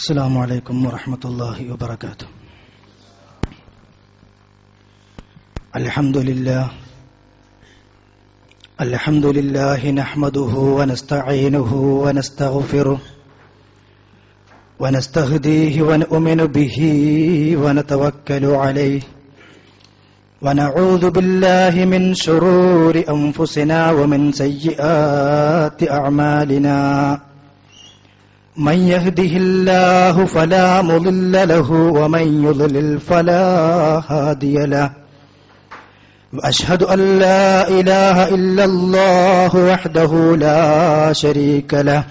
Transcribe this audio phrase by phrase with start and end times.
[0.00, 2.26] السلام عليكم ورحمة الله وبركاته.
[5.76, 6.70] الحمد لله.
[8.80, 11.72] الحمد لله نحمده ونستعينه
[12.04, 12.98] ونستغفره
[14.80, 16.78] ونستهديه ونؤمن به
[17.60, 19.00] ونتوكل عليه.
[20.42, 26.80] ونعوذ بالله من شرور أنفسنا ومن سيئات أعمالنا.
[28.60, 33.42] من يهده الله فلا مضل له ومن يضلل فلا
[34.08, 34.90] هادي له.
[36.32, 42.04] وأشهد أن لا إله إلا الله وحده لا شريك له.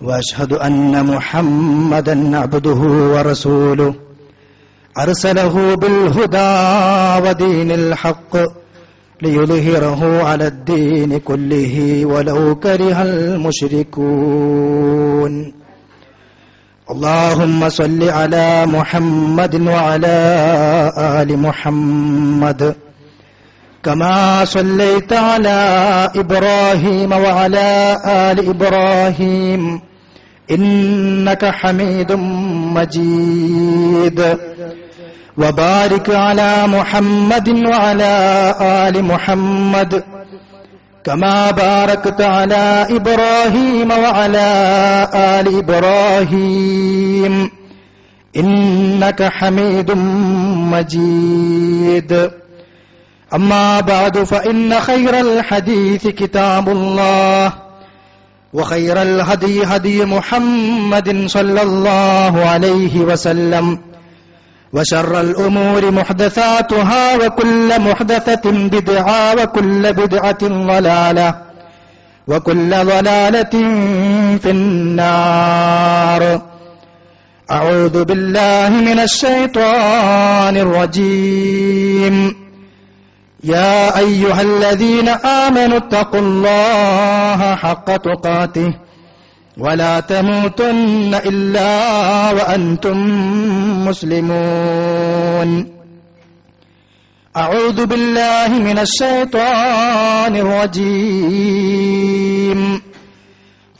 [0.00, 2.80] وأشهد أن محمدا عبده
[3.14, 3.94] ورسوله.
[4.98, 6.52] أرسله بالهدى
[7.28, 8.61] ودين الحق.
[9.22, 14.02] ليظهره على الدين كله ولو كره المشركون.
[16.90, 20.16] اللهم صل على محمد وعلى
[20.98, 22.74] آل محمد.
[23.82, 29.80] كما صليت على إبراهيم وعلى آل إبراهيم.
[30.50, 32.12] إنك حميد
[32.74, 34.36] مجيد.
[35.38, 40.04] وبارك على محمد وعلى آل محمد
[41.04, 44.48] كما باركت على إبراهيم وعلى
[45.14, 47.50] آل إبراهيم
[48.36, 49.90] إنك حميد
[50.72, 52.30] مجيد.
[53.34, 57.52] أما بعد فإن خير الحديث كتاب الله
[58.52, 63.91] وخير الهدي هدي محمد صلى الله عليه وسلم
[64.72, 71.34] وشر الأمور محدثاتها وكل محدثة بدعة وكل بدعة ضلالة
[72.28, 73.54] وكل ضلالة
[74.38, 76.42] في النار.
[77.50, 82.36] أعوذ بالله من الشيطان الرجيم.
[83.44, 88.74] يا أيها الذين آمنوا اتقوا الله حق تقاته.
[89.58, 92.96] ولا تموتن إلا وأنتم
[93.88, 95.66] مسلمون.
[97.36, 101.62] أعوذ بالله من الشيطان الرجيم.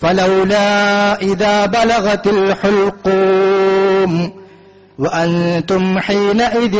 [0.01, 4.33] فلولا إذا بلغت الحلقوم
[4.99, 6.77] وأنتم حينئذ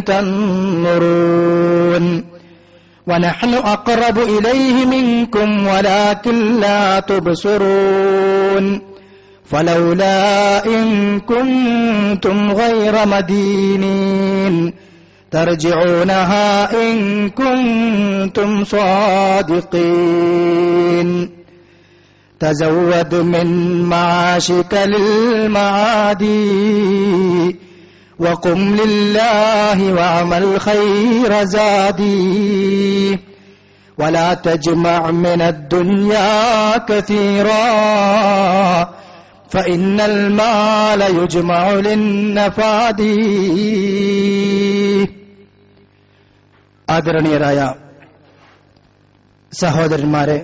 [0.00, 2.24] تنظرون.
[3.06, 8.80] ونحن أقرب إليه منكم ولكن لا تبصرون
[9.44, 14.72] فلولا إن كنتم غير مدينين
[15.30, 20.12] ترجعونها إن كنتم صادقين
[22.40, 26.32] تزود من معاشك للمعادي
[28.19, 33.19] وقم لله واعمل خير زادي
[33.97, 37.67] ولا تجمع من الدنيا كثيرا
[39.49, 43.01] فإن المال يجمع للنفاد
[46.87, 47.59] ആദരണീയരായ
[49.51, 50.37] സഹോദരന്മാരെ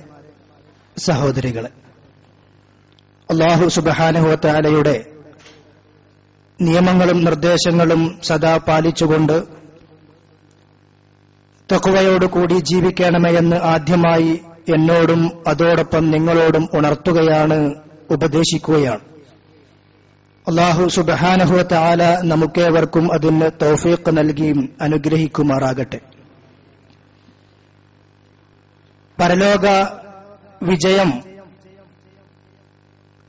[0.98, 1.72] സഹോദരികളെ
[3.30, 4.96] അള്ളാഹു സുബാനുഹത്താലയുടെ
[6.61, 9.43] നിയമങ്ങളും നിർദ്ദേശങ്ങളും സദാ പാലിച്ചുകൊണ്ട്
[11.73, 14.41] തക്കുവയോടുകൂടി ജീവിക്കണമേ എന്ന് ആദ്യമായി
[14.75, 17.75] എന്നോടും അതോടൊപ്പം നിങ്ങളോടും ഉണർത്തുകയാണ്
[18.11, 19.01] ഉപദേശിക്കുകയാണ്.
[20.49, 26.01] അള്ളാഹു സുബഹാനഹുവത്ത ആല നമുക്കേവർക്കും അതിന് തൗഫീഖ് നൽകിയും അനുഗ്രഹിക്കുമാറാകട്ടെ.
[29.21, 29.67] പരലോക
[30.63, 31.28] വിജയം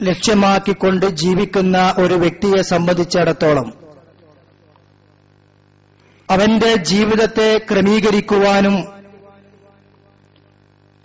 [0.02, 3.74] ലക്ഷ്യമാക്കിക്കൊണ്ട് ജീവിക്കുന്ന ഒരു വ്യക്തിയെ സംബന്ധിച്ചിടത്തോളം
[6.30, 9.00] അവന്റെ ജീവിതത്തെ ക്രമീകരിക്കുവാനും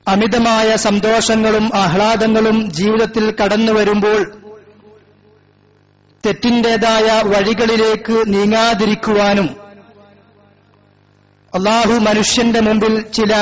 [0.09, 4.35] അമിതമായ സന്തോഷങ്ങളും ആഹ്ലാദങ്ങളും ജീവിതത്തിൽ കടന്നു വരുമ്പോൾ
[6.27, 9.57] തെറ്റിന്റേതായ വഴികളിലേക്ക് നീങ്ങാതിരിക്കുവാനും
[11.55, 13.33] അള്ളാഹു മനുഷ്യന്റെ മുമ്പിൽ ചില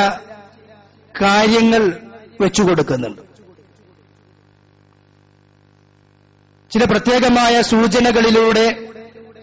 [1.23, 2.01] കാര്യങ്ങൾ
[2.41, 3.32] വെച്ചുകൊടുക്കുന്നുണ്ട്.
[6.73, 8.67] ചില പ്രത്യേകമായ സൂചനകളിലൂടെ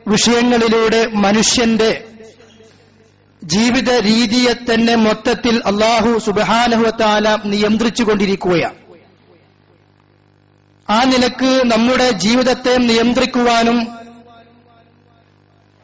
[0.07, 1.89] വിഷയങ്ങളിലൂടെ മനുഷ്യന്റെ
[3.41, 8.77] ജീവിത രീതിയെ തന്നെ മൊത്തത്തിൽ അള്ളാഹു സുബഹാനഹുവത്താല നിയന്ത്രിച്ചു കൊണ്ടിരിക്കുകയാണ്
[10.89, 13.79] ആ നിലയ്ക്ക് നമ്മുടെ ജീവിതത്തെ നിയന്ത്രിക്കുവാനും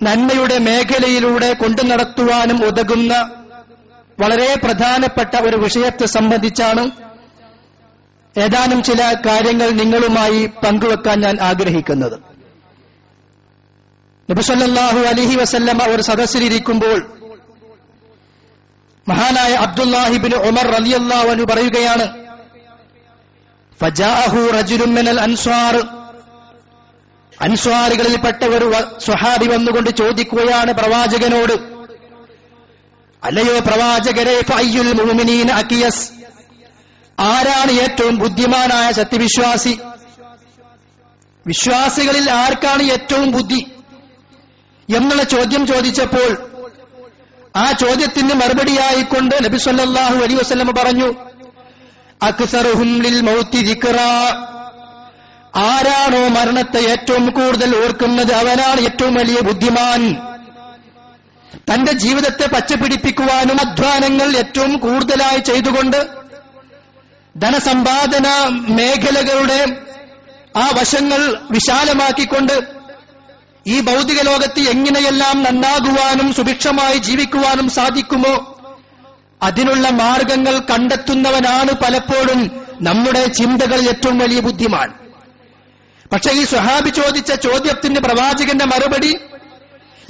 [0.01, 3.13] നന്മയുടെ മേഖലയിലൂടെ കൊണ്ടു നടത്തുവാനും ഉതകുന്ന
[4.19, 6.83] വളരെ പ്രധാനപ്പെട്ട ഒരു വിഷയത്തെ സംബന്ധിച്ചാണ്
[8.37, 12.19] ഏതാനും ചില കാര്യങ്ങൾ നിങ്ങളുമായി പങ്കുവെക്കാൻ ഞാൻ ആഗ്രഹിക്കുന്നത്.
[14.31, 16.99] നബിസല്ലാഹു അലഹി വസല്ലമ ഒരു സദസ്സിലിരിക്കുമ്പോൾ
[19.07, 22.05] മഹാനായ അബ്ദുല്ലാഹിബിൻ ഉമർ റലിയല്ലാഹു പറയുകയാണ്
[25.19, 25.75] അൻസ്വാർ.
[27.41, 31.53] അൻസ്വാറുകളിൽപ്പെട്ട ഒരു സ്വഹാബി വന്നുകൊണ്ട് ചോദിക്കുകയാണ് പ്രവാചകനോട്
[33.23, 34.41] അല്ലയോ പ്രവാചകരെ
[35.51, 36.14] അക്കിയസ്
[37.19, 39.77] ആരാണ് ഏറ്റവും ബുദ്ധിമാനായ സത്യവിശ്വാസി?
[41.47, 43.65] വിശ്വാസികളിൽ ആർക്കാണ് ഏറ്റവും ബുദ്ധി?
[44.97, 46.37] എന്നുള്ള ചോദ്യം ചോദിച്ചപ്പോൾ
[47.57, 51.13] ആ ചോദ്യത്തിന് മറുപടിയായിക്കൊണ്ട് നബി സല്ലാഹു അലി വസല്ലം പറഞ്ഞു
[53.61, 53.87] ദിക്റ.
[55.57, 60.15] ആരാണോ മരണത്തെ ഏറ്റവും കൂടുതൽ ഓർക്കുന്നത് അവനാണ് ഏറ്റവും വലിയ ബുദ്ധിമാൻ.
[61.73, 66.24] തന്റെ ജീവിതത്തെ പച്ചപിടിപ്പിക്കുവാനും അധ്വാനങ്ങൾ ഏറ്റവും കൂടുതലായി ചെയ്തുകൊണ്ട്
[67.37, 68.27] ധനസമ്പാദന
[68.73, 69.65] മേഖലകളുടെ
[70.57, 72.61] ആ വശങ്ങൾ വിശാലമാക്കിക്കൊണ്ട്
[73.67, 78.57] ഈ ഭൗതിക ലോകത്ത് എങ്ങനെയെല്ലാം നന്നാകുവാനും സുഭിക്ഷമായി ജീവിക്കുവാനും സാധിക്കുമോ
[79.43, 84.93] അതിനുള്ള മാർഗങ്ങൾ കണ്ടെത്തുന്നവനാണ് പലപ്പോഴും നമ്മുടെ ചിന്തകളിൽ ഏറ്റവും വലിയ ബുദ്ധിമാൻ.
[86.13, 89.19] പക്ഷെ ഈ സുഹാബി ചോദിച്ച ചോദ്യത്തിന്റെ പ്രവാചകന്റെ മറുപടി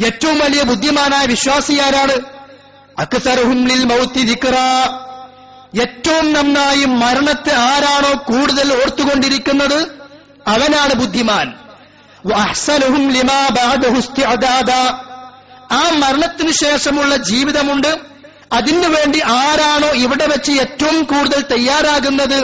[0.06, 2.16] ഏറ്റവും വലിയ ബുദ്ധിമാനായ വിശ്വാസിയാരാണ്?
[4.24, 4.56] ദിക്റ.
[5.81, 9.88] ഏറ്റവും നന്നായി മരണത്തെ ആരാണോ കൂടുതൽ ഓർത്തുകൊണ്ടിരിക്കുന്നത്?
[10.48, 11.54] അവനാണ് ബുദ്ധിമാൻ.
[15.72, 18.00] ആ മരണത്തിനു ശേഷമുള്ള ജീവിതമുണ്ട്.
[18.54, 22.44] അതിനു വേണ്ടി ആരാണോ ഇവിടെ വെച്ച് ഏറ്റവും കൂടുതൽ തയ്യാറാകുന്നത്?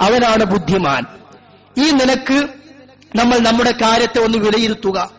[0.00, 1.04] അവനാണ് ബുദ്ധിമാൻ.
[1.78, 2.46] ഈ നിനക്ക്
[3.16, 5.10] നമ്മൾ നമ്മുടെ കാര്യത്തെ ഒന്ന് വിലയിരുത്തുക.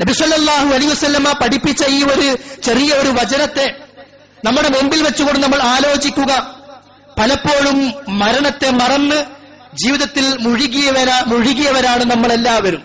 [0.00, 3.91] നബിസ്വല്ലാഹു അലൈഹി വസല്ലമ പഠിപ്പിച്ച ഈ ഒരു ചെറിയ ഒരു വചനത്തെ
[4.44, 6.56] നമ്മുടെ മുമ്പിൽ വെച്ചുകൊണ്ട് നമ്മൾ ആലോചിക്കുക.
[7.18, 9.24] പലപ്പോഴും മരണത്തെ മറന്ന്
[9.74, 12.82] ജീവിതത്തിൽ മുഴുകിയവര മുഴുകിയവരാണ് നമ്മളെല്ലാവരും.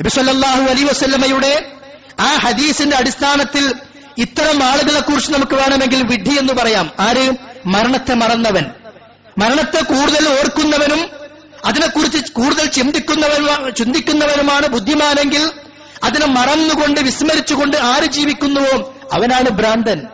[0.00, 1.72] നബിസല്ലാഹു അലി വസ്ല്ലമ്മയുടെ
[2.20, 3.74] ആ ഹദീസിന്റെ അടിസ്ഥാനത്തിൽ
[4.18, 6.90] ഇത്തരം ആളുകളെ കുറിച്ച് നമുക്ക് വേണമെങ്കിൽ വിഡ്ഢി എന്ന് പറയാം.
[7.00, 7.36] ആര്?
[7.66, 8.64] മരണത്തെ മറന്നവൻ.
[9.38, 11.10] മരണത്തെ കൂടുതൽ ഓർക്കുന്നവനും
[11.64, 15.50] അതിനെക്കുറിച്ച് കൂടുതൽ ചിന്തിക്കുന്നവനും ചിന്തിക്കുന്നവനുമാണ് ബുദ്ധിമാനെങ്കിൽ
[16.04, 18.94] അതിനെ മറന്നുകൊണ്ട് വിസ്മരിച്ചുകൊണ്ട് ആര് ജീവിക്കുന്നുവോ?
[19.12, 20.06] അവനാണ് ഭ്രാന്തൻ.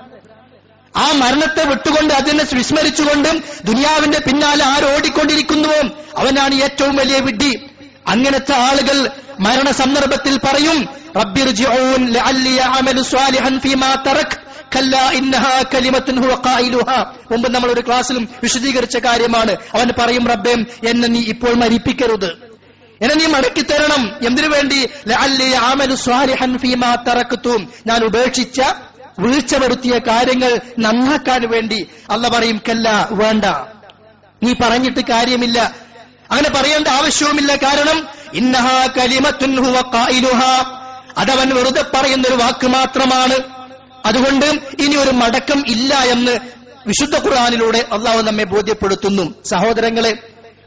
[0.97, 3.29] ആ മരണത്തെ വിട്ടുകൊണ്ട് അതിനെ വിസ്മരിച്ചുകൊണ്ട്
[3.65, 7.71] ദുനിയാവിന്റെ പിന്നാലെ ആരോടിക്കൊണ്ടിരിക്കുന്നുവോ അവനാണ് ഏറ്റവും വലിയ വിഡ്ഢി.
[8.09, 9.11] അങ്ങനത്തെ ആളുകൾ
[9.41, 10.89] മരണ സന്ദർഭത്തിൽ പറയും
[17.31, 19.51] മുമ്പ് നമ്മൾ ഒരു ക്ലാസ്സിലും വിശദീകരിച്ച കാര്യമാണ്.
[19.51, 20.53] അവൻ പറയും റബ്ബേ
[20.89, 22.53] എന്നെ നീ ഇപ്പോൾ മരിപ്പിക്കരുത്.
[23.03, 24.89] എന്നെ നീ മടക്കി തരണം എന്തിനു വേണ്ടി?
[27.87, 28.61] ഞാൻ ഉപേക്ഷിച്ച
[29.19, 33.45] വീഴ്ച വരുത്തിയ കാര്യങ്ങൾ നന്നാക്കാൻ വേണ്ടി അല്ല പറയും കല്ല വേണ്ട.
[34.43, 35.75] നീ പറഞ്ഞിട്ട് കാര്യമില്ല.
[36.31, 37.57] അങ്ങനെ പറയേണ്ട ആവശ്യവുമില്ല.
[37.57, 39.63] കാരണം ഇന്നഹ കലിമത്തുൻ
[41.19, 43.35] അതവൻ വെറുതെ പറയുന്ന ഒരു വാക്ക് മാത്രമാണ്.
[44.07, 44.47] അതുകൊണ്ട്
[44.79, 46.39] ഇനി ഒരു മടക്കം ഇല്ല എന്ന്
[46.87, 49.35] വിശുദ്ധ ഖുർആാനിലൂടെ അള്ളാഹു നമ്മെ ബോധ്യപ്പെടുത്തുന്നു.
[49.45, 50.19] സഹോദരങ്ങളെ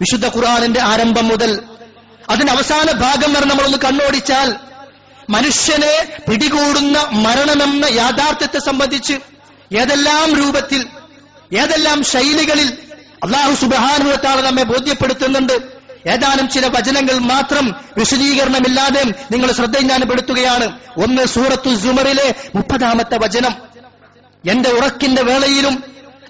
[0.01, 1.63] വിശുദ്ധ ഖുർആാനിന്റെ ആരംഭം മുതൽ
[2.30, 4.56] അതിന്റെ അവസാന ഭാഗം വരെ നമ്മളൊന്ന് കണ്ണോടിച്ചാൽ
[5.30, 9.13] മനുഷ്യനെ പിടികൂടുന്ന മരണമെന്ന യാഥാർത്ഥ്യത്തെ സംബന്ധിച്ച്
[9.75, 10.88] ഏതെല്ലാം രൂപത്തിൽ
[11.57, 12.77] ഏതെല്ലാം ശൈലികളിൽ
[13.24, 15.54] അള്ളാഹു സുബഹാനുഭവത്താളെ നമ്മെ ബോധ്യപ്പെടുത്തുന്നുണ്ട്.
[16.10, 23.56] ഏതാനും ചില വചനങ്ങൾ മാത്രം വിശദീകരണമില്ലാതെ നിങ്ങൾ ശ്രദ്ധ ഞാനപ്പെടുത്തുകയാണ് ഒന്ന് സൂറത്തു സുമറിലെ മുപ്പതാമത്തെ വചനം.
[24.49, 25.83] എന്റെ ഉറക്കിന്റെ വേളയിലും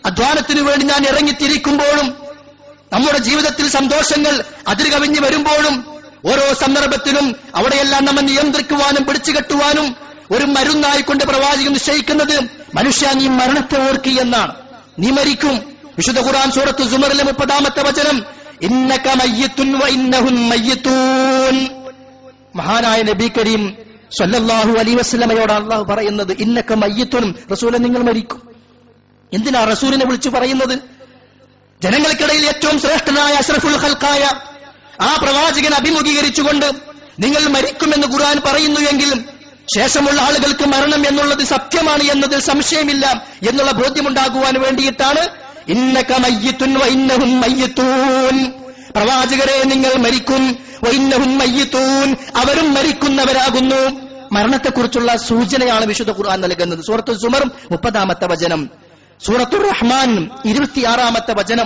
[0.05, 2.15] അധ്വാനത്തിനു വേണ്ടി ഞാൻ ഇറങ്ങിത്തിരിക്കുമ്പോഴും
[2.93, 9.95] നമ്മുടെ ജീവിതത്തിൽ സന്തോഷങ്ങൾ അതിരുകവിഞ്ഞു വരുമ്പോഴും ഓരോ സന്ദർഭത്തിലും അവിടെയെല്ലാം നമ്മെ നിയന്ത്രിക്കുവാനും പിടിച്ചുകെട്ടുവാനും
[10.31, 14.55] ഒരു മരുന്നായിക്കൊണ്ട് പ്രവാചകൻ നിശ്ചയിക്കുന്നത് മനുഷ്യ നീ മരണത്തെ ഓർക്കി എന്നാണ്.
[14.99, 15.75] നീ മരിക്കും.
[15.97, 18.25] വിശുദ്ധ ഖുർആൻ സൂറത്ത് സുമറിലെ മുപ്പതാമത്തെ വചനം
[18.61, 20.35] ഇന്നക മയ്യത്തുൻ വ ഇന്നഹും
[22.55, 23.77] മഹാനായ നബി കരീം
[24.19, 28.41] സല്ലല്ലാഹു അലൈഹി വസല്ലമയോട് അള്ളാഹു പറയുന്നത് ഇന്നക്ക മയ്യത്തുനും റസൂലെ നിങ്ങൾ മരിക്കും.
[29.33, 30.79] എന്തിനാ റസൂലിനെ വിളിച്ചു പറയുന്നത്?
[31.83, 34.29] ജനങ്ങൾക്കിടയിൽ ഏറ്റവും ശ്രേഷ്ഠനായ അഷ്റഫുൽ ഖൽക്കായ
[35.01, 36.71] ആ പ്രവാചകൻ അഭിമുഖീകരിച്ചുകൊണ്ട്
[37.19, 39.25] നിങ്ങൾ മരിക്കുമെന്ന് ഖുർആൻ പറയുന്നു എങ്കിലും
[39.75, 45.29] ശേഷമുള്ള ആളുകൾക്ക് മരണം എന്നുള്ളത് സത്യമാണ് എന്നതിൽ സംശയമില്ല എന്നുള്ള ബോധ്യമുണ്ടാകുവാൻ വേണ്ടിയിട്ടാണ്.
[45.67, 48.51] ഇന്നക മയ്യത്തുൻ വ ഇന്നഹും മയ്യത്തൂൻ.
[48.95, 50.57] പ്രവാചകരെ നിങ്ങൾ മരിക്കും.
[50.83, 52.15] വ ഇന്നഹും മയ്യത്തൂൻ.
[52.35, 54.05] അവരും മരിക്കുന്നവരാകുന്നു.
[54.31, 56.79] മരണത്തെക്കുറിച്ചുള്ള സൂചനയാണ് വിശുദ്ധ ഖുർആൻ നൽകുന്നത്.
[56.79, 58.69] സൂറത്തു സുമർ മുപ്പതാമത്തെ വചനം.
[59.25, 61.65] സൂറത്തു റഹ്മാൻ ഇരുപത്തിയാറാമത്തെ വചനം.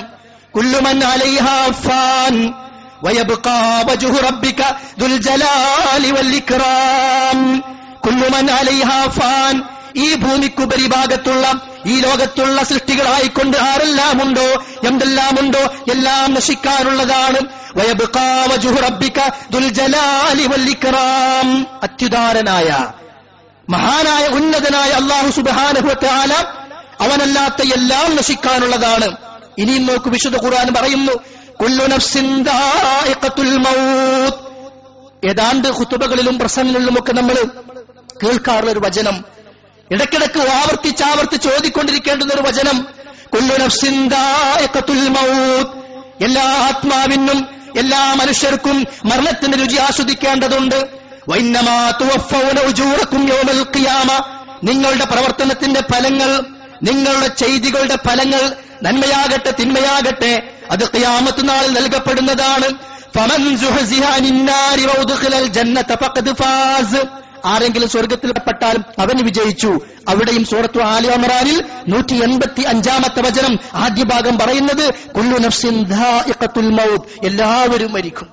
[0.55, 2.53] കുല്ലുമൻ അലൈഹാൻ
[3.02, 4.60] ويبقى وجه ربك
[5.00, 7.38] ذو الجلال والإكرام
[8.02, 9.56] كل من عليها فان
[9.96, 11.44] ഈ ഭൂമിക്കുപരിഭാഗത്തുള്ള
[11.86, 14.46] ഈ ലോകത്തുള്ള സൃഷ്ടികളായിക്കൊണ്ട് ആരെല്ലാം ഉണ്ടോ
[14.88, 15.62] എന്തെല്ലാം ഉണ്ടോ
[15.94, 17.40] എല്ലാം നശിക്കാനുള്ളതാണ്
[17.78, 19.18] വയബ്ഖാ വജ്ഹു റബ്ബിക
[19.54, 21.48] ദുൽ ജലാലി വൽ ഇക്റാം
[21.86, 22.70] അത്യുദാരനായ
[23.68, 26.32] മഹാനായ ഉന്നതനായ അള്ളാഹു സുബാനുഭവത്താല
[27.04, 29.08] അവനല്ലാത്ത എല്ലാം നശിക്കാനുള്ളതാണ്
[29.62, 31.14] ഇനിയും നോക്ക് വിശുദ്ധ ഖുർആൻ പറയുന്നു
[35.25, 37.33] ഏതാണ്ട് ഹുത്തുബകളിലും പ്രസംഗങ്ങളിലുമൊക്കെ നമ്മൾ
[38.23, 39.25] കേൾക്കാറുള്ള ഒരു വചനം.
[39.91, 42.87] ഇടയ്ക്കിടയ്ക്ക് ആവർത്തിച്ച് ആവർത്തിച്ച് ഓതിക്കൊണ്ടിരിക്കേണ്ടുന്ന ഒരു വചനം.
[46.21, 47.47] എല്ലാ ആത്മാവിനും
[47.77, 50.99] എല്ലാ മനുഷ്യർക്കും മരണത്തിന്റെ രുചി ആസ്വദിക്കേണ്ടതുണ്ട്.
[54.63, 56.43] നിങ്ങളുടെ പ്രവർത്തനത്തിന്റെ ഫലങ്ങൾ
[56.83, 62.69] നിങ്ങളുടെ ചെയ്തികളുടെ ഫലങ്ങൾ നന്മയാകട്ടെ തിന്മയാകട്ടെ അത് ഖിയാമത്ത് നാളിൽ നൽകപ്പെടുന്നതാണ്.
[63.17, 63.57] ഫമൻ
[66.33, 67.05] ഫാസ്.
[67.45, 69.79] ആരെങ്കിലും സ്വർഗത്തിൽപ്പെട്ടാലും അവന് വിജയിച്ചു.
[70.09, 75.85] അവിടെയും സൂറത്തു ആലിയമറാനിൽ നൂറ്റി എൺപത്തി അഞ്ചാമത്തെ വചനം ആദ്യ ഭാഗം പറയുന്നത് കുല്ലു നഫ്സിൻ
[76.69, 77.25] മൗത്ത്.
[77.25, 78.27] എല്ലാവരും മരിക്കും.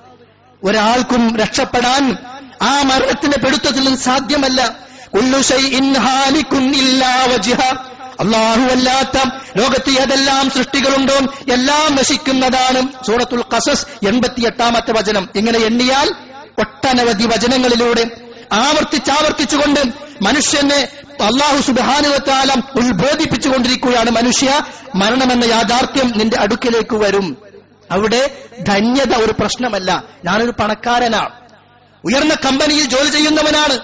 [0.63, 2.17] ഒരാൾക്കും രക്ഷപ്പെടാൻ
[2.61, 4.75] ആ മരണത്തിന്റെ പെടുത്തത്തിൽ സാധ്യമല്ല.
[5.13, 7.75] കുല്ലു ഷൈഇൻ ഹാലിക്കുൻ ഇല്ലാ വജ്ഹ.
[8.19, 11.13] അല്ലാഹുവല്ലാത്ത ലോകത്ത് ഏതെല്ലാം സൃഷ്ടികളുണ്ടോ
[11.53, 15.29] എല്ലാം നശിക്കുന്നതാണ് സൂറത്തുൽ കസസ് എൺപത്തിയെട്ടാമത്തെ വചനം.
[15.35, 16.15] ഇങ്ങനെ എണ്ണിയാൽ
[16.59, 18.05] ഒട്ടനവധി വചനങ്ങളിലൂടെ
[18.51, 19.79] ആവർത്തിച്ചാവർത്തിച്ചുകൊണ്ട്
[20.21, 20.87] മനുഷ്യനെ
[21.23, 24.61] അള്ളാഹു സുബാനുവത്താലം ഉത്ബോധിപ്പിച്ചുകൊണ്ടിരിക്കുകയാണ് മനുഷ്യ.
[24.95, 27.37] മരണമെന്ന യാഥാർത്ഥ്യം നിന്റെ അടുക്കിലേക്ക് വരും.
[27.91, 30.03] അവിടെ ധന്യത ഒരു പ്രശ്നമല്ല.
[30.25, 31.29] ഞാനൊരു പണക്കാരനാണ്
[32.03, 33.79] ഉയർന്ന കമ്പനിയിൽ ജോലി ചെയ്യുന്നവനാണ്.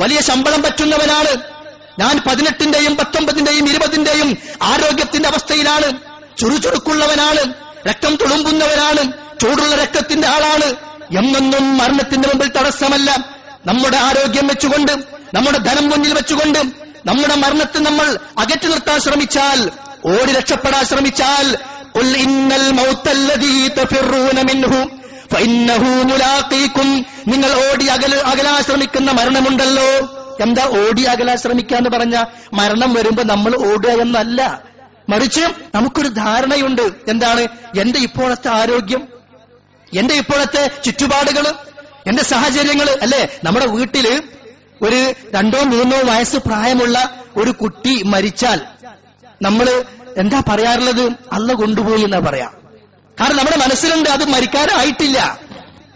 [0.00, 1.57] വലിയ ശമ്പളം പറ്റുന്നവനാണ്.
[1.98, 5.92] ഞാൻ പതിനെട്ടിന്റെയും പത്തൊമ്പതിന്റെയും ഇരുപതിന്റെയും ആരോഗ്യത്തിന്റെ അവസ്ഥയിലാണ്.
[6.38, 7.52] ചുറുചുറുക്കുള്ളവനാണ്.
[7.88, 9.12] രക്തം തുളുമ്പുന്നവനാണ്.
[9.40, 10.74] ചൂടുള്ള രക്തത്തിന്റെ ആളാണ്.
[11.18, 13.38] എന്നൊന്നും മരണത്തിന്റെ മുമ്പിൽ തടസ്സമല്ല.
[13.66, 14.92] നമ്മുടെ ആരോഗ്യം വെച്ചുകൊണ്ട്
[15.34, 16.58] നമ്മുടെ ധനം മുന്നിൽ വെച്ചുകൊണ്ട്
[17.06, 19.70] നമ്മുടെ മരണത്തെ നമ്മൾ അകറ്റി നിർത്താൻ ശ്രമിച്ചാൽ
[20.06, 21.56] ഓടി രക്ഷപ്പെടാൻ ശ്രമിച്ചാൽ
[21.98, 24.90] "ഖുൽ ഇന്നൽ മൗത്തല്ലദീ തഫിറൂന മിൻഹു
[25.34, 30.17] ഫഇന്നഹു മുലാഖീകും നിങ്ങൾ ഓടി അകല അകലാൻ ശ്രമിക്കുന്ന മരണമുണ്ടല്ലോ.
[30.40, 34.62] എന്താ ഓടി അകലാൻ ശ്രമിക്കാന്ന് പറഞ്ഞ മരണം വരുമ്പോ നമ്മൾ ഓടുക എന്നല്ല.
[35.08, 35.40] മറിച്ച്
[35.74, 36.90] നമുക്കൊരു ധാരണയുണ്ട്.
[37.08, 37.40] എന്താണ്?
[37.80, 39.08] എന്റെ ഇപ്പോഴത്തെ ആരോഗ്യം
[39.98, 41.54] എന്റെ ഇപ്പോഴത്തെ ചുറ്റുപാടുകൾ
[42.06, 43.28] എന്റെ സാഹചര്യങ്ങൾ അല്ലെ?
[43.44, 44.22] നമ്മുടെ വീട്ടിൽ
[44.82, 48.60] ഒരു രണ്ടോ മൂന്നോ വയസ്സ് പ്രായമുള്ള ഒരു കുട്ടി മരിച്ചാൽ
[49.42, 49.84] നമ്മൾ
[50.16, 51.02] എന്താ പറയാറുള്ളത്?
[51.32, 52.50] അല്ല കൊണ്ടുപോയി എന്നാ പറയാ.
[53.20, 55.38] കാരണം നമ്മുടെ മനസ്സിലുണ്ട് അത് മരിക്കാനായിട്ടില്ല.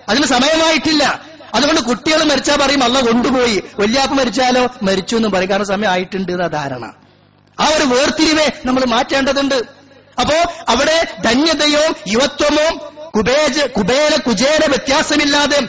[0.08, 1.20] അതിന് സമയമായിട്ടില്ല.
[1.54, 3.62] അതുകൊണ്ട് കുട്ടികൾ മരിച്ചാൽ പറയും അല്ല കൊണ്ടുപോയി.
[3.78, 4.68] വല്യാപ്പ് മരിച്ചാലോ?
[4.82, 5.50] മരിച്ചു എന്ന് പറയും.
[5.50, 6.92] കാരണം സമയം ആയിട്ടുണ്ട് എന്ന ധാരണ.
[7.60, 9.54] ആ ഒരു വേർതിരിവെ നമ്മൾ മാറ്റേണ്ടതുണ്ട്.
[10.20, 15.68] അപ്പോ അവിടെ ധന്യതയോ യുവത്വമോ കുബേജ കുബേര കുചേര വ്യത്യാസമില്ലാതെ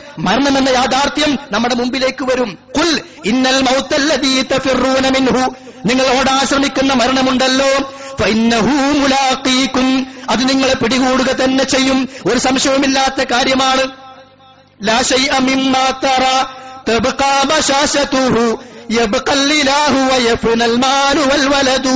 [0.58, 2.58] എന്ന യാഥാർത്ഥ്യം നമ്മുടെ മുമ്പിലേക്ക് വരും.
[2.78, 3.62] കുൽ ഇന്നൽ
[5.10, 5.56] മിൻഹു.
[5.86, 7.94] നിങ്ങൾ ഓടാശ്രമിക്കുന്ന മരണമുണ്ടല്ലോ.
[10.30, 12.10] അത് നിങ്ങളെ പിടികൂടുക തന്നെ ചെയ്യും.
[12.26, 14.03] ഒരു സംശയവുമില്ലാത്ത കാര്യമാണ്.
[14.82, 16.48] لا شيء مما ترى
[16.86, 18.60] تبقى بشاشته.
[18.90, 21.88] يبقى الإله ويفنى المال والولد.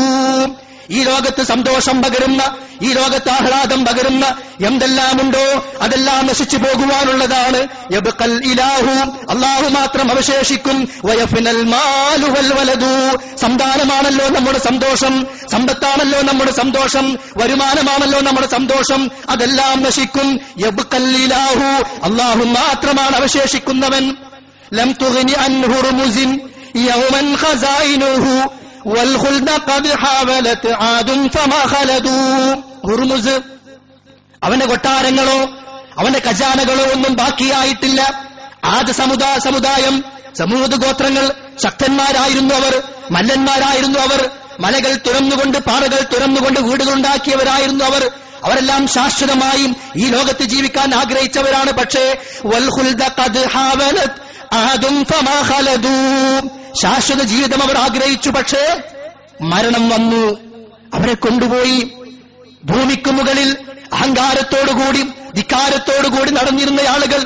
[0.91, 7.57] ഈ ലോകത്ത് സന്തോഷം പകരുന്ന ഈ ലോകത്ത് ആഹ്ലാദം പകരുന്ന എന്തെല്ലാമുണ്ടോ അതെല്ലാം നശിച്ചു പോകുവാനുള്ളതാണ്.
[9.29, 10.89] അള്ളാഹു മാത്രം അവശേഷിക്കും.
[13.41, 20.39] സന്താനമാണല്ലോ നമ്മുടെ സന്തോഷം സമ്പത്താണല്ലോ നമ്മുടെ സന്തോഷം വരുമാനമാണല്ലോ നമ്മുടെ സന്തോഷം അതെല്ലാം നശിക്കും.
[20.57, 24.15] യബ്ഖൽ ഇലാഹു അള്ളാഹു മാത്രമാണ് അവശേഷിക്കുന്നവൻ.
[24.73, 26.39] ലം തുഗ്നി അൻഹുറുമുസിൻ
[26.75, 28.56] യൗമൻ ഖസായിനുഹു.
[32.85, 33.41] ഹുർമുസ്
[34.43, 35.49] അവന്റെ കൊട്ടാരങ്ങളോ
[35.97, 38.27] അവന്റെ ഖജാനകളോ ഒന്നും ബാക്കിയായിട്ടില്ല.
[38.65, 40.03] ആദ്യ സമുദായ സമുദായം
[40.37, 41.31] സമൂഹ ഗോത്രങ്ങൾ
[41.63, 44.29] ശക്തന്മാരായിരുന്നു അവർ മല്ലന്മാരായിരുന്നു അവർ
[44.59, 48.11] മലകൾ തുറന്നുകൊണ്ട് പാറകൾ തുറന്നുകൊണ്ട് വീടുകളുണ്ടാക്കിയവരായിരുന്നു അവർ.
[48.43, 51.71] അവരെല്ലാം ശാശ്വതമായും ഈ ലോകത്ത് ജീവിക്കാൻ ആഗ്രഹിച്ചവരാണ്.
[51.71, 53.07] പക്ഷേ വൽഹുൽദ
[56.81, 58.81] ശാശ്വത ജീവിതം അവർ ആഗ്രഹിച്ചു പക്ഷേ
[59.41, 60.25] മരണം വന്നു.
[60.93, 61.91] അവരെ കൊണ്ടുപോയി
[62.65, 63.57] ഭൂമിക്ക് മുകളിൽ
[63.93, 65.01] അഹങ്കാരത്തോടുകൂടി
[65.35, 67.25] ധിക്കാരത്തോടുകൂടി നടന്നിരുന്ന ആളുകൾ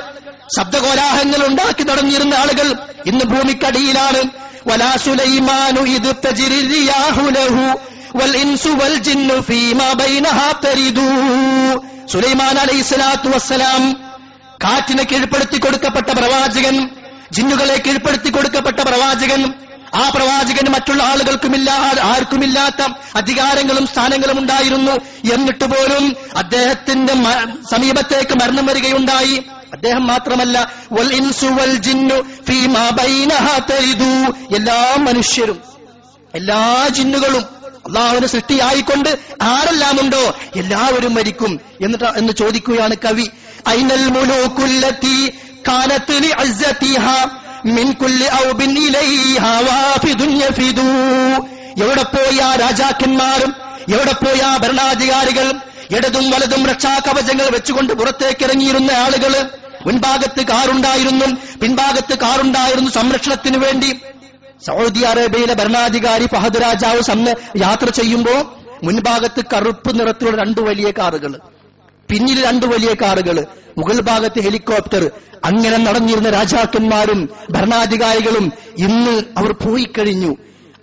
[0.58, 2.76] ശബ്ദകോലാഹങ്ങൾ ഉണ്ടാക്കി നടന്നിരുന്ന ആളുകൾ
[3.06, 4.22] ഇന്ന് ഭൂമിക്കടിയിലാണ്.
[9.42, 11.08] ഫീമാ ബൈനഹാ തരിദൂ.
[12.08, 13.94] സുലൈമാൻ അലൈഹി സ്വലാത്തു വസ്സലാം
[14.64, 16.90] കാറ്റിനെ കീഴ്പ്പെടുത്തി കൊടുക്കപ്പെട്ട പ്രവാചകൻ
[17.32, 19.54] ജിന്നുകളെ കീഴ്പ്പെടുത്തി കൊടുക്കപ്പെട്ട പ്രവാചകൻ
[19.96, 21.70] ആ പ്രവാചകന് മറ്റുള്ള ആളുകൾക്കുമില്ല
[22.04, 22.82] ആർക്കുമില്ലാത്ത
[23.16, 24.92] അധികാരങ്ങളും സ്ഥാനങ്ങളും ഉണ്ടായിരുന്നു.
[25.34, 27.14] എന്നിട്ട് പോലും അദ്ദേഹത്തിന്റെ
[27.72, 29.36] സമീപത്തേക്ക് മരണം വരികയുണ്ടായി.
[29.74, 30.58] അദ്ദേഹം മാത്രമല്ല
[30.92, 32.18] വൽ ഇൻസു വൽ ജിന്നു
[34.56, 35.60] എല്ലാ മനുഷ്യരും
[36.36, 37.44] എല്ലാ ജിന്നുകളും
[37.88, 39.10] അള്ളാഹുവിനെ സൃഷ്ടിയായിക്കൊണ്ട്
[39.42, 40.24] ആരെല്ലാം ഉണ്ടോ
[40.56, 41.60] എല്ലാവരും മരിക്കും.
[41.82, 43.26] എന്നിട്ട് എന്ന് ചോദിക്കുകയാണ് കവി
[43.70, 45.16] ഐനൽ മുലൂക്കുല്ലത്തി
[51.80, 53.56] എവിടെ പോയി ആ രാജാക്കന്മാരും
[53.94, 55.54] എവിടെ പോയി ആ ഭരണാധികാരികൾ
[55.92, 59.50] ഇടതും വലതും രക്ഷാകവചങ്ങൾ വെച്ചുകൊണ്ട് പുറത്തേക്ക് ഇറങ്ങിയിരുന്ന ആളുകൾ
[59.86, 61.26] മുൻഭാഗത്ത് കാറുണ്ടായിരുന്നു
[61.62, 64.00] പിൻഭാഗത്ത് കാറുണ്ടായിരുന്നു സംരക്ഷണത്തിന് വേണ്ടി.
[64.68, 67.02] സൗദി അറേബ്യയിലെ ഭരണാധികാരി ഫഹദ് രാജാവ്
[67.58, 71.40] യാത്ര ചെയ്യുമ്പോൾ മുൻഭാഗത്ത് കറുപ്പ് നിറത്തിലുള്ള രണ്ടു വലിയ കാറുകൾ
[72.12, 73.38] പിന്നിൽ രണ്ട് വലിയ കാറുകൾ
[73.78, 75.04] മുകൾ ഭാഗത്ത് ഹെലികോപ്റ്റർ.
[75.46, 78.46] അങ്ങനെ നടന്നിരുന്ന രാജാക്കന്മാരും ഭരണാധികാരികളും
[78.78, 80.32] ഇന്ന് അവർ പോയി കഴിഞ്ഞു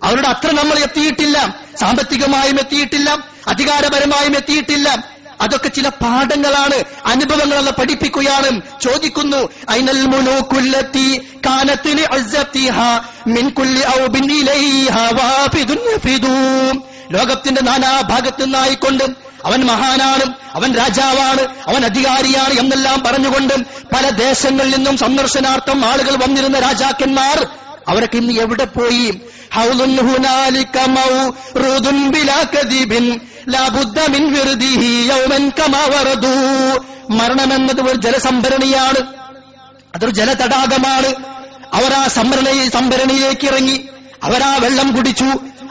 [0.03, 1.37] അവരുടെ അത്ര നമ്മൾ എത്തിയിട്ടില്ല
[1.79, 3.09] സാമ്പത്തികമായും എത്തിയിട്ടില്ല
[3.47, 5.19] അധികാരപരമായും എത്തിയിട്ടില്ല.
[5.41, 8.49] അതൊക്കെ ചില പാഠങ്ങളാണ് അനുഭവങ്ങളെന്ന് പഠിപ്പിക്കുകയാണ്.
[8.81, 11.07] ചോദിക്കുന്നു ഐനൽ മുലൂക്കുല്ലത്തി
[11.45, 12.03] കാനത്തിന്
[17.13, 23.53] ലോകത്തിന്റെ നാനാഭാഗത്തു നിന്നായിക്കൊണ്ട് അവൻ മഹാനാണ് അവൻ രാജാവാണ് അവൻ അധികാരിയാണ് എന്നെല്ലാം പറഞ്ഞുകൊണ്ട്
[23.95, 27.47] പല ദേശങ്ങളിൽ നിന്നും സന്ദർശനാർത്ഥം ആളുകൾ വന്നിരുന്ന രാജാക്കന്മാർ
[27.87, 29.21] അവരൊക്കെ ഇന്ന് എവിടെ പോയി?
[37.09, 39.07] മരണമെന്നത് ഒരു ജലസംഭരണിയാണ്
[39.95, 41.15] അതൊരു ജലതടാകമാണ്.
[41.73, 43.89] അവർ ആ സംഭരണ സംഭരണിയിലേക്ക് ഇറങ്ങി
[44.23, 45.25] അവരാ വെള്ളം കുടിച്ചു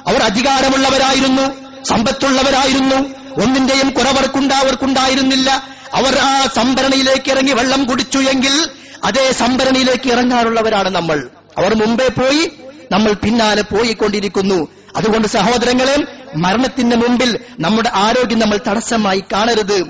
[0.07, 3.28] അവർ അധികാരമുള്ളവരായിരുന്നു സമ്പത്തുള്ളവരായിരുന്നു.
[3.39, 5.51] ഒന്നിന്റെയും കുറവർക്കുണ്ടാ അവർക്കുണ്ടായിരുന്നില്ല.
[5.95, 8.69] അവർ ആ സംഭരണിയിലേക്ക് ഇറങ്ങി വെള്ളം കുടിച്ചു എങ്കിൽ
[9.05, 11.29] അതേ സംഭരണിയിലേക്ക് ഇറങ്ങാറുള്ളവരാണ് നമ്മൾ.
[11.59, 12.51] അവർ മുമ്പേ പോയി
[12.93, 14.69] നമ്മൾ പിന്നാലെ പോയിക്കൊണ്ടിരിക്കുന്നു.
[14.97, 16.05] അതുകൊണ്ട് സഹോദരങ്ങളെ
[16.37, 19.85] മരണത്തിന് മുമ്പിൽ നമ്മുടെ ആരോഗ്യം നമ്മൾ തടസ്സമായി കാണരുത്.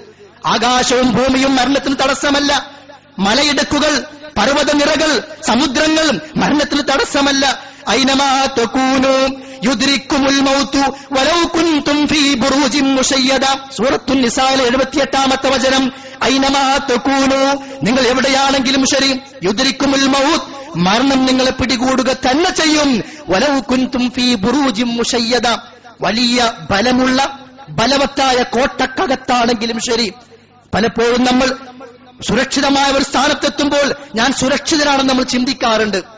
[0.47, 2.71] ആകാശവും ഭൂമിയും മരണത്തിന് തടസ്സമല്ല.
[3.19, 4.05] മലയിടുക്കുകൾ
[4.39, 7.68] പർവതനിരകൾ സമുദ്രങ്ങൾ മരണത്തിന് തടസ്സമല്ല.
[7.91, 9.15] ഐനമാ തകൂനു
[9.65, 10.83] യുദ്രിക്കുമുൽ മൗത്തു.
[11.13, 13.47] വലൗ കുൻതും ഫീ ബുറൂജിൻ മുശയ്യദ.
[13.77, 15.85] സൂറത്തുൻ നിസായിലെ 78ാമത്തെ വചനം.
[17.83, 19.11] നിങ്ങൾ എവിടെയാണെങ്കിലും ശരി
[19.45, 20.79] യുദ്രിക്കുമുൽ മൗത്ത്.
[20.79, 22.91] മരണം നിങ്ങളെ പിടികൂടുക തന്നെ ചെയ്യും.
[23.29, 25.49] വലവു കുന്തും ഫീ ബുറൂജിം മുഷയ്യത
[26.01, 30.13] വലിയ ബലമുള്ള ബലവത്തായ കോട്ടക്കകത്താണെങ്കിലും ശരി.
[30.75, 31.49] പലപ്പോഴും നമ്മൾ
[32.29, 36.18] സുരക്ഷിതമായ ഒരു സ്ഥാനത്തെത്തുമ്പോൾ ഞാൻ സുരക്ഷിതനാണെന്ന് നമ്മൾ ചിന്തിക്കാറുണ്ട്.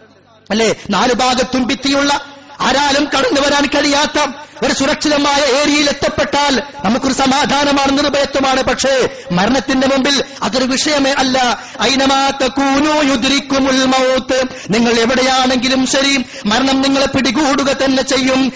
[0.51, 0.77] അല്ലെ?
[0.91, 2.21] നാല് ഭാഗത്തും ഭിത്തിയുള്ള
[2.61, 4.33] ആരാലും കടന്നു വരാൻ കഴിയാത്ത
[4.67, 8.63] ഒരു സുരക്ഷിതമായ ഏരിയയിൽ എത്തപ്പെട്ടാൽ നമുക്കൊരു സമാധാനമാണ് നിർഭയത്വമാണ്.
[8.63, 11.63] പക്ഷേ മരണത്തിന്റെ മുമ്പിൽ അതൊരു വിഷയമേ അല്ല.
[13.03, 14.45] യുദ്രിക്കുമുൽ മൗത്ത്.
[14.71, 18.53] നിങ്ങൾ എവിടെയാണെങ്കിലും ശരി മരണം നിങ്ങളെ പിടികൂടുക തന്നെ ചെയ്യും.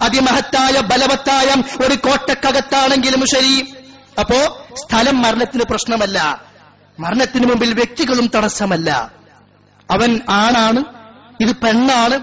[0.00, 1.54] അതിമഹത്തായ ബലവത്തായ
[1.86, 3.74] ഒരു കോട്ടക്കകത്താണെങ്കിലും ശരി.
[4.20, 6.49] അപ്പോ സ്ഥലം മരണത്തിന് പ്രശ്നമല്ല.
[6.98, 9.12] മരണത്തിന് മുമ്പിൽ വ്യക്തികളും തടസ്സമല്ല.
[9.90, 10.84] അവൻ ആണാണ്
[11.40, 12.14] ഇത് പെണ്ണാണ്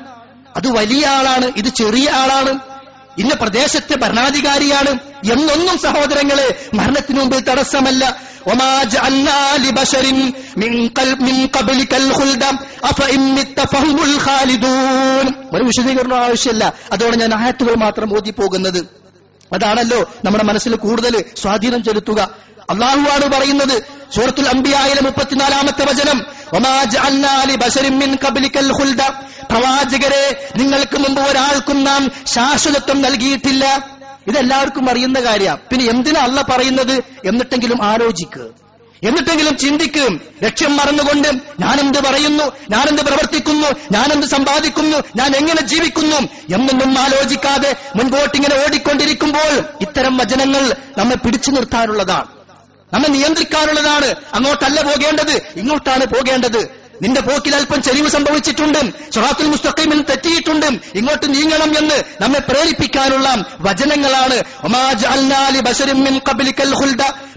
[0.58, 2.60] അത് വലിയ ആളാണ് ഇത് ചെറിയ ആളാണ്
[3.18, 4.90] ഇന്ന പ്രദേശത്തെ ഭരണാധികാരിയാണ്
[5.32, 8.28] എന്നൊന്നും സഹോദരങ്ങളെ മരണത്തിന് മുമ്പിൽ തടസ്സമല്ല.
[15.54, 16.74] ഒരു വിശദീകരണം ആവശ്യമില്ല.
[16.92, 18.80] അതോടെ ഞാൻ ആയത്തുകൾ മാത്രം ഓതി പോകുന്നത്
[19.54, 22.30] അതാണല്ലോ നമ്മുടെ മനസ്സിൽ കൂടുതൽ സ്വാധീനം ചെലുത്തുക.
[22.70, 26.26] അള്ളാഹുവാണ് പറയുന്നത് സൂറത്തുൽ അംബിയായിലെ മുപ്പത്തിനാലാമത്തെ വചനം
[29.52, 33.94] പ്രവാചകരെ നിങ്ങൾക്ക് മുമ്പ് ഒരാൾക്കും നാം ശാശ്വതത്വം നൽകിയിട്ടില്ല.
[34.28, 35.60] ഇതെല്ലാവർക്കും അറിയുന്ന കാര്യമാണ്.
[35.60, 37.04] പിന്നെ എന്തിനാ അല്ല പറയുന്നത്?
[37.26, 38.68] എന്നിട്ടെങ്കിലും ആലോചിക്കുക
[39.04, 40.22] എന്നിട്ടെങ്കിലും ചിന്തിക്കും.
[40.44, 41.28] ലക്ഷ്യം മറന്നുകൊണ്ട്
[41.60, 42.44] ഞാനെന്ത് പറയുന്നു?
[42.70, 43.68] ഞാനെന്ത് പ്രവർത്തിക്കുന്നു?
[43.92, 44.98] ഞാനെന്ത് സമ്പാദിക്കുന്നു?
[45.16, 46.16] ഞാൻ എങ്ങനെ ജീവിക്കുന്നു?
[46.56, 52.37] എന്നൊന്നും ആലോചിക്കാതെ മുൻപോട്ടിങ്ങനെ ഓടിക്കൊണ്ടിരിക്കുമ്പോൾ ഇത്തരം വചനങ്ങൾ നമ്മെ പിടിച്ചു നിർത്താനുള്ളതാണ്
[52.94, 54.16] നമ്മെ നിയന്ത്രിക്കാനുള്ളതാണ്.
[54.34, 55.42] അങ്ങോട്ടല്ല പോകേണ്ടത്.
[55.56, 56.88] ഇങ്ങോട്ടാണ് പോകേണ്ടത്.
[57.02, 58.80] നിന്റെ പോക്കിൽ അല്പം ചെരിവ് സംഭവിച്ചിട്ടുണ്ട്.
[59.16, 60.66] ഷറാത്തുൽ മുസ്തഖീമിൽ തെറ്റിയിട്ടുണ്ട്.
[60.96, 64.44] ഇങ്ങോട്ട് നീങ്ങണം എന്ന് നമ്മെ പ്രേരിപ്പിക്കാനുള്ള വചനങ്ങളാണ്.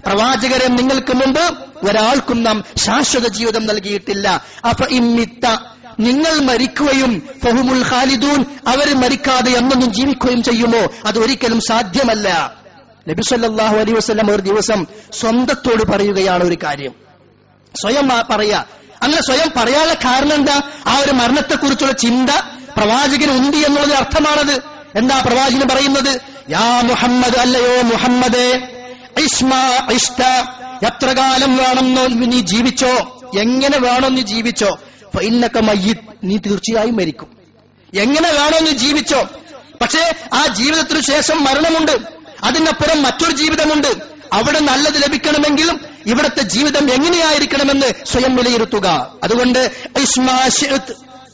[0.05, 1.53] പ്രവാചകരെ നിങ്ങൾക്ക് മുമ്പ്
[1.89, 4.45] ഒരാൾക്കും നാം ശാശ്വത ജീവിതം നൽകിയിട്ടില്ല.
[4.69, 5.47] അപ്പൊ ഇമ്മിത്ത
[5.99, 10.87] നിങ്ങൾ മരിക്കുകയും ഫഹുമുൽ ഖാലിദൂൻ അവർ മരിക്കാതെ എന്നൊന്നും ജീവിക്കുകയും ചെയ്യുമോ?
[11.05, 12.53] അത് ഒരിക്കലും സാധ്യമല്ല.
[13.09, 14.87] നബി സല്ലല്ലാഹു അലൈഹി വസല്ലം ഒരു ദിവസം
[15.19, 16.91] സ്വന്തത്തോട് പറയുകയാണ് ഒരു കാര്യം.
[17.81, 18.65] സ്വയം പറയാ.
[19.01, 20.61] അങ്ങനെ സ്വയം പറയാനുള്ള കാരണം എന്താ?
[20.87, 22.29] ആ ഒരു മരണത്തെക്കുറിച്ചുള്ള ചിന്ത
[22.77, 24.61] പ്രവാചകന് ഉണ്ട് എന്നുള്ളത് അർത്ഥമാണത്.
[24.97, 26.21] എന്താ പ്രവാചകൻ പറയുന്നത്?
[26.49, 28.67] യാ മുഹമ്മദ് അല്ലയോ മുഹമ്മദേ
[30.87, 33.21] എത്ര കാലം വേണമെന്നോ നീ ജീവിച്ചോ?
[33.39, 34.77] എങ്ങനെ വേണോ നീ ജീവിച്ചോ?
[35.21, 35.97] ഇന്നൊക്കെ മയ്യിത്.
[36.23, 37.27] നീ തീർച്ചയായും മരിക്കും.
[37.97, 39.27] എങ്ങനെ വേണോ നീ ജീവിച്ചോ?
[39.81, 42.20] പക്ഷേ ആ ജീവിതത്തിനു ശേഷം മരണമുണ്ട്.
[42.43, 44.21] അതിനപ്പുറം മറ്റൊരു ജീവിതമുണ്ട്.
[44.33, 49.15] അവിടെ നല്ലത് ലഭിക്കണമെങ്കിലും ഇവിടുത്തെ ജീവിതം എങ്ങനെയായിരിക്കണമെന്ന് സ്വയം വിലയിരുത്തുക.
[49.23, 49.71] അതുകൊണ്ട്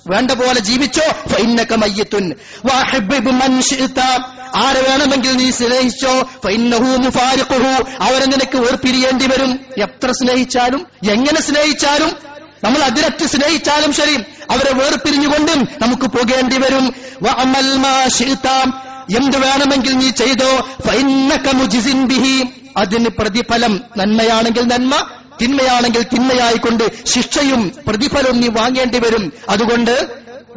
[0.07, 1.01] വേണ്ട പോലെ ജീവിച്ചോ
[1.75, 2.33] മയ്യത്തുൻ.
[4.55, 6.29] ആരെ വേണമെങ്കിൽ നീ സ്നേഹിച്ചോ
[7.99, 9.59] അവരെ നിനക്ക് വേർപിരിയേണ്ടി വരും?
[9.77, 12.11] എത്ര സ്നേഹിച്ചാലും എങ്ങനെ സ്നേഹിച്ചാലും
[12.63, 14.15] നമ്മൾ അതിരറ്റ് സ്നേഹിച്ചാലും ശരി.
[14.51, 16.93] അവരെ വേർപിരിഞ്ഞുകൊണ്ടും നമുക്ക് പോകേണ്ടി വരും.
[19.15, 20.67] എന്ത് വേണമെങ്കിൽ നീ ചെയ്തോ
[22.05, 22.43] ബിഹി.
[22.77, 25.07] അതിന് പ്രതിഫലം നന്മയാണെങ്കിൽ നന്മ
[25.41, 29.33] തിന്മയാണെങ്കിൽ തിന്മയായിക്കൊണ്ട് ശിക്ഷയും പ്രതിഫലവും നീ വാങ്ങേണ്ടി വരും.
[29.49, 30.07] അതുകൊണ്ട്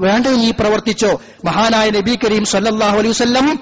[0.01, 1.21] വേണ്ട നീ പ്രവർത്തിച്ചോ.
[1.45, 3.61] മഹാനായ നബി കരീം സല്ലാഹു അലൈഹി വസല്ലം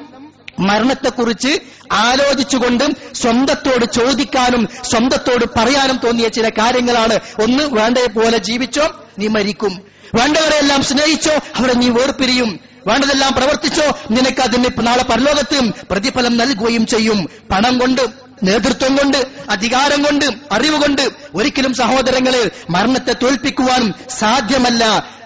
[0.60, 7.18] മരണത്തെക്കുറിച്ച് ആലോചിച്ചുകൊണ്ട് സ്വന്തത്തോട് ചോദിക്കാനും സ്വന്തത്തോട് പറയാനും തോന്നിയ ചില കാര്യങ്ങളാണ്.
[7.42, 9.97] ഒന്ന് വേണ്ടതുപോലെ ജീവിച്ചോ നീ മരിക്കും.
[10.14, 12.60] വേണ്ടവരെല്ലാം സ്നേഹിച്ചോ അവരെ നീ വേർപിരിയും.
[12.86, 17.28] വേണ്ടതെല്ലാം പ്രവർത്തിച്ചോ നിനക്ക് അതിന് നാളെ പരലോകത്തും പ്രതിഫലം നൽകുകയും ചെയ്യും.
[17.50, 18.00] പണം കൊണ്ട്
[18.42, 21.02] നേതൃത്വം കൊണ്ട് അധികാരം കൊണ്ട് അറിവ് കൊണ്ട്
[21.34, 25.18] ഒരിക്കലും സഹോദരങ്ങളെ മരണത്തെ തോൽപ്പിക്കുവാനും സാധ്യമല്ല.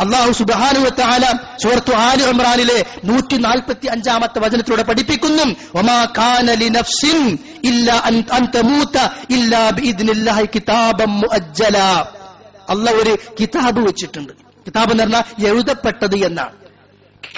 [0.00, 5.78] അള്ളാഹു സുബാനുവത്ത ആല സുഹൃത്തു ആലു ഇമ്രാനിലെ നൂറ്റി നാൽപ്പത്തി അഞ്ചാമത്തെ വചനത്തിലൂടെ പഠിപ്പിക്കുന്നു.
[5.78, 7.92] ഒമാ കാനലി നഫ്സിൻ ഇല്ല
[8.32, 11.78] അൻ തമൂത്ത ഇല്ലാ ബിഇദ്നില്ലാഹി കിതാബം മുഅജ്ജല.
[12.68, 14.32] അള്ളാഹ് ഒരു കിതാബ് വെച്ചിട്ടുണ്ട്.
[14.66, 16.52] കിതാബ് എന്ന് പറഞ്ഞാൽ എഴുതപ്പെട്ടത് എന്നാണ്.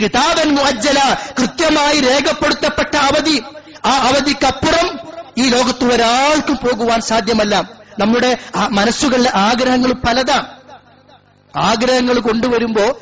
[0.03, 3.43] കിതാബൻ മുഅജ്ജല കൃത്യമായി രേഖപ്പെടുത്തപ്പെട്ട അവധി.
[3.85, 4.99] ആ അവധിക്കപ്പുറം
[5.39, 7.71] ഈ ലോകത്ത് ഒരാൾക്കും പോകുവാൻ സാധ്യമല്ല.
[7.99, 8.39] നമ്മുടെ
[8.71, 10.47] മനസ്സുകളിലെ ആഗ്രഹങ്ങൾ പലതാണ്.
[11.57, 12.99] ആഗ്രഹങ്ങൾ കൊണ്ടുവരുമ്പോ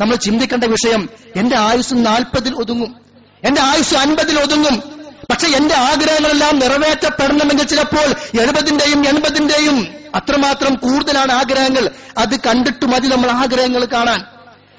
[0.00, 2.96] നമ്മൾ ചിന്തിക്കേണ്ട വിഷയം എന്റെ ആയുസ് നാൽപ്പതിൽ ഒതുങ്ങും.
[3.44, 4.95] എന്റെ ആയുസ് അൻപതിൽ ഒതുങ്ങും.
[5.30, 11.90] പക്ഷെ എന്റെ ആഗ്രഹങ്ങളെല്ലാം നിറവേറ്റപ്പെടണമെങ്കിൽ ചിലപ്പോൾ എഴുപതിന്റെയും എൺപതിന്റെയും അത്രമാത്രം കൂടുതലാണ് ആഗ്രഹങ്ങൾ.
[12.18, 14.24] അത് കണ്ടിട്ട് മതി നമ്മൾ ആഗ്രഹങ്ങൾ കാണാൻ.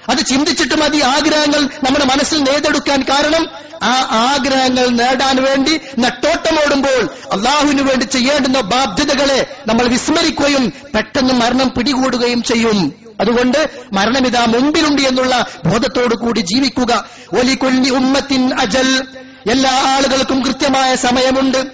[0.10, 3.50] അത് ചിന്തിച്ചിട്ട് മതി ആഗ്രഹങ്ങൾ നമ്മുടെ മനസ്സിൽ നേടെടുക്കാൻ കാരണം
[3.84, 3.94] ആ
[4.34, 12.94] ആഗ്രഹങ്ങൾ നേടാൻ വേണ്ടി നെട്ടോട്ടമോടുമ്പോൾ അള്ളാഹുവിന് വേണ്ടി ചെയ്യേണ്ടുന്ന ബാധ്യതകളെ നമ്മൾ വിസ്മരിക്കുകയും പെട്ടെന്ന് മരണം പിടികൂടുകയും ചെയ്യും.
[13.22, 17.06] അതുകൊണ്ട് മരണമിതാ മുമ്പിലുണ്ട് എന്നുള്ള ബോധത്തോടു കൂടി ജീവിക്കുക.
[17.40, 19.08] ഒലി കൊല്ലി ഉമ്മത്തിൻ അജൽ.
[19.52, 21.66] എല്ലാ ആളുകൾക്കും കൃത്യമായ സമയമുണ്ട്.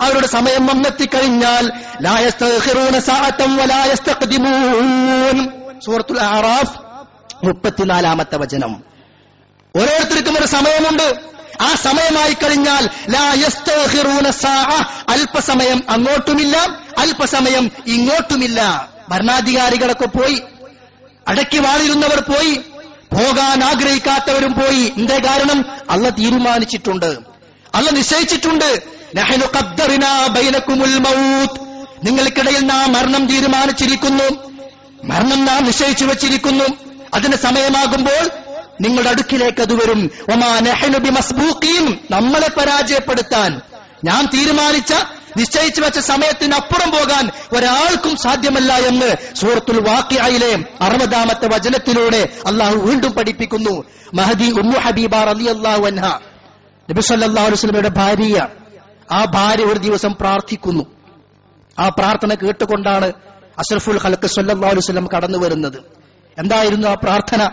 [0.00, 1.72] അവരുടെ സമയം വന്നെത്തിക്കഴിഞ്ഞാൽ
[5.86, 6.78] സൂറത്തുൽ ആറാഫ്
[7.44, 8.82] മുപ്പത്തിനാലാമത്തെ വചനം.
[9.76, 11.20] ഓരോരുത്തർക്കും ഒരു സമയമുണ്ട്.
[11.60, 12.88] ആ സമയമായി കഴിഞ്ഞാൽ
[15.08, 16.56] അല്പസമയം അങ്ങോട്ടുമില്ല
[16.98, 18.88] അല്പസമയം ഇങ്ങോട്ടുമില്ല.
[19.08, 20.42] ഭരണാധികാരികളൊക്കെ പോയി
[21.28, 22.60] അടക്കി വാളിരുന്നവർ പോയി
[23.12, 24.92] പോകാൻ ആഗ്രഹിക്കാത്തവരും പോയി.
[24.96, 25.64] എന്തേ കാരണം?
[25.90, 27.18] അല്ല തീരുമാനിച്ചിട്ടുണ്ട്.
[27.74, 28.82] അല്ല നിശ്ചയിച്ചിട്ടുണ്ട്.
[32.04, 34.52] നിങ്ങൾക്കിടയിൽ നാം മരണം തീരുമാനിച്ചിരിക്കുന്നു.
[35.04, 36.64] മരണം നാം നിശ്ചയിച്ചു വച്ചിരിക്കുന്നു.
[37.14, 38.30] അതിന് സമയമാകുമ്പോൾ
[38.80, 40.10] നിങ്ങളുടെ അടുക്കിലേക്ക് അത് വരും.
[40.32, 43.60] ഒമാ നഹ്നു മസ്ബൂക്കിയും നമ്മളെ പരാജയപ്പെടുത്താൻ.
[44.04, 44.92] ഞാൻ തീരുമാനിച്ച
[45.36, 53.84] നിശ്ചയിച്ചു വെച്ച സമയത്തിനപ്പുറം പോകാൻ ഒരാൾക്കും സാധ്യമല്ല എന്ന് സൂറത്തുൽ വാക്കിയായിലെ അറുപതാമത്തെ വചനത്തിലൂടെ അള്ളാഹു വീണ്ടും പഠിപ്പിക്കുന്നു.
[54.14, 56.06] മഹദി ഉമ്മു ഹബീബ അലി അള്ളാഹു അൻഹ
[57.38, 58.48] അലൈഹി വസല്ലമയുടെ ഭാര്യ
[59.12, 60.86] ആ ഭാര്യ ഒരു ദിവസം പ്രാർത്ഥിക്കുന്നു.
[61.78, 63.12] ആ പ്രാർത്ഥന കേട്ടുകൊണ്ടാണ്
[63.58, 65.78] അഷ്റഫുൽ ഹലക്ക് സല്ലാ അലൈഹി വസല്ലം കടന്നു വരുന്നത്.
[66.38, 67.50] എന്തായിരുന്നു ആ പ്രാർത്ഥന?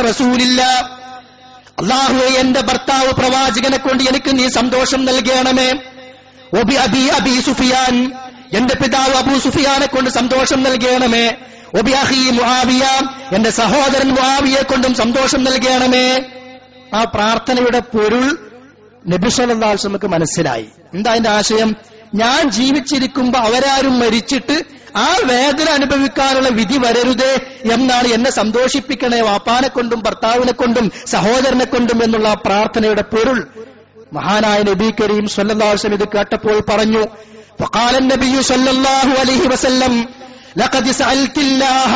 [0.00, 0.99] റസൂലില്ലാ
[1.80, 5.72] അള്ളാഹുവെ എന്റെ ഭർത്താവ് പ്രവാചകനെ കൊണ്ട് എനിക്ക് നീ സന്തോഷം നൽകണമേ.
[6.60, 8.12] ഒബി അബി അബി സുഫിയാൻ
[8.52, 11.36] എന്റെ പിതാവ് അബൂ സുഫിയാനെ കൊണ്ട് സന്തോഷം നൽകണമേ.
[11.78, 12.84] ഒബി അഹി മുആവിയ
[13.34, 16.24] എന്റെ സഹോദരൻ മുഹാബിയെ കൊണ്ടും സന്തോഷം നൽകണമേ.
[16.94, 18.38] ആ പ്രാർത്ഥനയുടെ പൊരുൾ
[19.08, 20.66] നബി നമുക്ക് അലൈഹി വസല്ലമക്ക് മനസ്സിലായി.
[20.94, 21.76] എന്താ അതിന്റെ ആശയം?
[22.21, 24.57] ഞാൻ ജീവിച്ചിരിക്കുമ്പോ അവരാരും മരിച്ചിട്ട്
[25.01, 27.31] ആ വേദന അനുഭവിക്കാനുള്ള വിധി വരരുതേ
[27.75, 33.39] എന്നാണ് എന്നെ സന്തോഷിപ്പിക്കണേ വാപ്പാനെ കൊണ്ടും ഭർത്താവിനെ കൊണ്ടും സഹോദരനെ കൊണ്ടും എന്നുള്ള ആ പ്രാർത്ഥനയുടെ പൊരുൾ
[34.17, 37.03] മഹാനായ നബി കരീം സല്ലല്ലാഹു അലൈഹി വസല്ലം ഇത് കേട്ടപ്പോൾ പറഞ്ഞു
[37.59, 39.93] فقال النبي صلى الله عليه وسلم
[40.55, 41.91] لقد سألت الله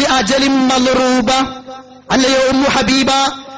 [0.00, 1.38] لأجل مضروبة
[2.14, 3.10] അല്ലയോ ഉമ്മു ഹബീബ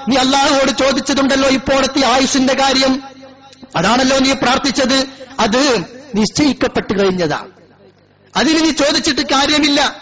[0.08, 2.92] നീ അള്ളാഹുവോട് ചോദിച്ചതുണ്ടല്ലോ ഇപ്പോഴത്തെ ആയുഷിന്റെ കാര്യം
[3.78, 4.98] അതാണല്ലോ നീ പ്രാർത്ഥിച്ചത്
[5.44, 5.62] അത്
[6.15, 7.49] നിശ്ചയിക്കപ്പെട്ടു കഴിഞ്ഞതാണ്
[8.35, 9.95] അതിന് ചോദിച്ചിട്ട് കാര്യമില്ല.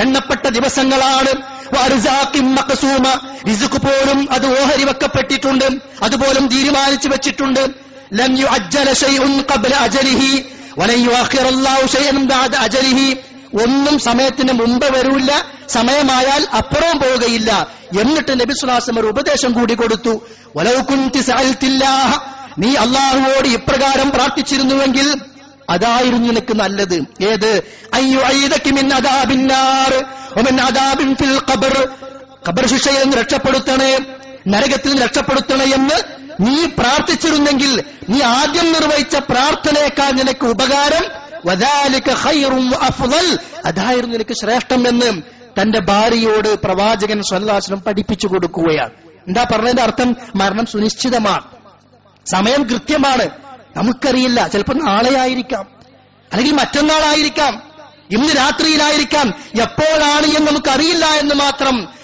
[0.00, 1.60] എണ്ണപ്പെട്ട ദിവസങ്ങളാണ്.
[3.78, 5.64] പോലും അത് ഓഹരി വെക്കപ്പെട്ടിട്ടുണ്ട്.
[6.02, 7.68] അതുപോലും തീരുമാനിച്ചു വെച്ചിട്ടുണ്ട്.
[13.62, 17.68] ഒന്നും സമയത്തിന് മുമ്പ് വരൂല്ല സമയമായാൽ അപ്പുറവും പോവുകയില്ല.
[18.00, 20.22] എന്നിട്ട് നബി സുലാസം ഒരു ഉപദേശം കൂടി കൊടുത്തു.
[20.56, 25.20] വലൗ കുൻതി സഅൽത്തില്ലാഹ നീ അള്ളാഹുവോട് ഇപ്രകാരം പ്രാർത്ഥിച്ചിരുന്നുവെങ്കിൽ
[25.70, 27.24] അതായിരുന്നു നിനക്ക് നല്ലത്.
[27.24, 27.62] ഏത്?
[32.48, 32.66] ഖബർ.
[32.66, 33.98] ശിക്ഷയിൽ നിന്ന് രക്ഷപ്പെടുത്തണേ
[34.48, 36.02] നരകത്തിൽ നിന്ന് രക്ഷപ്പെടുത്തണേ എന്ന്
[36.40, 41.04] നീ പ്രാർത്ഥിച്ചിരുന്നെങ്കിൽ നീ ആദ്യം നിർവഹിച്ച പ്രാർത്ഥനയേക്കാൾ നിനക്ക് ഉപകാരം
[42.74, 45.22] അഫ്ളൽ അതായിരുന്നു നിനക്ക് ശ്രേഷ്ഠം എന്ന്
[45.62, 48.90] തന്റെ ഭാര്യയോട് പ്രവാചകൻ സ്വല്ലാസ്ലം പഠിപ്പിച്ചു കൊടുക്കുകയാണ്.
[49.26, 50.16] എന്താ പറഞ്ഞതിന്റെ അർത്ഥം?
[50.34, 51.59] മരണം സുനിശ്ചിതമാണ്.
[52.26, 53.28] സമയം കൃത്യമാണ്.
[53.76, 54.48] നമുക്കറിയില്ല.
[54.48, 55.66] ചിലപ്പോൾ നാളെ ആയിരിക്കാം
[56.32, 57.62] അല്ലെങ്കിൽ മറ്റന്നാളായിരിക്കാം.
[58.10, 59.34] ഇന്ന് രാത്രിയിലായിരിക്കാം.
[59.62, 62.00] എപ്പോഴാണ് എന്ന് നമുക്കറിയില്ല എന്ന് മാത്രം.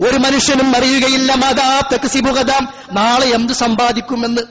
[0.00, 2.66] ഒരു മനുഷ്യനും അറിയുകയില്ല മാതാ തക്സിബു ഗദാ.
[2.92, 4.42] നാളെ എന്ത് സമ്പാദിക്കുമെന്ന്.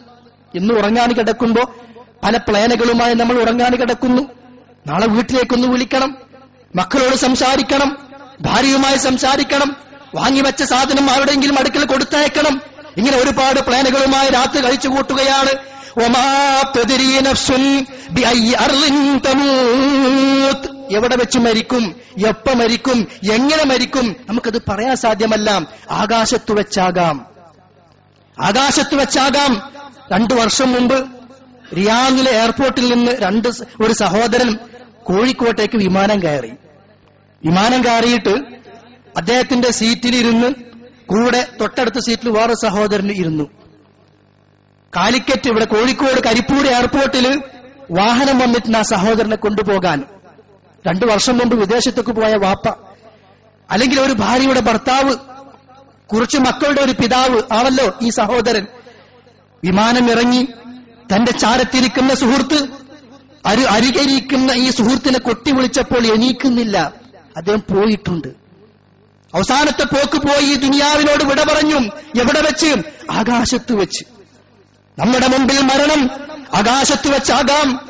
[0.56, 1.76] ഇന്ന് ഉറങ്ങാൻ കിടക്കുമ്പോ
[2.24, 4.22] പല പ്ലാനുകളുമായി നമ്മൾ ഉറങ്ങാൻ കിടക്കുന്നു.
[4.88, 6.29] നാളെ വീട്ടിലേക്കൊന്ന് വിളിക്കണം.
[6.76, 7.98] മക്കളോട് സംസാരിക്കണം
[8.42, 9.76] ഭാര്യയുമായി സംസാരിക്കണം
[10.16, 12.62] വാങ്ങിവെച്ച സാധനം ആരുടെയെങ്കിലും അടുക്കൽ കൊടുത്തയക്കണം.
[12.98, 15.50] ഇങ്ങനെ ഒരുപാട് പ്ലാനുകളുമായി രാത്രി കഴിച്ചു കൂട്ടുകയാണ്.
[20.92, 21.96] എവിടെ വെച്ച് മരിക്കും
[22.28, 25.62] എപ്പ മരിക്കും എങ്ങനെ മരിക്കും നമുക്കത് പറയാൻ സാധ്യമല്ല.
[25.92, 27.26] ആകാശത്തു വെച്ചാകാം.
[28.42, 29.72] ആകാശത്ത് വെച്ചാകാം.
[30.14, 31.06] രണ്ടു വർഷം മുമ്പ്
[31.78, 33.48] റിയാദിലെ എയർപോർട്ടിൽ നിന്ന് രണ്ട്
[33.82, 34.58] ഒരു സഹോദരൻ
[35.10, 36.52] കോഴിക്കോട്ടേക്ക് വിമാനം കയറി.
[37.46, 38.30] വിമാനം കയറിയിട്ട്
[39.18, 40.54] അദ്ദേഹത്തിന്റെ സീറ്റിലിരുന്ന്
[41.06, 43.44] കൂടെ തൊട്ടടുത്ത സീറ്റിൽ വേറെ സഹോദരൻ ഇരുന്നു.
[44.96, 47.42] കാലിക്കറ്റ് ഇവിടെ കോഴിക്കോട് കരിപ്പൂർ എയർപോർട്ടിൽ
[47.92, 50.04] വാഹനം വന്നിട്ട് ആ സഹോദരനെ കൊണ്ടുപോകാൻ.
[50.88, 52.68] രണ്ടു വർഷം മുമ്പ് വിദേശത്തേക്ക് പോയ വാപ്പ.
[53.72, 55.16] അല്ലെങ്കിൽ ഒരു ഭാര്യയുടെ ഭർത്താവ്
[56.14, 58.68] കുറച്ച് മക്കളുടെ ഒരു പിതാവ് ആണല്ലോ ഈ സഹോദരൻ.
[59.64, 60.48] വിമാനം ഇറങ്ങി
[61.16, 62.79] തന്റെ ചാരത്തിരിക്കുന്ന സുഹൃത്ത്
[63.46, 66.94] അരു അരികരിക്കുന്ന ഈ സുഹൃത്തിനെ കൊട്ടി വിളിച്ചപ്പോൾ എണീക്കുന്നില്ല.
[67.38, 68.28] അദ്ദേഹം പോയിട്ടുണ്ട്.
[69.34, 71.80] അവസാനത്തെ പോക്ക് പോയി ദുനിയാവിനോട് വിട പറഞ്ഞു
[72.22, 72.76] എവിടെ വെച്ച്?
[73.12, 74.06] ആകാശത്ത് വെച്ച്.
[75.00, 76.10] നമ്മുടെ മുമ്പിൽ മരണം.
[76.56, 77.90] ആകാശത്ത് വെച്ചാകാം.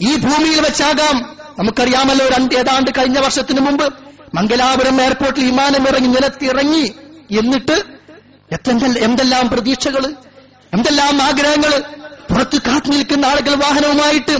[0.00, 1.36] ഈ ഭൂമിയിൽ വെച്ചാകാം.
[1.58, 3.94] നമുക്കറിയാമല്ലോ രണ്ട് ഏതാണ്ട് കഴിഞ്ഞ വർഷത്തിന് മുമ്പ്
[4.34, 6.92] മംഗലാപുരം എയർപോർട്ടിൽ വിമാനം ഇറങ്ങി നിലത്തിറങ്ങി.
[7.38, 7.82] എന്നിട്ട്
[8.98, 10.14] എന്തെല്ലാം പ്രതീക്ഷകൾ?
[10.72, 11.82] എന്തെല്ലാം ആഗ്രഹങ്ങൾ?
[12.30, 14.36] പുറത്ത് കാത്തു നിൽക്കുന്ന ആളുകൾ വാഹനവുമായിട്ട്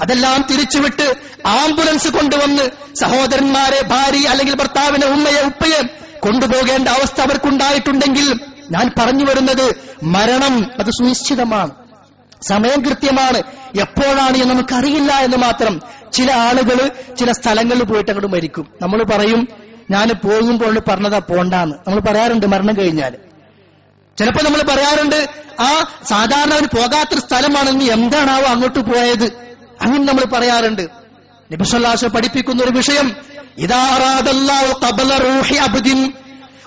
[0.00, 1.06] അതെല്ലാം തിരിച്ചുവിട്ട്
[1.46, 5.80] ആംബുലൻസ് കൊണ്ടുവന്ന് സഹോദരന്മാരെ ഭാര്യ അല്ലെങ്കിൽ ഭർത്താവിനെ ഉമ്മയെ ഉപ്പയെ
[6.18, 11.70] കൊണ്ടുപോകേണ്ട അവസ്ഥ അവർക്കുണ്ടായിട്ടുണ്ടെങ്കിൽ ഞാൻ പറഞ്ഞു വരുന്നത് മരണം അത് സുനിശ്ചിതമാണ്.
[12.48, 13.38] സമയം കൃത്യമാണ്.
[13.80, 15.80] എപ്പോഴാണ് എന്ന് നമുക്കറിയില്ല എന്ന് മാത്രം
[16.12, 18.66] ചില ആളുകൾ ചില സ്ഥലങ്ങളിൽ പോയിട്ട് അങ്ങോട്ട് മരിക്കും.
[18.82, 19.48] നമ്മൾ പറയും
[19.90, 21.74] ഞാൻ പോകുമ്പോൾ പറഞ്ഞതാ പോണ്ടാന്ന്.
[21.86, 23.14] നമ്മൾ പറയാറുണ്ട് മരണം കഴിഞ്ഞാൽ
[24.18, 25.28] ചിലപ്പോൾ നമ്മൾ പറയാറുണ്ട്
[25.60, 29.24] ആ സാധാരണ അവന് പോകാത്തൊരു സ്ഥലമാണെന്ന് എന്താണാവോ അങ്ങോട്ട് പോയത്.
[29.80, 30.88] അങ്ങനെ നമ്മൾ പറയാറുണ്ട്.
[31.52, 33.16] നബിസല്ലാസ് പഠിപ്പിക്കുന്ന ഒരു വിഷയം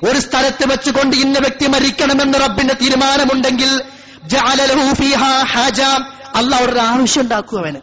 [0.03, 3.81] ഒരു സ്ഥലത്ത് വെച്ചുകൊണ്ട് ഇന്ന വ്യക്തി മരിക്കണമെന്ന് റബ്ബിന്റെ തീരുമാനമുണ്ടെങ്കിൽ
[6.35, 7.77] അല്ല അവിടെ ഒരു ആവശ്യം ഉണ്ടാക്കും അവന്.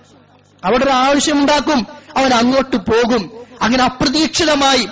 [0.65, 3.31] അവിടെ ഒരു ആവശ്യം ഉണ്ടാക്കും അവൻ അങ്ങോട്ട് പോകും.
[3.63, 4.89] അങ്ങനെ അപ്രതീക്ഷിതമായി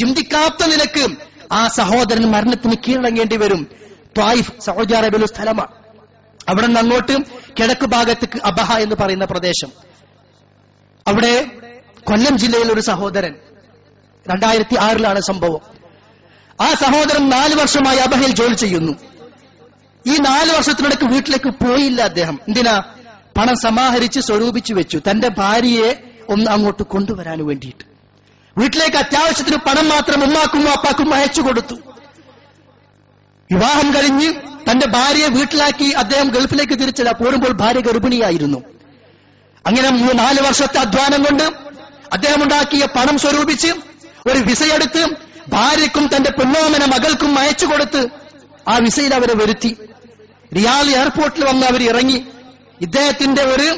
[0.00, 1.06] ചിന്തിക്കാത്ത നിലയ്ക്ക്
[1.52, 3.85] ആ സഹോദരൻ മരണത്തിന് കീഴടങ്ങേണ്ടി വരും.
[4.16, 5.68] ത്വായിഫ് സൗദി അറേബ്യയിലെ സ്ഥലമാണ്
[6.48, 7.12] അവിടെ നിന്ന് അങ്ങോട്ട്
[7.58, 9.68] കിഴക്ക് ഭാഗത്തേക്ക് അബഹ എന്ന് പറയുന്ന പ്രദേശം.
[11.08, 11.50] അവിടെ
[12.04, 13.34] കൊല്ലം ജില്ലയിൽ ഒരു സഹോദരൻ.
[14.28, 15.60] രണ്ടായിരത്തി ആറിലാണ് സംഭവം.
[16.60, 18.92] ആ സഹോദരൻ നാല് വർഷമായി അബഹയിൽ ജോലി ചെയ്യുന്നു.
[20.06, 22.40] ഈ നാല് വർഷത്തിനിടയ്ക്ക് വീട്ടിലേക്ക് പോയില്ല അദ്ദേഹം.
[22.48, 22.82] എന്തിനാ?
[23.38, 25.00] പണം സമാഹരിച്ച് സ്വരൂപിച്ചു വെച്ചു.
[25.10, 27.84] തന്റെ ഭാര്യയെ ഒന്ന് അങ്ങോട്ട് കൊണ്ടുവരാൻ വേണ്ടിയിട്ട്.
[28.58, 31.74] വീട്ടിലേക്ക് അത്യാവശ്യത്തിന് പണം മാത്രം ഉമ്മാക്കും അപ്പാക്കും അയച്ചു കൊടുത്തു.
[33.50, 34.28] വിവാഹം കഴിഞ്ഞ്
[34.68, 38.58] തന്റെ ഭാര്യയെ വീട്ടിലാക്കി അദ്ദേഹം ഗൾഫിലേക്ക് തിരിച്ചില്ല പോരുമ്പോൾ ഭാര്യ ഗർഭിണിയായിരുന്നു.
[39.64, 39.88] അങ്ങനെ
[40.22, 41.46] നാല് വർഷത്തെ അധ്വാനം കൊണ്ട്
[42.12, 43.70] അദ്ദേഹം ഉണ്ടാക്കിയ പണം സ്വരൂപിച്ച്
[44.30, 45.02] ഒരു വിസയെടുത്ത്
[45.48, 48.02] ഭാര്യയ്ക്കും തന്റെ പെണ്ണോമന മകൾക്കും അയച്ചു കൊടുത്ത്
[48.68, 49.70] ആ വിസയിൽ അവരെ വരുത്തി.
[50.56, 52.18] റിയാൽ എയർപോർട്ടിൽ വന്ന് അവർ ഇറങ്ങി
[52.80, 53.68] ഇദ്ദേഹത്തിന്റെ ഒരു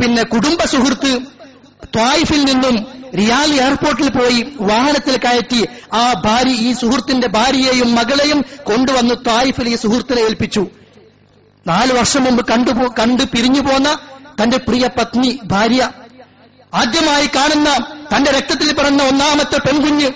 [0.00, 1.12] പിന്നെ കുടുംബ സുഹൃത്ത്
[1.82, 2.86] ത്വായിഫിൽ നിന്നും
[3.18, 10.20] റിയാൽ എയർപോർട്ടിൽ പോയി വാഹനത്തിൽ കയറ്റി ആ ഭാര്യ ഈ സുഹൃത്തിന്റെ ഭാര്യയെയും മകളെയും കൊണ്ടുവന്ന് ത്വായിഫിൽ ഈ സുഹൃത്തിനെ
[10.20, 10.66] ഏൽപ്പിച്ചു.
[11.66, 13.98] നാല് വർഷം മുമ്പ് കണ്ടു കണ്ട് പിരിഞ്ഞു പോന്ന
[14.42, 15.90] തന്റെ പ്രിയ പത്നി ഭാര്യ.
[16.74, 17.70] ആദ്യമായി കാണുന്ന
[18.14, 20.10] തന്റെ രക്തത്തിൽ പിറന്ന ഒന്നാമത്തെ പെൺകുഞ്ഞ്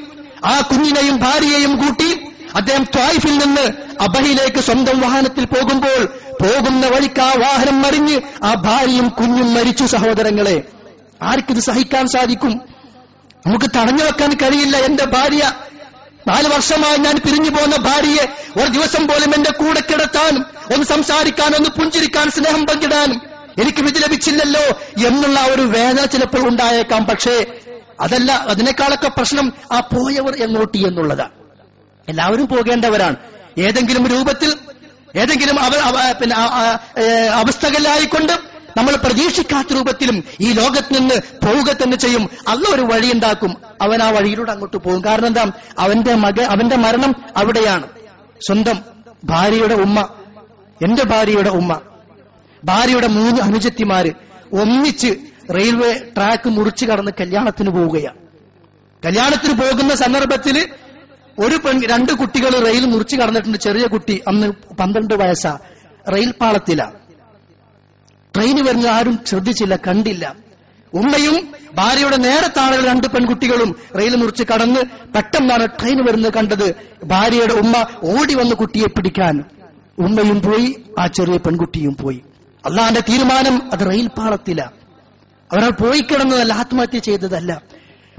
[0.45, 2.11] ആ കുഞ്ഞിനെയും ഭാര്യയെയും കൂട്ടി
[2.55, 3.67] അദ്ദേഹം ത്വായിഫിൽ നിന്ന്
[4.01, 6.05] അബഹിലേക്ക് സ്വന്തം വാഹനത്തിൽ പോകുമ്പോൾ
[6.43, 10.57] പോകുന്ന വഴിക്ക് ആ വാഹനം മറിഞ്ഞ് ആ ഭാര്യയും കുഞ്ഞും മരിച്ചു സഹോദരങ്ങളെ.
[11.23, 12.61] ആർക്കിത് സഹിക്കാൻ സാധിക്കും?
[13.47, 15.53] നമുക്ക് തടഞ്ഞു വെക്കാൻ കഴിയില്ല എന്റെ ഭാര്യ.
[16.29, 18.25] നാല് വർഷമായി ഞാൻ പിരിഞ്ഞു പോകുന്ന ഭാര്യയെ
[18.63, 23.21] ഒരു ദിവസം പോലും എന്റെ കൂടെ കിടത്താനും ഒന്ന് സംസാരിക്കാൻ ഒന്ന് പുഞ്ചിരിക്കാൻ സ്നേഹം പങ്കിടാനും
[23.63, 24.65] എനിക്ക് വിധി ലഭിച്ചില്ലല്ലോ
[25.09, 27.05] എന്നുള്ള ഒരു വേദന ചിലപ്പോൾ ഉണ്ടായേക്കാം.
[27.05, 27.47] പക്ഷേ
[28.01, 31.31] അതല്ല അതിനേക്കാളൊക്കെ പ്രശ്നം ആ പോയവർ എങ്ങോട്ടി എന്നുള്ളതാണ്.
[32.09, 33.17] എല്ലാവരും പോകേണ്ടവരാണ്.
[33.59, 34.55] ഏതെങ്കിലും രൂപത്തിൽ
[35.17, 36.37] ഏതെങ്കിലും അവ പിന്നെ
[37.31, 41.15] അവസ്ഥകളിലായിക്കൊണ്ട് നമ്മൾ പ്രതീക്ഷിക്കാത്ത രൂപത്തിലും ഈ ലോകത്ത് നിന്ന്
[41.47, 42.29] പോവുക തന്നെ ചെയ്യും.
[42.49, 45.05] അല്ല ഒരു വഴി ഉണ്ടാക്കും അവൻ ആ വഴിയിലൂടെ അങ്ങോട്ട് പോകും.
[45.05, 45.45] കാരണം എന്താ?
[45.79, 47.89] അവന്റെ മക അവന്റെ മരണം അവിടെയാണ്.
[48.47, 48.79] സ്വന്തം
[49.25, 50.09] ഭാര്യയുടെ ഉമ്മ
[50.85, 51.81] എന്റെ ഭാര്യയുടെ ഉമ്മ
[52.65, 54.11] ഭാര്യയുടെ മൂന്ന് അനുജത്തിമാര്
[54.53, 55.11] ഒന്നിച്ച്
[55.55, 58.19] റെയിൽവേ ട്രാക്ക് മുറിച്ച് കടന്ന് കല്യാണത്തിന് പോവുകയാണ്
[59.07, 60.69] കല്യാണത്തിന് പോകുന്ന സന്ദർഭത്തിൽ
[61.39, 63.59] ഒരു പെൺ രണ്ട് കുട്ടികൾ റെയിൽ മുറിച്ച് കടന്നിട്ടുണ്ട്.
[63.59, 65.59] ചെറിയ കുട്ടി അന്ന് പന്ത്രണ്ട് വയസ്സാ.
[66.13, 67.06] റെയിൽ പാളത്തിലാണ്
[68.37, 70.35] ട്രെയിൻ വരുന്ന ആരും ശ്രദ്ധിച്ചില്ല കണ്ടില്ല.
[70.95, 74.81] ഉമ്മയും ഭാര്യയുടെ നേരത്താണ് രണ്ട് പെൺകുട്ടികളും റെയിൽ മുറിച്ച് കടന്ന്
[75.13, 76.75] പെട്ടെന്നാണ് ട്രെയിൻ വരുന്നത് കണ്ടത്.
[77.05, 79.45] ഭാര്യയുടെ ഉമ്മ ഓടി വന്ന് കുട്ടിയെ പിടിക്കാൻ.
[79.99, 82.21] ഉമ്മയും പോയി ആ ചെറിയ പെൺകുട്ടിയും പോയി.
[82.67, 84.61] അള്ളാന്റെ തീരുമാനം അത് റെയിൽ പാളത്തില.
[85.53, 87.63] അവരാൾ പോയി കിടന്നതല്ല ആത്മഹത്യ ചെയ്തതല്ല.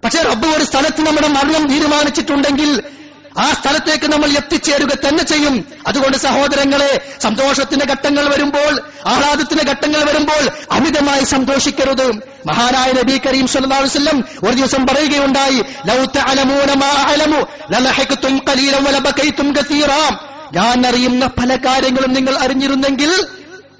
[0.03, 2.83] പക്ഷെ റബ്ബ് ഒരു സ്ഥലത്ത് നമ്മുടെ മരണം തീരുമാനിച്ചിട്ടുണ്ടെങ്കിൽ
[3.37, 5.65] ആ സ്ഥലത്തേക്ക് നമ്മൾ എത്തിച്ചേരുക തന്നെ ചെയ്യും.
[5.87, 12.07] അതുകൊണ്ട് സഹോദരങ്ങളെ സന്തോഷത്തിന്റെ ഘട്ടങ്ങൾ വരുമ്പോൾ ആഹ്ലാദത്തിന്റെ ഘട്ടങ്ങൾ വരുമ്പോൾ അമിതമായി സന്തോഷിക്കരുത്.
[12.47, 16.91] മഹാനായ നബി കരീം സല്ലല്ലാഹു അലൈഹി വസല്ലം ഒരു ദിവസം പറയുകയുണ്ടായി ലൗ തഅലമൂന മാ
[18.49, 19.53] ഖലീലൻ വലബകൈതും
[20.53, 23.27] ഞാൻ അറിയുന്ന പല കാര്യങ്ങളും നിങ്ങൾ അറിഞ്ഞിരുന്നെങ്കിൽ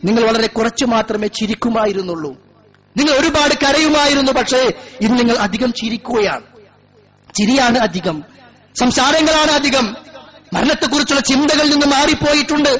[0.06, 2.32] നിങ്ങൾ വളരെ കുറച്ചു മാത്രമേ ചിരിക്കുമായിരുന്നുള്ളൂ.
[2.98, 6.42] നിങ്ങൾ ഒരുപാട് കരയുമായിരുന്നു പക്ഷേ ഇന്ന് നിങ്ങൾ അധികം ചിരിക്കുകയാണ്.
[7.36, 8.24] ചിരിയാണ് അധികം.
[8.80, 9.96] സംസാരങ്ങളാണ് അധികം
[10.54, 12.80] മരണത്തെക്കുറിച്ചുള്ള ചിന്തകളിൽ നിന്ന് മാറിപ്പോയിട്ടുണ്ട്.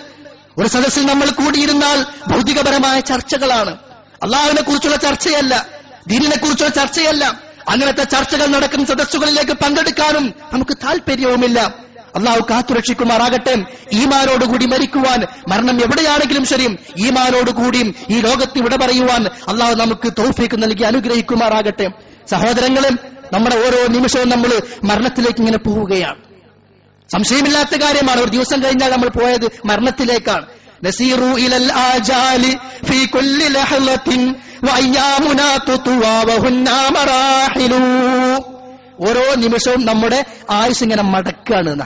[0.58, 3.78] ഒരു സദസ്സിൽ നമ്മൾ കൂടിയിരുന്നാൽ ഭൗതികപരമായ ചർച്ചകളാണ്.
[4.24, 5.66] അള്ളാഹുവിനെ കുറിച്ചുള്ള ചർച്ചയല്ല
[6.08, 7.42] ദീനിനെ കുറിച്ചുള്ള ചർച്ചയല്ല.
[7.70, 13.64] അങ്ങനത്തെ ചർച്ചകൾ നടക്കുന്ന സദസ്സുകളിലേക്ക് പങ്കെടുക്കാനും നമുക്ക് താല്പര്യവുമില്ല അള്ളാഹു കാത്തുരക്ഷിക്കുമാറാകട്ടെ.
[13.94, 21.90] ഈമാനോടുകൂടി മരിക്കുവാൻ മരണം എവിടെയാണെങ്കിലും ശരി ഈമാനോടുകൂടിയും ഈ ലോകത്ത് വിട പറയുവാൻ അള്ളാഹു നമുക്ക് തൗഫീക്ക് നൽകി അനുഗ്രഹിക്കുമാറാകട്ടെ.
[22.32, 26.18] സഹോദരങ്ങളും നമ്മുടെ ഓരോ നിമിഷവും നമ്മൾ മരണത്തിലേക്ക് ഇങ്ങനെ പോവുകയാണ്.
[27.12, 28.22] സംശയമില്ലാത്ത കാര്യമാണ്.
[28.22, 30.46] ഒരു ദിവസം കഴിഞ്ഞാൽ നമ്മൾ പോയത് മരണത്തിലേക്കാണ്.
[33.06, 37.76] കുല്ലി ലഹളത്തിൻ വഅയ്യാമുനാ തുത്വാ വഹുന്നാ മറാഹിലു.
[39.08, 41.86] ഓരോ നിമിഷവും നമ്മുടെ ആയുസ് ഇങ്ങനെ മടക്കാണ്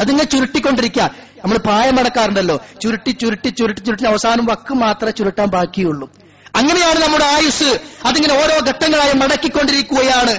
[0.00, 1.10] അതിങ്ങനെ ചുരുട്ടിക്കൊണ്ടിരിക്കുക
[1.44, 2.60] നമ്മൾ പ്രായം മടക്കാറുണ്ടല്ലോ.
[2.82, 4.04] ചുരുട്ടി ചുരുട്ടി ചുരുട്ടി ചുരുട്ടി.
[4.04, 6.10] അവസാനം വക്ക് മാത്രമേ ചുരുട്ടാൻ ബാക്കിയുള്ളൂ.
[6.56, 7.80] അങ്ങനെയാണ് നമ്മുടെ ആയുസ്.
[8.04, 10.38] അതിങ്ങനെ ഓരോ ഘട്ടങ്ങളായി മടക്കിക്കൊണ്ടിരിക്കുകയാണ്.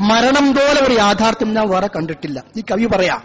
[0.00, 2.42] മരണം പോലെ ഒരു യാഥാർത്ഥ്യം ഞാൻ വേറെ കണ്ടിട്ടില്ല.
[2.56, 3.22] ഈ കവി പറയാം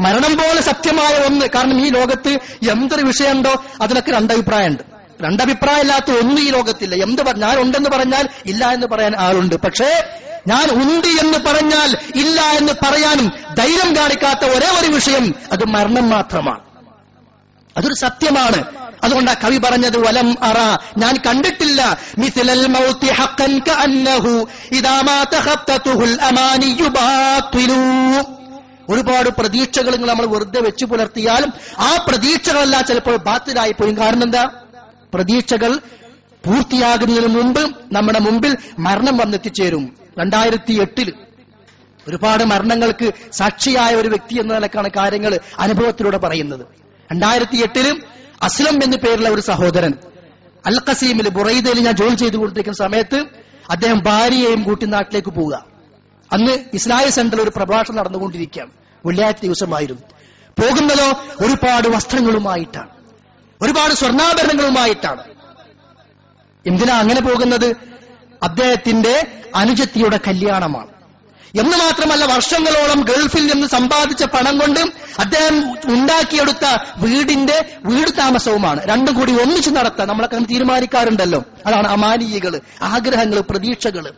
[0.00, 1.46] മരണം പോലെ സത്യമായ ഒന്ന്.
[1.54, 2.38] കാരണം ഈ ലോകത്ത്
[2.70, 3.64] എന്തൊരു വിഷയമുണ്ടോ?
[3.82, 4.95] അതിനൊക്കെ രണ്ടഭിപ്രായമുണ്ട്.
[5.22, 6.94] രണ്ടഭിപ്രായം ഇല്ലാത്ത ഒന്നും ഈ ലോകത്തില്ല.
[6.94, 9.54] എന്ത് ഞാൻ ഉണ്ടെന്ന് പറഞ്ഞാൽ ഇല്ല എന്ന് പറയാൻ ആളുണ്ട്.
[9.54, 10.04] പക്ഷേ
[10.46, 16.60] ഞാൻ ഉണ്ട് എന്ന് പറഞ്ഞാൽ ഇല്ല എന്ന് പറയാനും ധൈര്യം കാണിക്കാത്ത ഒരേ ഒരു വിഷയം അത് മരണം മാത്രമാണ്.
[17.76, 18.64] അതൊരു സത്യമാണ്.
[19.04, 20.58] അതുകൊണ്ട് ആ കവി പറഞ്ഞത് വലം അറ.
[20.98, 21.98] ഞാൻ കണ്ടിട്ടില്ല.
[22.18, 25.00] മിസിലൽ മൗത്തി ഹക്കൻ കഅന്നഹു ഇദാ
[26.88, 28.36] ബാത്തിലു.
[28.88, 34.50] ഒരുപാട് പ്രതീക്ഷകൾ നമ്മൾ വെറുതെ വെച്ചു പുലർത്തിയാലും ആ പ്രതീക്ഷകളെല്ലാം ചിലപ്പോൾ ബാത്തിലായി പോയി കാരണം എന്താ?
[35.14, 35.76] പ്രതീക്ഷകൾ
[36.46, 39.96] പൂർത്തിയാകുന്നതിന് മുമ്പ് നമ്മുടെ മുമ്പിൽ മരണം വന്നെത്തിച്ചേരും.
[40.18, 41.12] രണ്ടായിരത്തി എട്ടിൽ
[42.08, 46.60] ഒരുപാട് മരണങ്ങൾക്ക് സാക്ഷിയായ ഒരു വ്യക്തി എന്ന നിലക്കാണ് കാര്യങ്ങൾ അനുഭവത്തിലൂടെ പറയുന്നത്.
[47.12, 48.02] രണ്ടായിരത്തി എട്ടിലും
[48.42, 49.92] അസ്ലം എന്ന പേരുള്ള ഒരു സഹോദരൻ
[50.66, 53.24] അൽ ഖസീമിൽ ബുറൈദയിൽ ഞാൻ ജോലി ചെയ്തുകൊണ്ടിരിക്കുന്ന സമയത്ത്
[53.70, 55.64] അദ്ദേഹം ഭാര്യയെയും കൂട്ടി നാട്ടിലേക്ക് പോവുക.
[56.32, 58.70] അന്ന് ഇസ്ലായ സെന്ററിൽ ഒരു പ്രഭാഷണം നടന്നുകൊണ്ടിരിക്കുകയാണ്.
[59.06, 60.02] വെള്ളിയാഴ്ച ദിവസമായിരുന്നു.
[60.62, 62.95] പോകുന്നതോ ഒരുപാട് വസ്ത്രങ്ങളുമായിട്ടാണ്.
[63.62, 65.24] ഒരുപാട് സ്വർണാഭരണങ്ങളുമായിട്ടാണ്.
[66.66, 67.76] എന്തിനാ അങ്ങനെ പോകുന്നത്?
[68.42, 70.86] അദ്ദേഹത്തിന്റെ അനുജത്തിയുടെ കല്യാണമാണ്.
[71.60, 74.80] എന്ന് മാത്രമല്ല വർഷങ്ങളോളം ഗൾഫിൽ നിന്ന് സമ്പാദിച്ച പണം കൊണ്ട്
[75.18, 78.80] അദ്ദേഹം ഉണ്ടാക്കിയെടുത്ത വീടിന്റെ വീട് താമസവുമാണ്.
[78.84, 81.44] രണ്ടും കൂടി ഒന്നിച്ചു നടത്താൻ നമ്മളൊക്കെ തീരുമാനിക്കാറുണ്ടല്ലോ.
[81.66, 84.12] അതാണ് അമാനീയകൾ ആഗ്രഹങ്ങൾ പ്രതീക്ഷകൾ.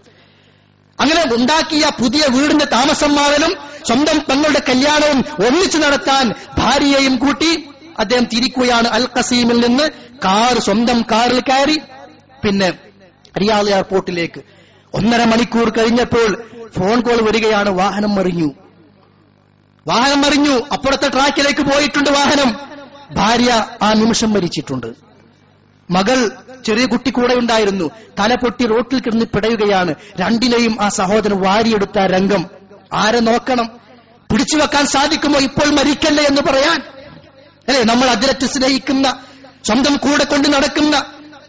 [1.00, 3.54] അങ്ങനെ ഉണ്ടാക്കിയ പുതിയ വീടിന്റെ താമസം മാറലും
[3.86, 9.88] സ്വന്തം തങ്ങളുടെ കല്യാണവും ഒന്നിച്ചു നടത്താൻ ഭാര്യയെയും കൂട്ടി അദ്ദേഹം തിരിക്കുകയാണ് അൽ കസീമിൽ നിന്ന്.
[10.24, 11.80] കാർ സ്വന്തം കാറിൽ കയറി.
[12.44, 12.70] പിന്നെ
[13.40, 14.40] റിയാദ് എയർപോർട്ടിലേക്ക്.
[14.94, 16.44] ഒന്നര മണിക്കൂർ കഴിഞ്ഞപ്പോൾ
[16.78, 17.68] ഫോൺ കോൾ വരികയാണ്.
[17.68, 18.50] വാഹനം മറിഞ്ഞു.
[19.86, 20.60] വാഹനം മറിഞ്ഞു.
[20.72, 22.56] അപ്പുറത്തെ ട്രാക്കിലേക്ക് പോയിട്ടുണ്ട് വാഹനം.
[23.14, 24.86] ഭാര്യ ആ നിമിഷം മരിച്ചിട്ടുണ്ട്.
[25.90, 26.30] മകൾ
[26.66, 27.90] ചെറിയ കുട്ടി കൂടെ ഉണ്ടായിരുന്നു.
[28.18, 29.94] തല പൊട്ടി റോട്ടിൽ കിടന്ന് പിടയുകയാണ്.
[30.20, 32.44] രണ്ടിനെയും ആ സഹോദരൻ വാരിയെടുത്ത രംഗം.
[32.94, 33.66] ആരെ നോക്കണം?
[34.32, 35.40] പിടിച്ചു വെക്കാൻ സാധിക്കുമോ?
[35.40, 36.97] ഇപ്പോൾ മരിക്കല്ലേ എന്ന് പറയാൻ
[37.68, 37.84] അല്ലേ?
[37.84, 39.06] നമ്മൾ അതിരറ്റ് സ്നേഹിക്കുന്ന
[39.64, 40.96] സ്വന്തം കൂടെ കൊണ്ട് നടക്കുന്ന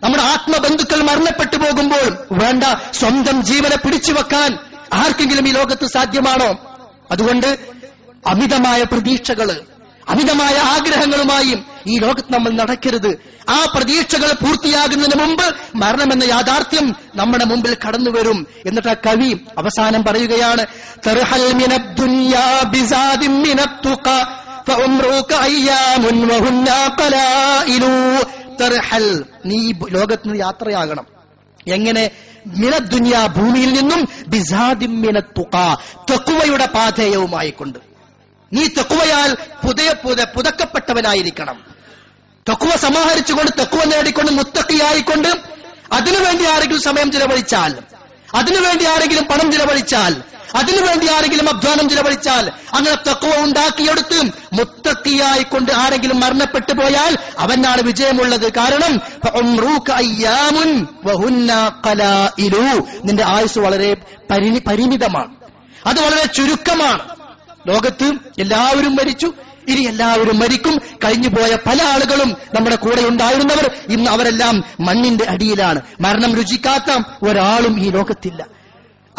[0.03, 2.63] നമ്മുടെ ആത്മബന്ധുക്കൾ മരണപ്പെട്ടു പോകുമ്പോൾ വേണ്ട
[2.93, 4.51] സ്വന്തം ജീവനെ പിടിച്ചു വെക്കാൻ
[4.93, 6.49] ആർക്കെങ്കിലും ഈ ലോകത്ത് സാധ്യമാണോ?
[7.11, 7.49] അതുകൊണ്ട്
[8.25, 9.49] അമിതമായ പ്രതീക്ഷകൾ
[10.07, 13.09] അമിതമായ ആഗ്രഹങ്ങളുമായും ഈ ലോകത്ത് നമ്മൾ നടക്കരുത്.
[13.49, 15.43] ആ പ്രതീക്ഷകൾ പൂർത്തിയാകുന്നതിന് മുമ്പ്
[15.75, 20.63] മരണമെന്ന യാഥാർത്ഥ്യം നമ്മുടെ മുമ്പിൽ കടന്നു വരും എന്നിട്ട് ആ കവി അവസാനം പറയുകയാണ്
[29.45, 31.05] നീ ലോകത്ത് നിന്ന് യാത്രയാകണം.
[31.67, 32.11] എങ്ങനെ?
[32.47, 35.77] മിനദ്ദുനിയ ഭൂമിയിൽ നിന്നും ബിസാദിമിന മിനത്തുക
[36.11, 37.79] തെക്കുവയുടെ പാധേയവുമായിക്കൊണ്ട്
[38.53, 41.63] നീ തെക്കുവയാൽ പുതയ പുത പുതക്കപ്പെട്ടവനായിരിക്കണം.
[42.49, 45.27] തെക്കുവ സമാഹരിച്ചുകൊണ്ട് തെക്കുവ നേടിക്കൊണ്ട് മുത്തക്കിയായിക്കൊണ്ട്
[45.91, 47.98] അതിനുവേണ്ടി ആരെങ്കിലും സമയം ചിലവഴിച്ചാൽ
[48.35, 50.21] അതിനുവേണ്ടി ആരെങ്കിലും പണം ചിലവഴിച്ചാൽ
[50.55, 54.21] അതിനുവേണ്ടി ആരെങ്കിലും അധ്വാനം ചിലവഴിച്ചാൽ അങ്ങനെ തക്കവ ഉണ്ടാക്കിയെടുത്ത്
[54.53, 58.53] മുത്തക്കിയായിക്കൊണ്ട് ആരെങ്കിലും മരണപ്പെട്ടു പോയാൽ അവനാണ് വിജയമുള്ളത്.
[58.53, 59.01] കാരണം.
[63.05, 63.95] നിന്റെ ആയുസ് വളരെ
[64.67, 65.35] പരിമിതമാണ്.
[65.85, 67.09] അത് വളരെ ചുരുക്കമാണ്.
[67.67, 69.33] ലോകത്ത് എല്ലാവരും മരിച്ചു.
[69.71, 70.75] ഇനി എല്ലാവരും മരിക്കും.
[70.77, 75.81] കഴിഞ്ഞു പോയ പല ആളുകളും നമ്മുടെ കൂടെ ഉണ്ടായിരുന്നവർ ഇന്ന് അവരെല്ലാം മണ്ണിന്റെ അടിയിലാണ്.
[76.01, 76.89] മരണം രുചിക്കാത്ത
[77.23, 78.41] ഒരാളും ഈ ലോകത്തില്ല.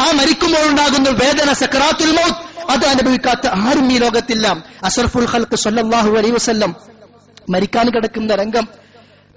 [0.00, 4.46] ആ മരിക്കുമ്പോൾ ഉണ്ടാകുന്ന വേദന സക്രാത്തുൽ മൗത്ത് അത് അനുഭവിക്കാത്ത ആരും ഈ ലോകത്തില്ല.
[4.84, 6.76] അഷറഫുൽ ഹൽക്ക് സല്ലല്ലാഹു അലൈ വസ്ല്ലം
[7.50, 8.66] മരിക്കാൻ കിടക്കുന്ന രംഗം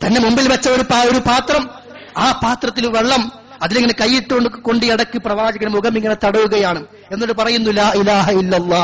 [0.05, 1.70] തന്നെ മുമ്പിൽ വെച്ച ഒരു ഒരു പാത്രം
[2.18, 3.32] ആ പാത്രത്തിൽ വെള്ളം
[3.64, 8.84] അതിലിങ്ങനെ കൈയിട്ടുകൊണ്ട് കൊണ്ട് ഇടയ്ക്ക് പ്രവാചകൻ മുഖം ഇങ്ങനെ തടവുകയാണ് എന്നിട്ട് പറയുന്നു ലാ ഇലാഹ ഇല്ലല്ലാ.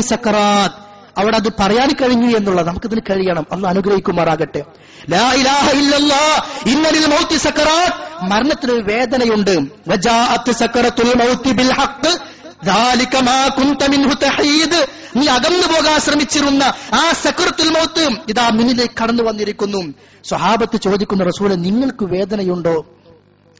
[0.00, 3.46] സക്കറാത്ത് അവിടെ അത് പറയാൻ കഴിഞ്ഞു എന്നുള്ളത് നമുക്കിതിന് കഴിയണം.
[3.52, 4.64] അന്ന് അനുഗ്രഹിക്കുമാറാകട്ടെ.
[7.36, 9.58] സക്കറാത്ത് മരണത്തിന് വേദനയുണ്ട്.
[15.16, 16.62] നീ അകന്നു പോകാൻ ശ്രമിച്ചിരുന്ന
[16.92, 19.94] ആ സക്കറത്തുൽ മൗത്ത് ഇതാ മുന്നിലേക്ക് കടന്നു വന്നിരിക്കുന്നു.
[20.24, 22.86] സ്വഹാബത്ത് ചോദിക്കുന്ന റസൂൽ നിങ്ങൾക്ക് വേദനയുണ്ടോ?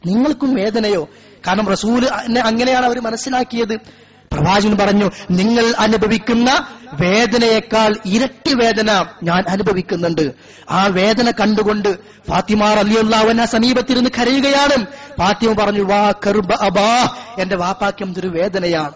[0.06, 1.08] നിങ്ങൾക്കും വേദനയോ?
[1.46, 2.08] കാരണം റസൂൽ
[2.38, 4.07] അങ്ങനെയാണ് അവർ മനസ്സിലാക്കിയത്.
[4.32, 10.32] പ്രവാചകൻ പറഞ്ഞു നിങ്ങൾ അനുഭവിക്കുന്ന വേദനയേക്കാൾ ഇരട്ടി വേദന ഞാൻ അനുഭവിക്കുന്നുണ്ട്.
[10.70, 11.98] ആ വേദന കണ്ടുകൊണ്ട്
[12.28, 14.86] ഫാത്തിമാർ അലിയുള്ളവൻ ആ സമീപത്തിരുന്ന് കരയുകയാണ്.
[15.18, 18.92] ഫാത്തിമ പറഞ്ഞു വാ കറുബ അബാ എന്റെ വാപ്പാക്കം എന്തൊരു വേദനയാണ്.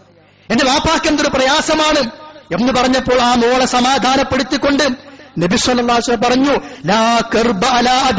[0.50, 2.10] എന്റെ വാപ്പാക്കം എന്തൊരു പ്രയാസമാണ്.
[2.52, 5.56] എന്ന് പറഞ്ഞപ്പോൾ ആ മോളെ സമാധാനപ്പെടുത്തിക്കൊണ്ട് നബി
[6.14, 8.10] പറഞ്ഞു ലാ കർബ അലാ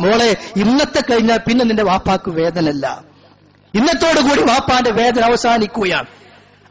[0.00, 3.05] മോളെ ഇന്നത്തെ കഴിഞ്ഞാൽ പിന്നെ നിന്റെ വാപ്പാക്ക് വേദനല്ല
[3.76, 6.06] ഇന്നത്തോടുകൂടി വാപ്പാന്റെ വേദന അവസാനിക്കുകയാണ്.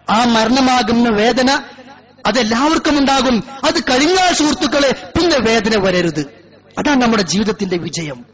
[0.10, 1.62] ആ മരണമാകുന്ന വേദന
[2.26, 3.43] അതെല്ലാവർക്കും ഉണ്ടാകും.
[3.64, 6.20] അത് കഴിഞ്ഞാൽ സുഹൃത്തുക്കളെ പിന്നെ വേദന വരരുത്.
[6.78, 8.26] അതാണ് നമ്മുടെ ജീവിതത്തിന്റെ വിജയം.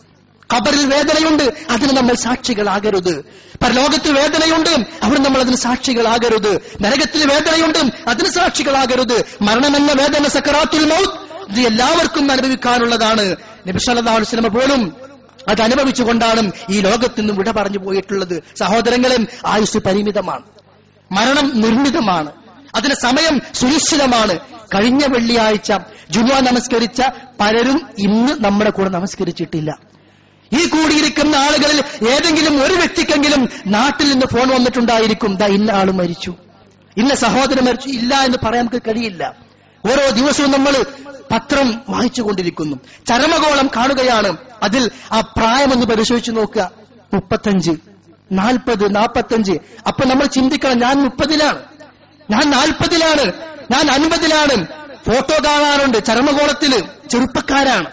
[0.54, 3.26] ഖബറിൽ വേദനയുണ്ട് അതിന് നമ്മൾ സാക്ഷികളാകരുത്.
[3.64, 4.70] പരലോകത്ത് വേദനയുണ്ട്
[5.04, 6.62] അവിടെ നമ്മൾ അതിന് സാക്ഷികളാകരുത്.
[6.82, 9.26] നരകത്തിൽ വേദനയുണ്ട് അതിന് സാക്ഷികളാകരുത്.
[9.42, 13.36] മരണമെന്ന വേദന സക്കറാത്തുൽ മൗത്ത് ഇത് എല്ലാവർക്കും അനുഭവിക്കാനുള്ളതാണ്.
[13.68, 15.01] നബിസല്ലാസ്ലമ പോലും
[15.48, 18.44] അത് അനുഭവിച്ചുകൊണ്ടാണ് ഈ ലോകത്ത് നിന്നും വിട പറഞ്ഞു പോയിട്ടുള്ളത്.
[18.60, 20.44] സഹോദരങ്ങളെ ആയുസ് പരിമിതമാണ്.
[21.12, 22.32] മരണം നിർമ്മിതമാണ്.
[22.76, 24.40] അതിന് സമയം സുനിശ്ചിതമാണ്.
[24.76, 25.74] കഴിഞ്ഞ വെള്ളിയാഴ്ച
[26.10, 27.02] ജുമാ നമസ്കരിച്ച
[27.40, 29.78] പലരും ഇന്ന് നമ്മുടെ കൂടെ നമസ്കരിച്ചിട്ടില്ല.
[30.54, 35.36] ഈ കൂടിയിരിക്കുന്ന ആളുകളിൽ ഏതെങ്കിലും ഒരു വ്യക്തിക്കെങ്കിലും നാട്ടിൽ നിന്ന് ഫോൺ വന്നിട്ടുണ്ടായിരിക്കും.
[35.36, 36.36] ദാ ഇന്ന ആൾ മരിച്ചു.
[36.98, 37.88] ഇന്ന സഹോദരൻ മരിച്ചു.
[37.88, 39.51] ഇല്ല എന്ന് പറയാൻ നമുക്ക് കഴിയില്ല.
[39.86, 40.86] ഓരോ ദിവസവും നമ്മൾ
[41.32, 42.78] പത്രം വായിച്ചുകൊണ്ടിരിക്കുന്നു.
[43.08, 44.38] ചരമകോളം കാണുകയാണ്.
[44.64, 46.72] അതിൽ ആ പ്രായമൊന്ന് പരിശോധിച്ചു നോക്കുക.
[47.14, 47.72] മുപ്പത്തഞ്ച്
[48.32, 49.52] നാൽപ്പത് നാൽപ്പത്തഞ്ച്
[49.88, 51.60] അപ്പൊ നമ്മൾ ചിന്തിക്കണം ഞാൻ മുപ്പതിലാണ്.
[52.30, 53.34] ഞാൻ നാൽപ്പതിലാണ്.
[53.72, 54.66] ഞാൻ അൻപതിലാണ്.
[55.08, 56.06] ഫോട്ടോ കാണാറുണ്ട്.
[56.06, 57.86] ചരമകോളത്തിൽ ചെറുപ്പക്കാരാണ്.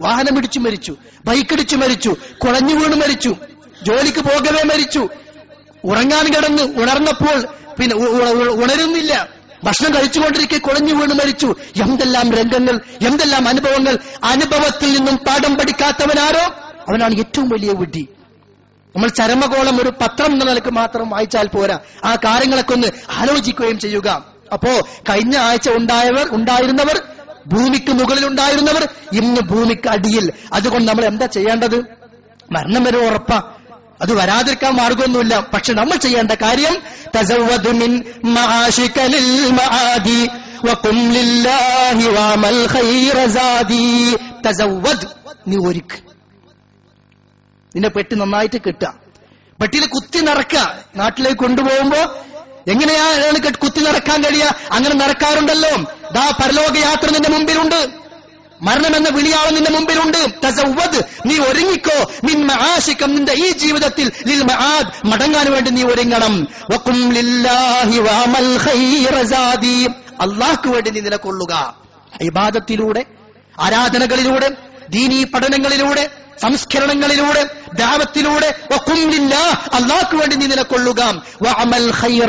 [0.00, 0.92] വാഹനം ഇടിച്ചു മരിച്ചു.
[0.92, 2.16] ബൈക്ക് ബൈക്കിടിച്ചു മരിച്ചു.
[2.42, 3.36] കുഴഞ്ഞു വീണ് മരിച്ചു.
[3.82, 5.08] ജോലിക്ക് പോകവേ മരിച്ചു.
[5.84, 7.96] ഉറങ്ങാൻ കിടന്ന് ഉണർന്നപ്പോൾ പിന്നെ
[8.64, 9.35] ഉണരുന്നില്ല.
[9.66, 11.54] ഭക്ഷണം കഴിച്ചുകൊണ്ടിരിക്കെ കുളഞ്ഞു വീണ് മരിച്ചു.
[11.82, 13.98] എന്തെല്ലാം രംഗങ്ങൾ എന്തെല്ലാം അനുഭവങ്ങൾ?
[14.24, 16.44] അനുഭവത്തിൽ നിന്നും പാഠം പഠിക്കാത്തവനാരോ?
[16.88, 18.08] അവനാണ് ഏറ്റവും വലിയ വിഡ്ഢി.
[18.96, 21.78] നമ്മൾ ചരമകോളം ഒരു പത്രം എന്ന നിലയ്ക്ക് മാത്രം വായിച്ചാൽ പോരാ.
[22.04, 24.24] ആ കാര്യങ്ങളൊക്കെ ഒന്ന് ആലോചിക്കുകയും ചെയ്യുക.
[24.52, 27.02] അപ്പോ കഴിഞ്ഞ ആഴ്ച ഉണ്ടായവർ ഉണ്ടായിരുന്നവർ
[27.46, 30.32] ഭൂമിക്ക് മുകളിൽ ഉണ്ടായിരുന്നവർ ഇന്ന് ഭൂമിക്ക് അടിയിൽ.
[30.52, 31.76] അതുകൊണ്ട് നമ്മൾ എന്താ ചെയ്യേണ്ടത്?
[32.52, 33.52] മരണം വരെ ഉറപ്പാ.
[34.02, 35.40] അത് വരാതിരിക്കാൻ മാർഗമൊന്നുമില്ല.
[35.40, 36.74] പക്ഷെ നമ്മൾ ചെയ്യേണ്ട കാര്യം
[37.16, 40.28] തസവ്വദു മിൻ മആശിക ലിൽ മആദി
[40.64, 42.06] വഖും ലില്ലാഹി
[45.48, 45.98] നീ ഒരുക്ക്.
[47.74, 48.94] നിന്നെ പെട്ടി നന്നായിട്ട് കിട്ടുക.
[49.60, 51.98] പെട്ടിയിൽ കുത്തി നിറക്കുക നാട്ടിലേക്ക് കൊണ്ടുപോകുമ്പോ
[52.68, 54.54] എങ്ങനെയാണ് കെട്ട് കുത്തി നിറക്കാൻ കഴിയുക?
[54.72, 55.70] അങ്ങനെ നിറക്കാറുണ്ടല്ലോ.
[56.12, 58.05] ദാ പരലോക യാത്ര നിന്റെ മുമ്പിലുണ്ട്.
[58.62, 60.46] മരണം എന്ന വിളിയാവ് നിന്റെ മുമ്പിലുണ്ട്.
[60.46, 62.10] തസവ്വദ് നീ ഒരുങ്ങിക്കോ.
[62.24, 64.12] നിൻ മഹാശിക്കം നിന്റെ ഈ ജീവിതത്തിൽ.
[64.26, 66.48] ലിൽ മആദ് മടങ്ങാൻ വേണ്ടി നീ ഒരുങ്ങണം.
[66.70, 68.58] വക്കും ലില്ലാഹി വാമൽ
[70.20, 71.76] അള്ളാഹ്ക്ക് വേണ്ടി നീ നിലകൊള്ളുക.
[72.20, 73.04] ഇബാദത്തിലൂടെ
[73.60, 74.50] ആരാധനകളിലൂടെ
[74.90, 76.10] ദീനീ പഠനങ്ങളിലൂടെ
[76.42, 77.42] സംസ്കരണങ്ങളിലൂടെ
[77.74, 78.54] ദാവത്തിലൂടെ
[79.72, 80.46] അള്ളാഹ്ക്ക് വേണ്ടി നീ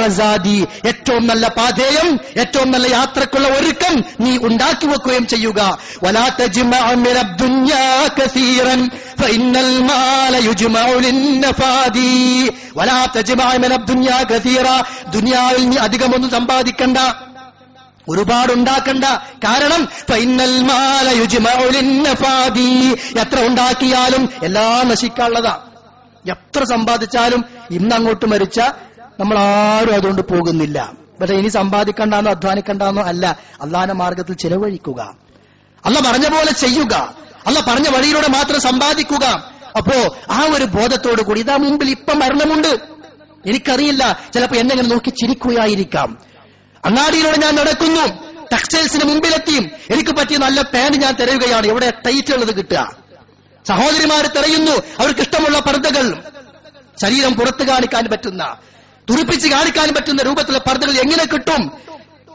[0.09, 0.65] സാദി.
[0.85, 5.79] ഏറ്റവും നല്ല പാതേയം ഏറ്റവും നല്ല യാത്രക്കുള്ള ഒരുക്കം നീ ഉണ്ടാക്കി വെക്കുകയും ചെയ്യുക.
[15.09, 16.97] ദുനിയാവിൽ നീ അധികമൊന്നും സമ്പാദിക്കണ്ട.
[18.09, 19.03] ഒരുപാട് ഉണ്ടാക്കണ്ട
[19.43, 19.87] കാരണം.
[23.19, 25.63] എത്ര ഉണ്ടാക്കിയാലും എല്ലാം നശിക്കാനുള്ളതാ.
[26.29, 28.59] എത്ര സമ്പാദിച്ചാലും ഇന്ന് അങ്ങോട്ട് മരിച്ച
[29.19, 30.91] നമ്മൾ ആരും അതുകൊണ്ട് പോകുന്നില്ല.
[31.21, 33.39] പക്ഷെ ഇനി സമ്പാദിക്കണ്ടെന്നോ അധ്വാനിക്കണ്ടെന്നോ അല്ല.
[33.61, 35.15] അള്ളാഹന മാർഗത്തിൽ ചിലവഴിക്കുക.
[35.85, 37.15] അല്ല പറഞ്ഞ പോലെ ചെയ്യുക.
[37.47, 39.57] അല്ല പറഞ്ഞ വഴിയിലൂടെ മാത്രം സമ്പാദിക്കുക.
[39.77, 42.79] അപ്പോ ആ ഒരു ബോധത്തോടു കൂടി ഇതാ മുമ്പിൽ ഇപ്പൊ മരണമുണ്ട്.
[43.47, 44.19] എനിക്കറിയില്ല.
[44.33, 46.17] ചിലപ്പോ എന്നെ നോക്കി ചിരിക്കുകയായിരിക്കാം.
[46.85, 48.27] അങ്ങാടിയിലൂടെ ഞാൻ നടക്കുന്നു.
[48.51, 49.71] ടെക്സ്റ്റൈൽസിന് മുമ്പിലെത്തിയും.
[49.89, 51.67] എനിക്ക് പറ്റിയ നല്ല പാന്റ് ഞാൻ തിരയുകയാണ്.
[51.67, 52.95] എവിടെ ടൈറ്റ് ഉള്ളത് കിട്ടുക?
[53.67, 54.71] സഹോദരിമാർ തിരയുന്നു.
[54.71, 56.23] അവർക്ക് ഇഷ്ടമുള്ള പർദ്ദകൾ.
[57.01, 58.55] ശരീരം പുറത്ത് കാണിക്കാൻ പറ്റുന്ന
[59.09, 61.71] തുറിപ്പിച്ച് കാണിക്കാൻ പറ്റുന്ന രൂപത്തിലെ പർദ്ദകൾ എങ്ങനെ കിട്ടും?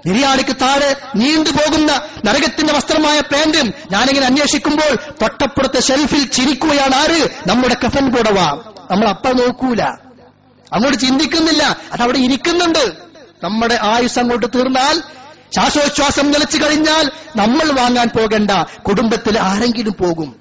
[0.06, 7.28] നിര്യാണിക്ക് താഴെ നീണ്ടുപോകുന്ന നരകത്തിന്റെ വസ്ത്രമായ പാന്റും ഞാനിങ്ങനെ അന്വേഷിക്കുമ്പോൾ തൊട്ടപ്പുറത്തെ ഷെൽഫിൽ ചിരിക്കുകയാണ് ആര്?
[7.46, 8.40] നമ്മുടെ കഫൻ കൂടവ
[8.90, 9.82] നമ്മൾ അപ്പ നോക്കൂല.
[10.72, 11.76] അങ്ങോട്ട് ചിന്തിക്കുന്നില്ല.
[11.92, 13.11] അത് അവിടെ ഇരിക്കുന്നുണ്ട്.
[13.42, 15.00] നമ്മുടെ ആയുസ് അങ്ങോട്ട് തീർന്നാൽ
[15.54, 18.50] ശ്വാസോച്ഛ്വാസം നിലച്ചു കഴിഞ്ഞാൽ നമ്മൾ വാങ്ങാൻ പോകേണ്ട.
[18.88, 20.36] കുടുംബത്തിൽ ആരെങ്കിലും പോകും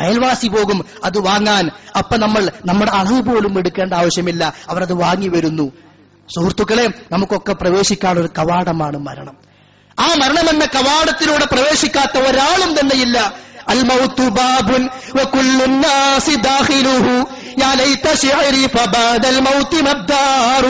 [0.00, 1.70] അയൽവാസി പോകും അത് വാങ്ങാൻ.
[1.98, 4.54] അപ്പൊ നമ്മൾ നമ്മുടെ അളവ് പോലും എടുക്കേണ്ട ആവശ്യമില്ല.
[4.68, 5.72] അവർ അത് വാങ്ങി വരുന്നു.
[6.34, 9.36] സുഹൃത്തുക്കളെ നമുക്കൊക്കെ പ്രവേശിക്കാൻ ഒരു കവാടമാണ് മരണം.
[9.98, 13.34] ആ മരണം എന്ന കവാടത്തിലൂടെ പ്രവേശിക്കാത്ത ഒരാളും തന്നെയില്ല.
[13.69, 14.69] الموت باب
[15.17, 17.05] وكل الناس داخله
[17.57, 20.63] يا ليت شعري فبعد الموت مبدار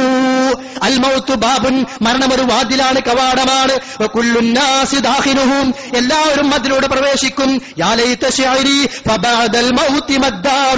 [0.84, 1.64] الموت باب
[2.06, 5.52] മരണം ഒരു വാതിലാണ് കവാടമാണ് وكل الناس داخله
[6.00, 10.78] എല്ലാവരും അതിലൂടെ പ്രവേശിക്കും يا ليت شعري فبعد الموت مبدار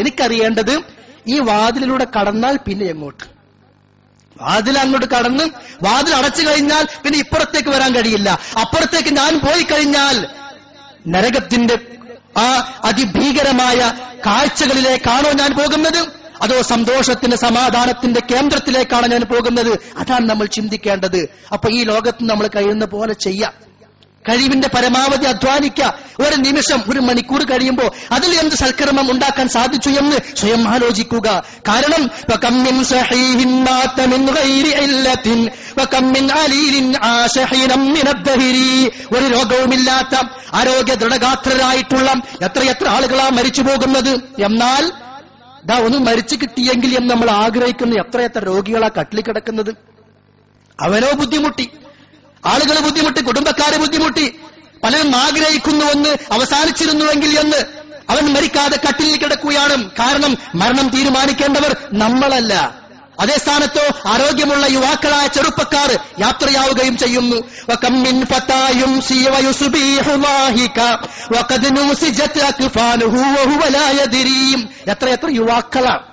[0.00, 0.74] എനിക്കറിയേണ്ടത്
[1.26, 3.24] ഈ വാതിലിലൂടെ കടന്നാൽ പിന്നെ എങ്ങോട്ട്
[4.36, 5.44] വാതിൽ അങ്ങോട്ട് കടന്ന്
[5.86, 8.28] വാതിൽ അടച്ചു കഴിഞ്ഞാൽ പിന്നെ ഇപ്പുറത്തേക്ക് വരാൻ കഴിയില്ല
[8.62, 10.16] അപ്പുറത്തേക്ക് ഞാൻ പോയി കഴിഞ്ഞാൽ
[11.07, 11.79] നരകത്തിന്റെ
[12.37, 13.93] ആ അതിഭീകരമായ
[14.25, 16.07] കാഴ്ചകളിലേക്കാണോ ഞാൻ പോകുന്നത്?
[16.41, 19.79] അതോ സന്തോഷത്തിന്റെ സമാധാനത്തിന്റെ കേന്ദ്രത്തിലേക്കാണ് ഞാൻ പോകുന്നത്?
[19.97, 21.29] അതാണ് നമ്മൾ ചിന്തിക്കേണ്ടത്.
[21.53, 23.68] അപ്പൊ ഈ ലോകത്ത് നമ്മൾ കഴിയുന്ന പോലെ ചെയ്യാം.
[24.29, 25.93] കഴിവിന്റെ പരമാവധി അധ്വാനിക്കുക.
[26.19, 31.43] ഒരു നിമിഷം ഒരു മണിക്കൂർ കഴിയുമ്പോൾ അതിൽ എന്ത് സൽക്കർമ്മം ഉണ്ടാക്കാൻ സാധിച്ചു എന്ന് സ്വയം ആലോചിക്കുക.
[31.67, 32.09] കാരണം
[39.17, 44.41] ഒരു രോഗവുമില്ലാത്ത ആരോഗ്യ ദൃഢഗാത്രരായിട്ടുള്ള എത്രയെത്ര ആളുകളാ മരിച്ചു പോകുന്നത്.
[44.43, 44.91] എന്നാൽ
[45.65, 49.69] ദാ ഒന്ന് മരിച്ചു കിട്ടിയെങ്കിൽ എന്ന് നമ്മൾ ആഗ്രഹിക്കുന്നു എത്രയെത്ര രോഗികളാ കട്ടിൽ കിടക്കുന്നത്.
[50.81, 51.69] അവനോ ബുദ്ധിമുട്ടി.
[52.45, 54.39] ആളുകൾ ബുദ്ധിമുട്ടി കുടുംബക്കാരെ ബുദ്ധിമുട്ടി
[54.83, 57.57] പലരും ആഗ്രഹിക്കുന്നുവെന്ന് അവസാനിച്ചിരുന്നുവെങ്കിൽ എന്ന്
[58.09, 59.91] അവൻ മരിക്കാതെ കട്ടിലിൽ കിടക്കുകയാണ്.
[59.91, 62.79] കാരണം മരണം തീരുമാനിക്കേണ്ടവർ നമ്മളല്ല.
[63.19, 67.35] അതേ സ്ഥാനത്തോ ആരോഗ്യമുള്ള യുവാക്കളായ ചെറുപ്പക്കാർ യാത്രയാവുകയും ചെയ്യുന്നു.
[74.87, 76.08] എത്ര എത്ര യുവാക്കളാണ്.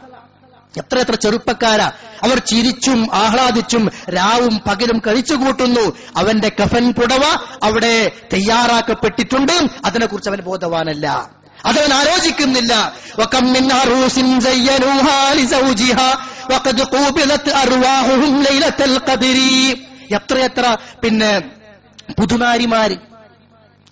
[0.77, 1.93] എത്ര എത്ര ചെറുപ്പക്കാരാ.
[2.23, 7.21] അവർ ചിരിച്ചും ആഹ്ലാദിച്ചും രാവും പകലും കഴിച്ചു കൂട്ടുന്നു അവന്റെ കഫൻ പുടവ
[7.63, 9.53] അവിടെ തയ്യാറാക്കപ്പെട്ടിട്ടുണ്ട്.
[9.85, 11.31] അതിനെക്കുറിച്ച് അവൻ ബോധവാനല്ല.
[11.67, 12.93] അതവൻ ആലോചിക്കുന്നില്ല.
[20.15, 21.43] എത്രയെത്ര പിന്നെ
[22.19, 22.97] പുതുനാരിമാര്.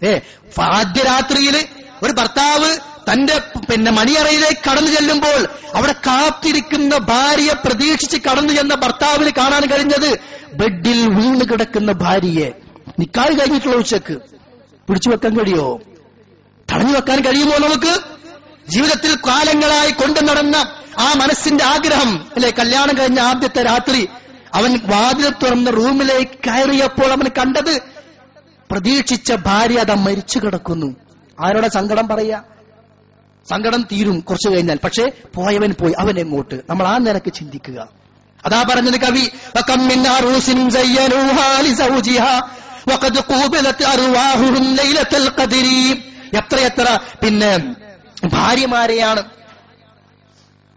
[0.04, 0.18] ഏ
[0.62, 1.66] ആദ്യ രാത്രിയിൽ
[2.02, 3.38] ഒരു ഭർത്താവ് തന്റെ
[3.70, 10.18] പിന്നെ മണിയറയിലേക്ക് കടന്നു ചെല്ലുമ്പോൾ അവിടെ കാത്തിരിക്കുന്ന ഭാര്യയെ പ്രതീക്ഷിച്ച് കടന്നു ചെന്ന ഭർത്താവിന് കാണാൻ കഴിഞ്ഞത്
[10.54, 12.52] ബെഡിൽ വീണ് കിടക്കുന്ന ഭാര്യയെ.
[12.98, 14.16] നിക്കാൽ കഴിഞ്ഞിട്ടുള്ള ഉച്ചയ്ക്ക്.
[14.88, 15.80] പിടിച്ചു വെക്കാൻ കഴിയോ?
[16.72, 18.00] തടഞ്ഞു വെക്കാൻ കഴിയുമോ നമുക്ക്?
[18.68, 20.56] ജീവിതത്തിൽ കാലങ്ങളായി കൊണ്ടു നടന്ന
[20.98, 22.50] ആ മനസ്സിന്റെ ആഗ്രഹം അല്ലെ?
[22.50, 24.08] കല്യാണം കഴിഞ്ഞ ആദ്യത്തെ രാത്രി
[24.54, 27.82] അവൻ വാതിൽ തുറന്ന റൂമിലേക്ക് കയറിയപ്പോൾ അവൻ കണ്ടത്
[28.70, 30.96] പ്രതീക്ഷിച്ച ഭാര്യ അതാ മരിച്ചു കിടക്കുന്നു.
[31.44, 32.42] ആരോടെ സങ്കടം പറയാ
[33.50, 34.78] സങ്കടം തീരും കുറച്ചു കഴിഞ്ഞാൽ.
[34.84, 37.88] പക്ഷേ പോയവൻ പോയി അവൻ എങ്ങോട്ട് നമ്മൾ ആ നിരക്ക് ചിന്തിക്കുക.
[38.46, 39.30] അതാ പറഞ്ഞത് കവി
[46.36, 47.74] എത്രയെത്ര പിന്നെ
[48.26, 49.22] ഭാര്യമാരെയാണ്.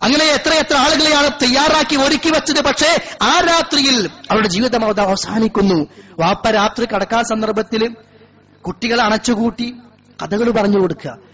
[0.04, 2.62] അങ്ങനെ എത്രയെത്ര ആളുകളെയാണ് തയ്യാറാക്കി ഒരുക്കി വെച്ചത്.
[2.62, 5.88] പക്ഷേ ആ രാത്രിയിൽ അവരുടെ ജീവിതം അത് അവസാനിക്കുന്നു.
[6.20, 7.96] വാപ്പ രാത്രി കടക്കാൻ സന്ദർഭത്തിൽ
[8.62, 9.76] കുട്ടികളെ അണച്ചുകൂട്ടി
[10.24, 11.27] കഥകൾ പറഞ്ഞു കൊടുക്കുക.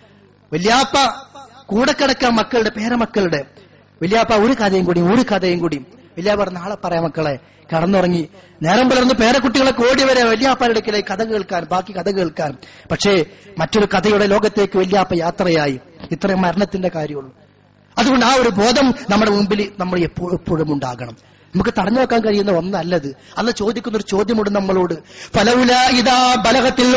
[0.54, 0.94] വല്യാപ്പ
[1.66, 3.46] കൂടെ കിടക്കാൻ മക്കളുടെ പേരമക്കളുടെ
[4.02, 5.86] വല്യാപ്പ ഒരു കഥയും കൂടി ഒരു കഥയും കൂടി.
[6.18, 7.40] വല്യാപ്പ പറഞ്ഞ നാളെ പറയാം മക്കളെ
[7.76, 8.30] കടന്നുറങ്ങി.
[8.62, 12.58] നേരം പുലർന്ന് പേരക്കുട്ടികളെ കോടി വരെ വല്യാപ്പാരുടെ അടുക്കലേക്ക് കഥ കേൾക്കാൻ ബാക്കി കഥ കേൾക്കാൻ.
[12.92, 13.26] പക്ഷേ
[13.58, 15.80] മറ്റൊരു കഥയുടെ ലോകത്തേക്ക് വല്യാപ്പ യാത്രയായി.
[16.12, 17.36] ഇത്രയും മരണത്തിന്റെ കാര്യമുള്ളൂ.
[17.98, 21.33] അതുകൊണ്ട് ആ ഒരു ബോധം നമ്മുടെ മുമ്പിൽ നമ്മൾ എപ്പോഴും ഉണ്ടാകണം.
[21.56, 23.16] നമുക്ക് തടഞ്ഞു വെക്കാൻ കഴിയുന്ന ഒന്നല്ലത്.
[23.38, 24.94] അന്ന് ചോദിക്കുന്ന ഒരു ചോദ്യമുണ്ട് നമ്മളോട്.
[25.36, 26.96] ഫലവുല ഇതാ ബലഹത്തിൽ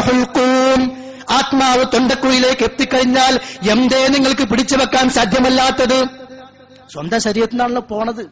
[1.31, 3.41] ആത്മാവ് തൊണ്ടക്കുഴിയിലേക്ക് എത്തിക്കഴിഞ്ഞാൽ
[3.71, 6.05] എന്തേ നിങ്ങൾക്ക് പിടിച്ചു വെക്കാൻ സാധ്യമല്ലാത്തത്?
[6.93, 8.23] സ്വന്തം ശരീരത്തിനാണല്ലോ പോണത്.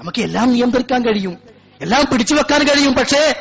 [0.00, 1.38] നമുക്ക് എല്ലാം നിയന്ത്രിക്കാൻ കഴിയും.
[1.80, 2.94] എല്ലാം പിടിച്ചു വെക്കാൻ കഴിയും.
[2.94, 3.34] പക്ഷേ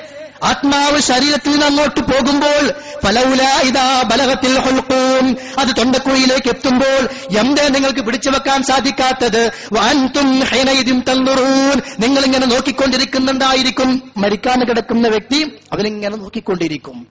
[0.46, 2.74] ആത്മാവ് ശരീരത്തിൽ നിന്ന് അങ്ങോട്ട് പോകുമ്പോൾ
[3.06, 7.02] ഫലൗല ഇതാ ബലഹത്തിൽ ഹൊൽക്കൂം അത് തൊണ്ടക്കുഴിയിലേക്ക് എത്തുമ്പോൾ
[7.39, 9.52] എന്തേ നിങ്ങൾക്ക് പിടിച്ചു വെക്കാൻ സാധിക്കാത്തത്?
[9.72, 14.12] വാൻതും തന്നുറൂൻ നിങ്ങൾ ഇങ്ങനെ നോക്കിക്കൊണ്ടിരിക്കുന്നുണ്ടായിരിക്കും.
[14.18, 17.08] മരിക്കാൻ കിടക്കുന്ന വ്യക്തി അവനിങ്ങനെ നോക്കിക്കൊണ്ടിരിക്കും.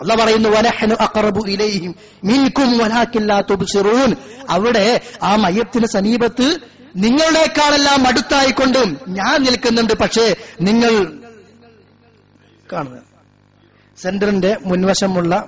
[0.00, 4.16] അല്ല പറയുന്നു വനഹനു അഖറബു ഇലയും മീൻകും വലാകില്ലാ തുബ്സിറൂൻ.
[4.50, 6.56] അവിടെ ആ മയ്യത്തിന് സമീപത്ത്
[6.96, 9.92] നിങ്ങളുടെക്കാളെല്ലാം അടുത്തായിക്കൊണ്ടും ഞാൻ നിൽക്കുന്നുണ്ട്.
[9.92, 11.23] പക്ഷേ നിങ്ങൾ
[12.72, 12.98] കാണുക
[13.96, 15.44] സെന്ററിന്റെ മുൻവശമുള്ള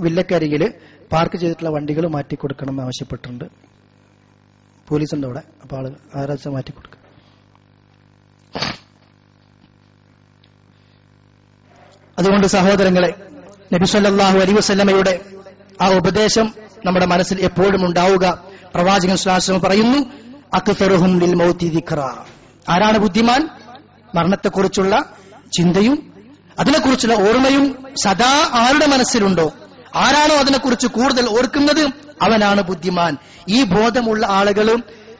[0.00, 0.72] വില്ലക്കരികിൽ
[1.12, 3.44] പാർക്ക് ചെയ്തിട്ടുള്ള വണ്ടികൾ മാറ്റി കൊടുക്കണം എന്ന് ആവശ്യപ്പെട്ടിട്ടുണ്ട്.
[4.88, 5.42] പോലീസുണ്ട് അവിടെ.
[5.62, 7.06] അപ്പൊ ആൾ ആരാച്ച മാറ്റി കൊടുക്കുക
[12.18, 13.14] അതുകൊണ്ട് സഹോദരങ്ങളെ
[13.74, 15.20] നബിസ്വല്ലാഹു അലി വസല്ലമയുടെ
[15.80, 16.54] ആ ഉപദേശം
[16.84, 18.44] നമ്മുടെ മനസ്സിൽ എപ്പോഴും ഉണ്ടാവുക.
[18.74, 19.98] പ്രവാചകൻ ശ്ലാശ്രമം പറയുന്നു
[21.68, 21.94] ദിക്റ.
[22.68, 23.48] ആരാണ് ബുദ്ധിമാൻ?
[24.14, 25.12] മരണത്തെക്കുറിച്ചുള്ള
[25.56, 26.15] ചിന്തയും
[26.58, 29.52] അതിനെക്കുറിച്ചുള്ള ഓർമ്മയും സദാ ആരുടെ മനസ്സിലുണ്ടോ?
[29.96, 31.86] ആരാണോ അതിനെക്കുറിച്ച് കൂടുതൽ ഓർക്കുന്നത്?
[32.22, 33.16] അവനാണ് ബുദ്ധിമാൻ.
[33.48, 34.76] ഈ ബോധമുള്ള ആളുകൾ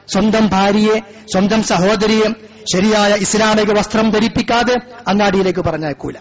[0.07, 0.99] സ്വന്തം ഭാര്യയെ
[1.33, 2.33] സ്വന്തം സഹോദരിയെ
[2.73, 4.75] ശരിയായ ഇസ്ലാമിക വസ്ത്രം ധരിപ്പിക്കാതെ
[5.07, 6.13] അങ്ങാടിയിലേക്ക് പറഞ്ഞേക്കൂല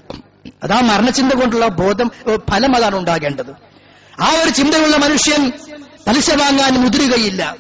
[0.63, 2.11] അതാ മരണചിന്ത കൊണ്ടുള്ള ബോധം
[2.51, 3.51] ഫലം അതാണ് ഉണ്ടാകേണ്ടത്.
[4.23, 5.53] ആ ഒരു ചിന്തയുള്ള മനുഷ്യൻ
[6.07, 7.57] പലിശ വാങ്ങാൻ മുതിരുകയില്ല.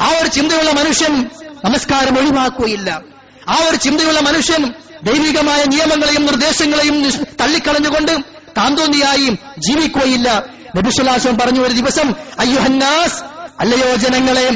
[0.00, 1.30] ആ ഒരു ചിന്തയുള്ള മനുഷ്യൻ
[1.64, 3.02] നമസ്കാരം ഒഴിവാക്കുകയില്ല.
[3.48, 8.20] ആ ഒരു ചിന്തയുള്ള മനുഷ്യൻ ദൈവികമായ നിയമങ്ങളെയും നിർദ്ദേശങ്ങളെയും തള്ളിക്കളഞ്ഞുകൊണ്ട്
[8.56, 10.44] താന്തോന്നിയായി ജീവിക്കുകയില്ല.
[10.76, 13.22] നബിസുല്ലാസം പറഞ്ഞു ഒരു ദിവസം അയ്യുഹന്നാസ്
[13.60, 14.50] അല്ലയോ ജനങ്ങളെ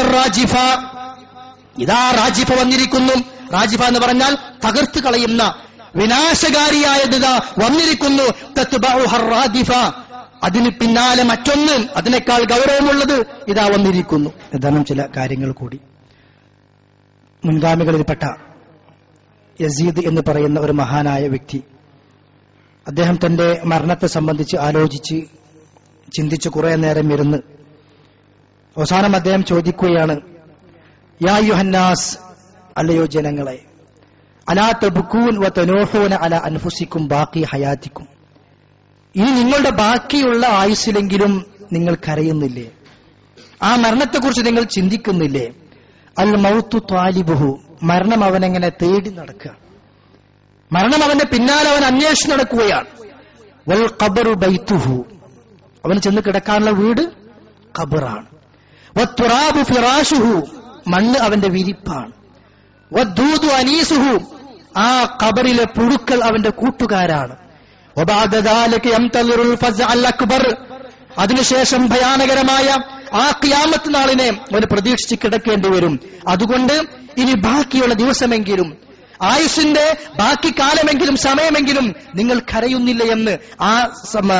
[0.00, 0.54] റാജിഫ.
[1.78, 3.12] ഇതാ റാജിഫ വന്നിരിക്കുന്നു.
[3.52, 5.54] റാജിഫ എന്ന് പറഞ്ഞാൽ തകർത്ത് കളയുന്ന
[5.96, 7.26] വിനാശകാരിയായത്
[7.64, 8.22] വന്നിരിക്കുന്നു.
[9.30, 9.72] റാദിഫ
[10.42, 14.30] അതിന് പിന്നാലെ മറ്റൊന്ന് അതിനേക്കാൾ ഗൗരവമുള്ളത് ഇതാ വന്നിരിക്കുന്നു.
[14.54, 15.80] ഏതാനും ചില കാര്യങ്ങൾ കൂടി.
[17.44, 18.45] മുൻഗാമികളിൽപ്പെട്ട
[19.60, 21.62] യസീദ് എന്ന് പറയുന്ന ഒരു മഹാനായ വ്യക്തി.
[22.88, 25.22] അദ്ദേഹം തന്റെ മരണത്തെ സംബന്ധിച്ച് ആലോചിച്ച്
[26.16, 27.38] ചിന്തിച്ച് കുറെ നേരം ഇരുന്ന്
[28.76, 30.20] അവസാനം അദ്ദേഹം ചോദിക്കുകയാണ്
[31.28, 32.18] യാ യുഹന്നാസ്
[32.76, 33.64] അല്ലയോ ജനങ്ങളെ
[34.48, 38.08] അലാ തബുക്കൂൻ വ തനോഹൂന അല അൻഫുസിക്കും ബാക്കി ഹയാത്തിക്കും.
[39.16, 42.70] ഇനി നിങ്ങളുടെ ബാക്കിയുള്ള ആയുസ്സിലെങ്കിലും നിങ്ങൾ കരയുന്നില്ലേ?
[43.62, 45.52] ആ മരണത്തെക്കുറിച്ച് നിങ്ങൾ ചിന്തിക്കുന്നില്ലേ?
[46.18, 49.50] അൽ മൗത്തു ത്വാലിബുഹു മരണം അവനെങ്ങനെ തേടി നടക്കുക?
[50.72, 52.86] മരണം അവന്റെ പിന്നാലെ അവൻ അന്വേഷിച്ച് നടക്കുകയാണ്.
[53.68, 55.06] വൽ ഖബറു ബൈത്തുഹു.
[55.84, 57.00] അവന് ചെന്ന് കിടക്കാനുള്ള വീട്
[57.78, 58.26] ഖബറാണ്.
[59.62, 60.46] ഫിറാഷുഹു
[60.88, 62.12] മണ്ണ് അവന്റെ വിരിപ്പാണ്.
[63.46, 64.18] അനീസുഹു.
[64.76, 67.36] ആ ഖബറിലെ പുഴുക്കൾ അവന്റെ കൂട്ടുകാരാണ്.
[71.18, 72.76] അതിനുശേഷം ഭയാനകരമായ
[73.16, 76.00] ആ ക്യാമത്ത് നാളിനെ അവന് പ്രതീക്ഷിച്ച് കിടക്കേണ്ടി വരും.
[76.28, 78.76] അതുകൊണ്ട് ഇനി ബാക്കിയുള്ള ദിവസമെങ്കിലും
[79.22, 83.94] ആയുഷിന്റെ ബാക്കി കാലമെങ്കിലും സമയമെങ്കിലും നിങ്ങൾ കരയുന്നില്ല എന്ന് ആ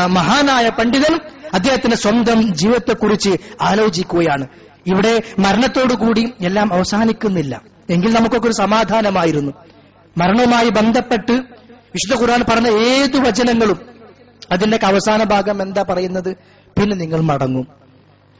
[0.07, 1.19] മഹാനായ പണ്ഡിതൻ
[1.55, 4.47] അദ്ദേഹത്തിന്റെ സ്വന്തം ജീവിതത്തെക്കുറിച്ച് ആലോചിക്കുകയാണ്.
[4.87, 7.63] ഇവിടെ മരണത്തോടുകൂടി എല്ലാം അവസാനിക്കുന്നില്ല.
[7.91, 9.53] എങ്കിൽ നമുക്കൊക്കെ ഒരു സമാധാനമായിരുന്നു.
[10.19, 13.81] മരണവുമായി ബന്ധപ്പെട്ട് വിശുദ്ധ ഖുർആൻ പറഞ്ഞ ഏത് വചനങ്ങളും
[14.53, 16.37] അതിന്റെ അവസാന ഭാഗം എന്താ പറയുന്നത്?
[16.79, 17.67] പിന്നെ നിങ്ങൾ മടങ്ങും.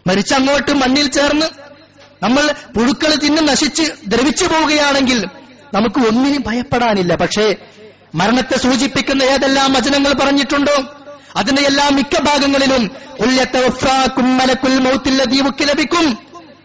[0.07, 1.47] മരിച്ചങ്ങോട്ട് മണ്ണിൽ ചേർന്ന്
[2.23, 5.25] നമ്മൾ പുഴുക്കൾ തിന്ന് നശിച്ച് ദ്രവിച്ചു പോവുകയാണെങ്കിൽ
[5.75, 7.15] നമുക്ക് ഒന്നിനും ഭയപ്പെടാനില്ല.
[7.15, 7.57] പക്ഷേ
[8.15, 10.85] മരണത്തെ സൂചിപ്പിക്കുന്ന ഏതെല്ലാം വചനങ്ങൾ പറഞ്ഞിട്ടുണ്ടോ?
[11.37, 12.91] അതിന്റെ എല്ലാ മിക്ക ഭാഗങ്ങളിലും
[15.65, 16.19] ലഭിക്കും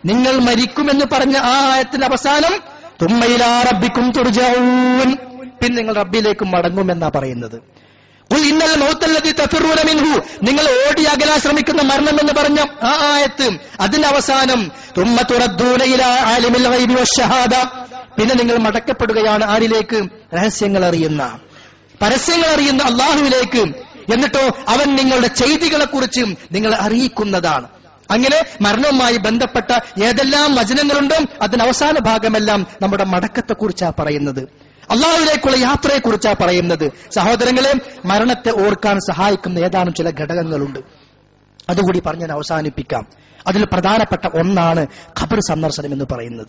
[0.06, 2.60] നിങ്ങൾ മരിക്കുമെന്ന് പറഞ്ഞ ആ ആയത്തിന്റെ അവസാനം
[3.02, 5.14] തുമ്മയിലാ റബ്ബിക്കും തുർജഊൻ
[5.62, 7.81] പിന്നെ നിങ്ങൾ റബ്ബിലേക്ക് മടങ്ങുമെന്നാ പറയുന്നത്.
[10.44, 14.72] നിങ്ങൾ ഓടി അകലാൻ ശ്രമിക്കുന്ന മരണം എന്ന് പറഞ്ഞ ആ ആയത്ത് അതിന്റെ അവസാനം
[18.18, 20.04] പിന്നെ നിങ്ങൾ മടക്കപ്പെടുകയാണ് ആരിലേക്ക്?
[20.36, 21.40] രഹസ്യങ്ങൾ അറിയുന്ന.
[22.02, 23.76] പരസ്യങ്ങൾ അറിയുന്ന അള്ളാഹുവിലേക്ക്.
[24.14, 27.68] എന്നിട്ടോ അവൻ നിങ്ങളുടെ ചെയ്തികളെ കുറിച്ചും നിങ്ങൾ അറിയിക്കുന്നതാണ്.
[28.12, 34.61] അങ്ങനെ മരണവുമായി ബന്ധപ്പെട്ട ഏതെല്ലാം വചനങ്ങളുണ്ടോ അതിന് അവസാന ഭാഗമെല്ലാം നമ്മുടെ മടക്കത്തെക്കുറിച്ചാണ് പറയുന്നത്.
[34.92, 36.92] അള്ളാഹുവിലേക്കുള്ള യാത്രയെക്കുറിച്ചാണ് പറയുന്നത്.
[37.16, 37.74] സഹോദരങ്ങളെ
[38.06, 40.80] മരണത്തെ ഓർക്കാൻ സഹായിക്കുന്ന ഏതാനും ചില ഘടകങ്ങളുണ്ട്.
[41.70, 43.08] അതുകൂടി പറഞ്ഞ് ഞാൻ അവസാനിപ്പിക്കാം.
[43.48, 44.88] അതിൽ പ്രധാനപ്പെട്ട ഒന്നാണ്
[45.22, 46.48] ഖബർ സന്ദർശനം എന്ന് പറയുന്നത്.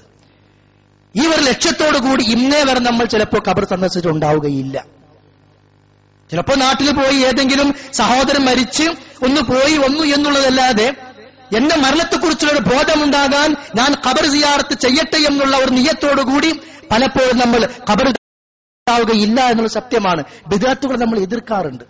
[1.16, 4.84] ഈ ഒരു ലക്ഷ്യത്തോടു കൂടി ഇന്നേ വരെ നമ്മൾ ചിലപ്പോൾ ഖബർ സന്ദർശിച്ചിട്ടുണ്ടാവുകയില്ല.
[6.30, 8.82] ചിലപ്പോൾ നാട്ടിൽ പോയി ഏതെങ്കിലും സഹോദരൻ മരിച്ച്
[9.24, 10.94] ഒന്ന് പോയി വന്നു എന്നുള്ളതല്ലാതെ
[11.56, 16.52] എന്റെ മരണത്തെക്കുറിച്ചുള്ള ഒരു ബോധമുണ്ടാകാൻ ഞാൻ ഖബർ സിയാറത്ത് ചെയ്യട്ടെ എന്നുള്ള ഒരു നിയത്തോടുകൂടി
[16.90, 18.14] പലപ്പോഴും നമ്മൾ ഖബർ
[18.88, 20.24] ഉണ്ടാവുകയില്ല എന്നുള്ള സത്യമാണ്.
[20.48, 21.84] ബിദാത്തുകൾ നമ്മൾ എതിർക്കാറുണ്ട്.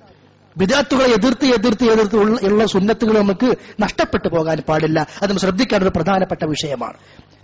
[0.57, 5.07] ബിദാത്തുകളെ എതിർത്ത് എതിർത്ത് എതിർത്ത് ഉള്ള സുന്നത്തുകൾ നമുക്ക് നഷ്ടപ്പെട്ടു പോകാൻ പാടില്ല.
[5.23, 6.95] അത് നമ്മൾ ശ്രദ്ധിക്കേണ്ട ഒരു പ്രധാനപ്പെട്ട വിഷയമാണ്.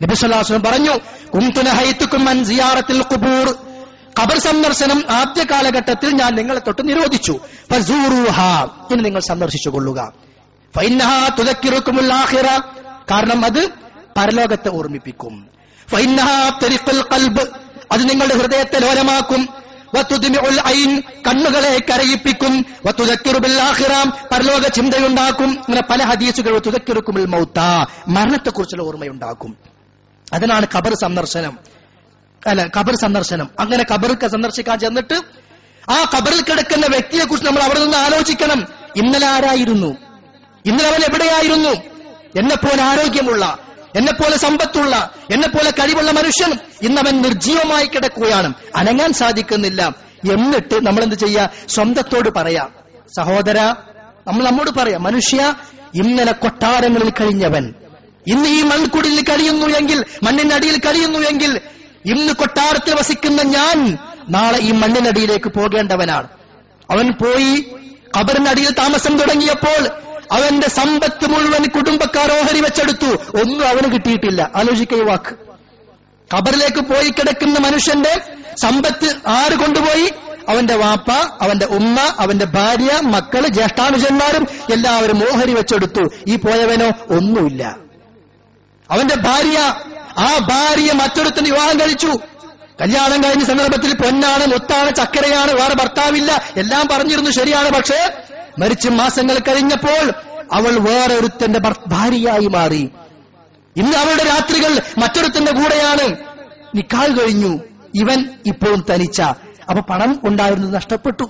[0.03, 0.91] നബിസ്വല്ലാസ്ലം പറഞ്ഞു
[1.35, 3.57] കുംതുനഹൈത്തുക്കും സിയാറത്തിൽ ഖുബൂർ.
[4.39, 7.41] സന്ദർശനം ആദ്യ കാലഘട്ടത്തിൽ ഞാൻ നിങ്ങളെ തൊട്ട് നിരോധിച്ചു.
[8.93, 10.13] ഇനി നിങ്ങൾ സന്ദർശിച്ചു കൊള്ളുക.
[13.11, 13.69] കാരണം അത്
[14.17, 15.49] പരലോകത്തെ ഓർമ്മിപ്പിക്കും.
[17.93, 19.49] അത് നിങ്ങളുടെ ഹൃദയത്തെ ലോലമാക്കും.
[21.27, 22.65] കണ്ണുകളെ കരയിപ്പിക്കും.
[24.33, 25.51] പരലോക ചിന്തയുണ്ടാക്കും.
[25.51, 27.59] ഇങ്ങനെ പല ഹദീസുകൾ തുതക്കിറുക്കുമിൽ മൗത്ത
[28.09, 29.57] മരണത്തെക്കുറിച്ചുള്ള ഓർമ്മയുണ്ടാക്കും.
[30.33, 31.59] അതിനാണ് ഖബർ സന്ദർശനം.
[32.47, 33.51] അല്ല ഖബർ സന്ദർശനം.
[33.61, 35.15] അങ്ങനെ ഖബർക്ക് സന്ദർശിക്കാൻ ചെന്നിട്ട്
[35.91, 38.67] ആ ഖബറിൽ കിടക്കുന്ന വ്യക്തിയെ കുറിച്ച് നമ്മൾ അവിടെ നിന്ന് ആലോചിക്കണം.
[38.97, 39.97] ഇന്നലെ ആരായിരുന്നു?
[40.67, 41.69] ഇന്നലെ അവൻ എവിടെയായിരുന്നു?
[42.39, 43.59] എന്നെപ്പോലെ ആരോഗ്യമുള്ള
[43.99, 48.53] എന്നെപ്പോലെ സമ്പത്തുള്ള എന്നെപ്പോലെ കഴിവുള്ള മനുഷ്യൻ ഇന്നവൻ നിർജീവമായി കിടക്കുകയാണ്.
[48.77, 49.95] അനങ്ങാൻ സാധിക്കുന്നില്ല.
[50.33, 52.71] എന്നിട്ട് നമ്മൾ എന്ത് ചെയ്യുക സ്വന്തത്തോട് പറയാം.
[53.17, 53.61] സഹോദര
[54.27, 55.55] നമ്മൾ നമ്മോട് പറയാം മനുഷ്യ
[55.95, 57.75] ഇന്നലെ കൊട്ടാരങ്ങളിൽ കഴിഞ്ഞവൻ.
[58.27, 61.61] ഇന്ന് ഈ മൺകുടിലിൽ കഴിയുന്നു എങ്കിൽ മണ്ണിന്റെ മണ്ണിനടിയിൽ കഴിയുന്നു എങ്കിൽ
[62.05, 63.99] ഇന്ന് കൊട്ടാരത്തിൽ വസിക്കുന്ന ഞാൻ
[64.31, 66.29] നാളെ ഈ മണ്ണിനടിയിലേക്ക് പോകേണ്ടവനാണ്.
[66.91, 67.65] അവൻ പോയി
[68.17, 73.07] ഖബറിനടിയിൽ താമസം തുടങ്ങിയപ്പോൾ അവന്റെ സമ്പത്ത് മുഴുവൻ കുടുംബക്കാർ ഓഹരി വെച്ചെടുത്തു.
[73.43, 74.51] ഒന്നും അവന് കിട്ടിയിട്ടില്ല.
[74.55, 75.49] ആലോചിക്ക ഈ വാക്ക്.
[76.35, 78.21] ഖബറിലേക്ക് പോയി കിടക്കുന്ന മനുഷ്യന്റെ
[78.63, 80.13] സമ്പത്ത് ആര് കൊണ്ടുപോയി?
[80.49, 86.11] അവന്റെ വാപ്പ അവന്റെ ഉമ്മ അവന്റെ ഭാര്യ മക്കൾ ജ്യേഷ്ഠാനുജന്മാരും എല്ലാവരും ഓഹരി വെച്ചെടുത്തു.
[86.29, 87.77] ഈ പോയവനോ ഒന്നുമില്ല.
[88.91, 89.59] അവന്റെ ഭാര്യ
[90.19, 92.19] ആ ഭാര്യ മറ്റൊരുത്തിന് വിവാഹം കഴിച്ചു.
[92.81, 96.43] കല്യാണം കഴിഞ്ഞ സന്ദർഭത്തിൽ പൊന്നാണ് മുത്താണ് ചക്കരയാണ് വേറെ ഭർത്താവില്ല.
[96.57, 98.11] എല്ലാം പറഞ്ഞിരുന്നു ശരിയാണ് പക്ഷേ
[98.59, 100.13] മരിച്ച് മാസങ്ങൾ കഴിഞ്ഞപ്പോൾ
[100.53, 102.89] അവൾ വേറെ ഒരുത്തന്റെ ഭാര്യയായി മാറി.
[103.77, 106.17] ഇന്ന് അവളുടെ രാത്രികൾ മറ്റൊരുത്തന്റെ കൂടെയാണ്.
[106.75, 107.61] നിക്കാൾ കഴിഞ്ഞു.
[107.95, 109.21] ഇവൻ ഇപ്പോഴും തനിച്ച.
[109.21, 111.25] അപ്പൊ പണം ഉണ്ടായിരുന്നത് നഷ്ടപ്പെട്ടു.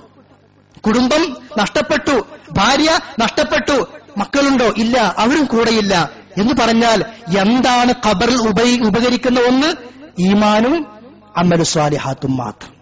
[0.85, 2.25] കുടുംബം നഷ്ടപ്പെട്ടു.
[2.51, 3.87] ഭാര്യ നഷ്ടപ്പെട്ടു.
[4.17, 4.73] മക്കളുണ്ടോ?
[4.77, 5.15] ഇല്ല.
[5.17, 6.09] അവരും കൂടെയില്ല.
[6.37, 7.03] എന്ന് പറഞ്ഞാൽ
[7.39, 8.37] എന്താണ് ഖബറിൽ
[8.83, 9.73] ഉപകരിക്കുന്ന ഒന്ന്?
[10.19, 10.85] ഈമാനും
[11.37, 12.73] അമലു സ്വാലിഹാത്തും മാത്രം.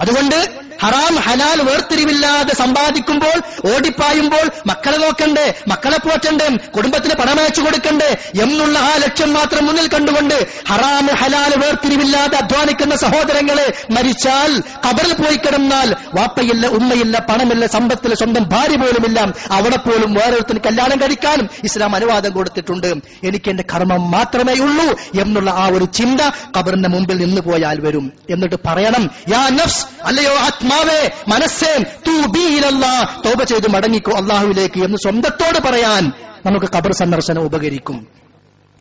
[0.00, 3.38] അതുകൊണ്ട് ഹറാം ഹലാൽ വേർതിരിവില്ലാതെ സമ്പാദിക്കുമ്പോൾ
[3.72, 8.10] ഓടിപ്പായുമ്പോൾ മക്കളെ നോക്കണ്ടേ മക്കളെ പോറ്റണ്ടേ കുടുംബത്തിന് പണമയച്ചു കൊടുക്കണ്ടേ
[8.44, 10.36] എന്നുള്ള ആ ലക്ഷ്യം മാത്രം മുന്നിൽ കണ്ടുകൊണ്ട്
[10.70, 13.66] ഹറാം ഹലാൽ വേർതിരിവില്ലാതെ അധ്വാനിക്കുന്ന സഹോദരങ്ങളെ
[13.96, 14.52] മരിച്ചാൽ
[14.86, 19.18] കബറിൽ പോയി കിടന്നാൽ വാപ്പയില്ല ഉമ്മയില്ല പണമില്ല സമ്പത്തില്ല സ്വന്തം ഭാര്യ പോലുമില്ല.
[19.56, 22.88] അവിടെ പോലും വേറൊരുത്തിന് കല്യാണം കഴിക്കാനും ഇസ്ലാം അനുവാദം കൊടുത്തിട്ടുണ്ട്.
[23.28, 24.86] എനിക്ക് എന്റെ കർമ്മം മാത്രമേ ഉള്ളൂ
[25.22, 26.20] എന്നുള്ള ആ ഒരു ചിന്ത
[26.56, 28.06] കബറിന്റെ മുമ്പിൽ നിന്ന് പോയാൽ വരും.
[28.30, 29.04] എന്നിട്ട് പറയണം
[29.34, 30.34] യാ നഫ്സ് അല്ലയോ
[30.66, 36.12] ആത്മാവേ മനസ്സേ തൂ ബീലല്ലാ തോപ ചെയ്ത് മടങ്ങിക്കോ അള്ളാഹുവിലേക്ക് എന്ന് സ്വന്തത്തോട് പറയാൻ
[36.46, 38.06] നമുക്ക് കബർ സന്ദർശനം ഉപകരിക്കും.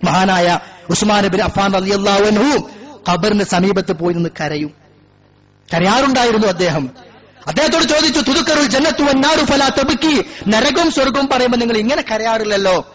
[0.04, 0.60] മഹാനായ
[0.90, 2.70] ഉസ്മാൻ ബിൻ അഫാൻ അലി അലിയല്ലാവനു
[3.10, 4.72] ഖബറിന് സമീപത്ത് പോയി നിന്ന് കരയും.
[5.74, 6.90] കരയാറുണ്ടായിരുന്നു അദ്ദേഹം.
[7.48, 12.94] അദ്ദേഹത്തോട് ചോദിച്ചു തുതുക്കറുൽ ജന്നത്തു വന്നാറു ഫല തെബുക്കി നരകവും സ്വർഗവും പറയുമ്പോൾ നിങ്ങൾ ഇങ്ങനെ കരയാറില്ലല്ലോ.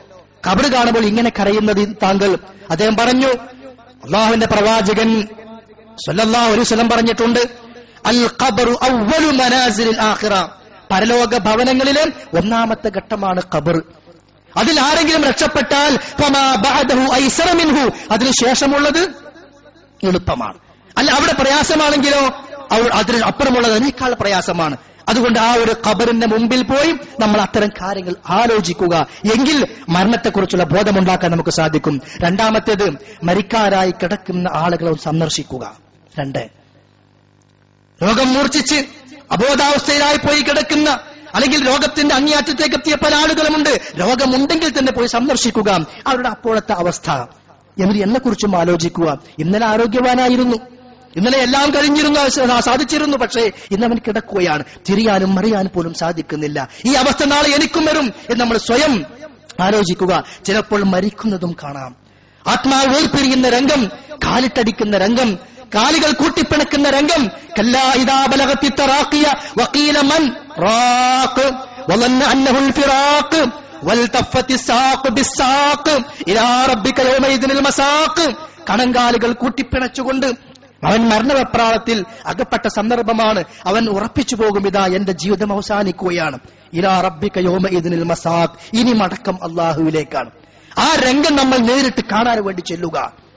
[0.51, 2.39] കബർ കാണുമ്പോൾ ഇങ്ങനെ കരയുന്നത് താങ്കൾ.
[2.71, 3.27] അദ്ദേഹം പറഞ്ഞു
[4.05, 5.29] അള്ളാഹുവിന്റെ പ്രവാചകൻ
[6.07, 7.70] സല്ലല്ലാഹു അലൈഹി വസല്ലം പറഞ്ഞിട്ടുണ്ട്
[8.07, 8.77] അൽ ഖബറു
[10.01, 10.47] ആഖിറ.
[10.91, 12.07] പരലോക ഭവനങ്ങളിലെ
[12.39, 13.83] ഒന്നാമത്തെ ഘട്ടമാണ് ഖബർ.
[14.57, 15.99] അതിൽ ആരെങ്കിലും രക്ഷപ്പെട്ടാൽ
[18.11, 19.09] അതിനുശേഷമുള്ളത്
[20.03, 20.59] എളുപ്പമാണ്.
[20.99, 22.47] അല്ല അവിടെ പ്രയാസമാണെങ്കിലോ?
[22.93, 24.77] അതിന് അപ്പുറമുള്ളത് അതിനേക്കാൾ പ്രയാസമാണ്.
[25.09, 29.07] അതുകൊണ്ട് ആ ഒരു ഖബറിന്റെ മുമ്പിൽ പോയി നമ്മൾ അത്തരം കാര്യങ്ങൾ ആലോചിക്കുക.
[29.35, 32.01] എങ്കിൽ മരണത്തെക്കുറിച്ചുള്ള ബോധമുണ്ടാക്കാൻ നമുക്ക് സാധിക്കും.
[32.23, 35.73] രണ്ടാമത്തേത് മരിക്കാരായി കിടക്കുന്ന ആളുകളെ സന്ദർശിക്കുക.
[36.21, 36.60] രണ്ട്
[38.03, 38.85] രോഗം മൂർച്ഛിച്ച്
[39.33, 40.99] അബോധാവസ്ഥയിലായി പോയി കിടക്കുന്ന
[41.35, 43.81] അല്ലെങ്കിൽ രോഗത്തിന്റെ അങ്ങേയറ്റത്തേക്ക് എത്തിയ പല ആളുകളുമുണ്ട്.
[44.01, 45.87] രോഗമുണ്ടെങ്കിൽ തന്നെ പോയി സന്ദർശിക്കുക.
[46.07, 47.11] അവരുടെ അപ്പോഴത്തെ അവസ്ഥ.
[47.11, 49.19] എന്നിട്ട് എന്നെ കുറിച്ചും ആലോചിക്കുക.
[49.39, 50.57] ഇന്നലെ ആരോഗ്യവാനായിരുന്നു.
[51.17, 52.29] ഇന്നലെ എല്ലാം കഴിഞ്ഞിരുന്നു
[52.61, 53.17] സാധിച്ചിരുന്നു.
[53.17, 54.65] പക്ഷേ ഇന്ന് അവൻ കിടക്കുകയാണ്.
[54.89, 56.69] തിരിയാനും മറിയാനും പോലും സാധിക്കുന്നില്ല.
[56.87, 59.05] ഈ അവസ്ഥ നാളെ എനിക്കും വരും എന്ന് നമ്മൾ സ്വയം
[59.61, 60.25] ആലോചിക്കുക.
[60.45, 61.97] ചിലപ്പോൾ മരിക്കുന്നതും കാണാം.
[62.47, 63.91] ആത്മാവ് വേർപിരിയുന്ന രംഗം
[64.25, 65.39] കാലിട്ടടിക്കുന്ന രംഗം
[65.75, 67.29] കാലുകൾ കൂട്ടിപ്പിണക്കുന്ന രംഗം.
[70.09, 70.31] മൻ
[71.89, 72.25] വലന്ന
[78.71, 80.27] കണങ്കാലുകൾ കൂട്ടിപ്പിണച്ചുകൊണ്ട്
[80.87, 84.67] അവൻ മരണവെപ്രാളത്തിൽ അകപ്പെട്ട സന്ദർഭമാണ് അവൻ ഉറപ്പിച്ചു പോകും.
[84.67, 86.39] ഇതാ എന്റെ ജീവിതം അവസാനിക്കുകയാണ്.
[86.73, 88.77] ഇലാ റബ്ബിക യോമ ഇതിനിൽ മസാഖ്.
[88.77, 90.31] ഇനി മടക്കം അള്ളാഹുവിലേക്കാണ്
[90.79, 93.30] ആ രംഗം നമ്മൾ നേരിട്ട് കാണാൻ വേണ്ടി ചെല്ലുക.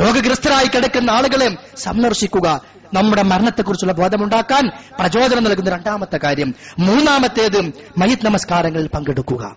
[0.00, 2.60] രോഗഗ്രസ്തരായി കിടക്കുന്ന ആളുകളെ സന്ദർശിക്കുക.
[2.94, 4.70] നമ്മുടെ മരണത്തെക്കുറിച്ചുള്ള ബോധമുണ്ടാക്കാൻ
[5.00, 6.54] പ്രചോദനം നൽകുന്ന രണ്ടാമത്തെ കാര്യം.
[6.78, 7.60] മൂന്നാമത്തേത്
[7.98, 9.56] മയിത് നമസ്കാരങ്ങളിൽ പങ്കെടുക്കുക.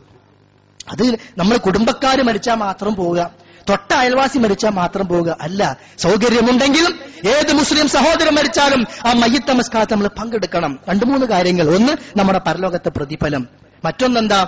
[0.91, 3.29] അത് നമ്മൾ കുടുംബക്കാർ മരിച്ചാൽ മാത്രം പോവുക.
[3.69, 5.77] തൊട്ട അയൽവാസി മരിച്ചാൽ മാത്രം പോവുക അല്ല.
[5.97, 10.79] സൗകര്യമുണ്ടെങ്കിലും ഏത് മുസ്ലിം സഹോദരൻ മരിച്ചാലും ആ മയ്യത്ത് നമസ്കാരത്തെ നമ്മൾ പങ്കെടുക്കണം.
[10.89, 11.75] രണ്ടു മൂന്ന് കാര്യങ്ങൾ.
[11.75, 13.47] ഒന്ന് നമ്മുടെ പരലോകത്തെ പ്രതിഫലം.
[13.85, 14.47] മറ്റൊന്നെന്താ?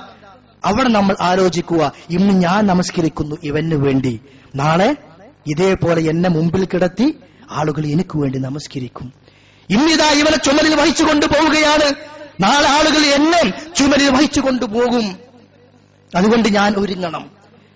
[0.66, 1.92] അവിടെ നമ്മൾ ആലോചിക്കുക.
[2.10, 4.20] ഇന്ന് ഞാൻ നമസ്കരിക്കുന്നു ഇവന് വേണ്ടി.
[4.56, 4.96] നാളെ
[5.48, 7.20] ഇതേപോലെ എന്നെ മുമ്പിൽ കിടത്തി
[7.52, 9.14] ആളുകൾ എനിക്ക് വേണ്ടി നമസ്കരിക്കും.
[9.70, 11.96] ഇന്നിതാ ഇവനെ ചുമലിൽ വഹിച്ചു കൊണ്ടുപോവുകയാണ്.
[12.44, 15.16] നാളെ ആളുകൾ എന്നെ ചുമലിൽ വഹിച്ചു കൊണ്ടുപോകും.
[16.16, 17.30] അതുകൊണ്ട് ഞാൻ ഒരുങ്ങണം.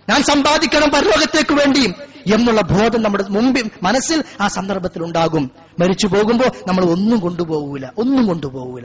[0.10, 1.94] ഞാൻ സമ്പാദിക്കണം പരലോകത്തേക്ക് വേണ്ടി
[2.34, 5.52] എന്നുള്ള ബോധം നമ്മുടെ മുമ്പിൽ മനസ്സിൽ ആ സന്ദർഭത്തിൽ ഉണ്ടാകും.
[5.80, 8.84] മരിച്ചു പോകുമ്പോൾ നമ്മൾ ഒന്നും കൊണ്ടുപോകൂല ഒന്നും കൊണ്ടുപോകൂല.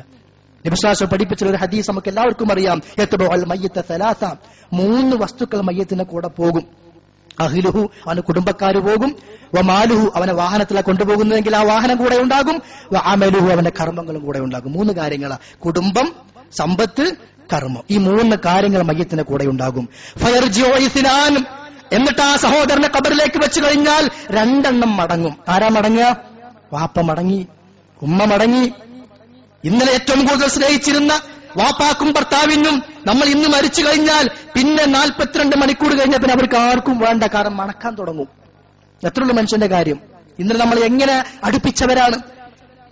[0.65, 2.83] നിബിശ്വാസം പഠിപ്പിച്ച ഒരു ഹദീസ് നമുക്ക് എല്ലാവർക്കും അറിയാം.
[2.99, 4.35] എത്ര മയ്യത്തെ സലാസ.
[4.73, 6.86] മൂന്ന് വസ്തുക്കൾ മയ്യത്തിന്റെ കൂടെ പോകും.
[7.41, 9.17] അഹിലുഹു അവന് കുടുംബക്കാര് പോകും.
[9.55, 12.63] വമാലുഹു അവനെ വാഹനത്തിലെ കൊണ്ടുപോകുന്നതെങ്കിൽ ആ വാഹനം കൂടെ ഉണ്ടാകും.
[13.05, 14.73] അമലുഹു അവന്റെ കർമ്മങ്ങളും കൂടെ ഉണ്ടാകും.
[14.73, 15.39] മൂന്ന് കാര്യങ്ങളാ.
[15.67, 16.13] കുടുംബം
[16.57, 17.13] സമ്പത്ത്
[17.53, 17.83] കർമ്മം.
[17.91, 19.89] ഈ മൂന്ന് കാര്യങ്ങൾ മയ്യത്തിന്റെ കൂടെ ഉണ്ടാകും.
[20.19, 21.47] ഫയർജിയോ ഇസ്നാനും
[21.93, 25.37] എന്നിട്ട് ആ സഹോദരനെ കബറിലേക്ക് വെച്ച് കഴിഞ്ഞാൽ രണ്ടെണ്ണം മടങ്ങും.
[25.49, 26.17] ആരാ മടങ്ങുക?
[26.73, 27.47] വാപ്പ മടങ്ങി
[28.03, 28.73] ഉമ്മ മടങ്ങി.
[29.65, 31.21] ഇന്നലെ ഏറ്റവും കൂടുതൽ സ്നേഹിച്ചിരുന്ന
[31.57, 37.57] വാപ്പാക്കും ഭർത്താവിനും നമ്മൾ ഇന്ന് മരിച്ചു കഴിഞ്ഞാൽ പിന്നെ നാൽപ്പത്തിരണ്ട് മണിക്കൂർ കഴിഞ്ഞാൽ പിന്നെ അവർക്ക് ആർക്കും വേണ്ട കാരണം
[37.57, 38.29] മണക്കാൻ തുടങ്ങും.
[39.07, 39.99] എത്രയുള്ള മനുഷ്യന്റെ കാര്യം.
[40.39, 42.19] ഇന്നലെ നമ്മൾ എങ്ങനെ അടുപ്പിച്ചവരാണ്?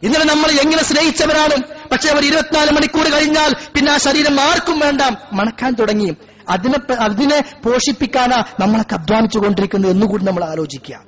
[0.03, 1.63] ഇന്നലെ നമ്മൾ എങ്ങനെ സ്നേഹിച്ചവരാണ്?
[1.93, 5.01] പക്ഷെ അവർ ഇരുപത്തിനാല് മണിക്കൂർ കഴിഞ്ഞാൽ പിന്നെ ആ ശരീരം ആർക്കും വേണ്ട
[5.33, 6.17] മണക്കാൻ തുടങ്ങി.
[6.49, 11.01] അതിനെ അതിനെ പോഷിപ്പിക്കാനാ നമ്മളൊക്കെ അധ്വാനിച്ചു കൊണ്ടിരിക്കുന്നത് എന്നുകൂടി നമ്മൾ ആലോചിക്കുക.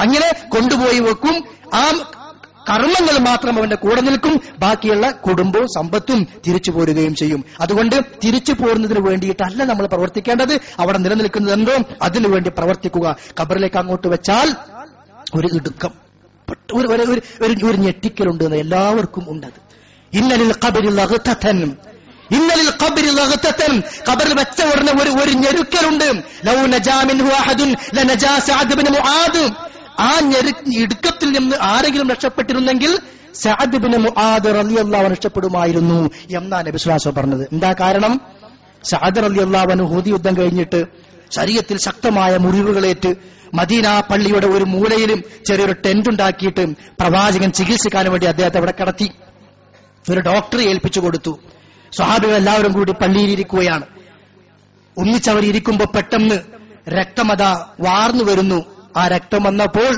[0.00, 1.44] അങ്ങനെ കൊണ്ടുപോയി വെക്കും.
[1.74, 2.00] ആ
[2.70, 4.40] കർമ്മങ്ങൾ മാത്രം അവന്റെ കൂടെ നിൽക്കും.
[4.58, 7.44] ബാക്കിയുള്ള കുടുംബവും സമ്പത്തും തിരിച്ചു പോരുകയും ചെയ്യും.
[7.60, 10.58] അതുകൊണ്ട് തിരിച്ചു പോരുന്നതിന് വേണ്ടിയിട്ടല്ല നമ്മൾ പ്രവർത്തിക്കേണ്ടത്.
[10.78, 11.78] അവിടെ നിലനിൽക്കുന്നത് എന്തോ?
[12.02, 13.16] അതിനുവേണ്ടി പ്രവർത്തിക്കുക.
[13.40, 14.56] കബറിലേക്ക് അങ്ങോട്ട് വെച്ചാൽ
[15.34, 15.90] ഒരു ഇടുക്കം.
[16.74, 16.88] ഒരു
[17.46, 19.72] ഒരു- ഞെട്ടിക്കലുണ്ട് എന്ന് എല്ലാവർക്കും ഉണ്ടത്
[20.12, 21.76] ഇന്നലിൽ ഖബറിൽ അഗ്തത്തൻ
[22.30, 26.22] ഇന്നലിൽ ഖബറിൽ അഗ്തത്തൻ ഖബറിൽ വെച്ച ഉടനെ ഒരു ഒരു ഞെരുക്കലുണ്ട്.
[26.44, 29.52] ലൗ നജാ മിൻഹു അഹദുൻ ലനജാ സഅദ് ഇബ്നു മുആദ്.
[30.02, 32.98] ആ ഞെരു ഇടുക്കത്തിൽ നിന്ന് ആരെങ്കിലും രക്ഷപ്പെട്ടിരുന്നെങ്കിൽ
[33.34, 37.48] സഅദ് ഇബ്നു മുആദ് റളിയല്ലാഹു രക്ഷപ്പെടുമായിരുന്നു എന്നാണ് നബി പറഞ്ഞത്.
[37.52, 38.20] എന്താ കാരണം?
[38.90, 40.84] സഅദ് റളിയല്ലാഹു ഹൂതി യുദ്ധം കഴിഞ്ഞിട്ട്
[41.30, 43.14] ശരീരത്തിൽ ശക്തമായ മുറിവുകളേറ്റ്
[43.54, 46.66] മദീന പള്ളിയുടെ ഒരു മൂലയിലും ചെറിയൊരു ടെന്റ് ഉണ്ടാക്കിയിട്ട്
[47.00, 49.08] പ്രവാചകൻ ചികിത്സിക്കാൻ വേണ്ടി അദ്ദേഹത്തെ അവിടെ കടത്തി.
[50.10, 51.38] ഒരു ഡോക്ടറെ ഏൽപ്പിച്ചു കൊടുത്തു.
[51.96, 53.86] സ്വഹാബികൾ എല്ലാവരും കൂടി പള്ളിയിലിരിക്കുകയാണ്
[54.96, 56.38] ഒന്നിച്ചവർ ഇരിക്കുമ്പോൾ പെട്ടെന്ന്
[56.88, 57.42] രക്തമത
[57.80, 58.71] വാർന്നു വരുന്നു.
[58.96, 59.94] ആ രക്തം വന്നപ്പോൾ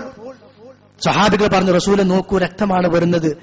[1.04, 3.36] സഹാബികൾ പറഞ്ഞു റസൂലെ നോക്കൂ രക്തമാണ് വരുന്നത്.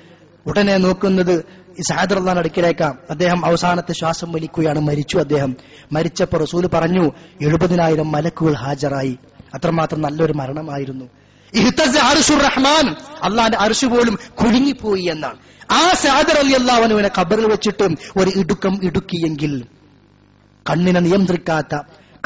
[0.45, 1.45] ഉടനെ നോക്കുന്നത്
[1.79, 5.55] ഈ സഹാദർലാൻ അടുക്കിലേക്കാം അദ്ദേഹം അവസാനത്തെ ശ്വാസം വലിക്കുകയാണ് മരിച്ചു അദ്ദേഹം.
[5.91, 9.17] മരിച്ചപ്പോൾ റസൂൽ പറഞ്ഞു എഴുപതിനായിരം മലക്കുകൾ ഹാജരായി.
[9.53, 11.05] അത്രമാത്രം നല്ലൊരു മരണമായിരുന്നു.
[12.37, 15.37] റഹ്മാൻ അള്ളാന്റെ അറിശു പോലും കുലുങ്ങിപ്പോയി എന്നാണ്.
[15.71, 19.65] ആ സാദർ അലി അള്ളാഹുവിനെ കബറിൽ വെച്ചിട്ടും ഒരു ഇടുക്കം ഇടുക്കിയെങ്കിൽ
[20.69, 21.75] കണ്ണിനെ നിയന്ത്രിക്കാത്ത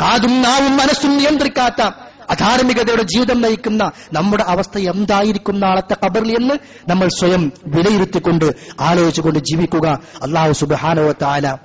[0.02, 1.90] കാതും നാവും മനസ്സും നിയന്ത്രിക്കാത്ത
[2.30, 6.56] അധാർമികതയുടെ ജീവിതം നയിക്കുന്ന നമ്മുടെ അവസ്ഥ എന്തായിരിക്കും നാളത്തെ കബറിൽ എന്ന്
[6.90, 9.88] നമ്മൾ സ്വയം വിലയിരുത്തിക്കൊണ്ട് ആലോചിച്ചുകൊണ്ട് ജീവിക്കുക.
[10.24, 11.58] അള്ളാഹു സുബാനോ താല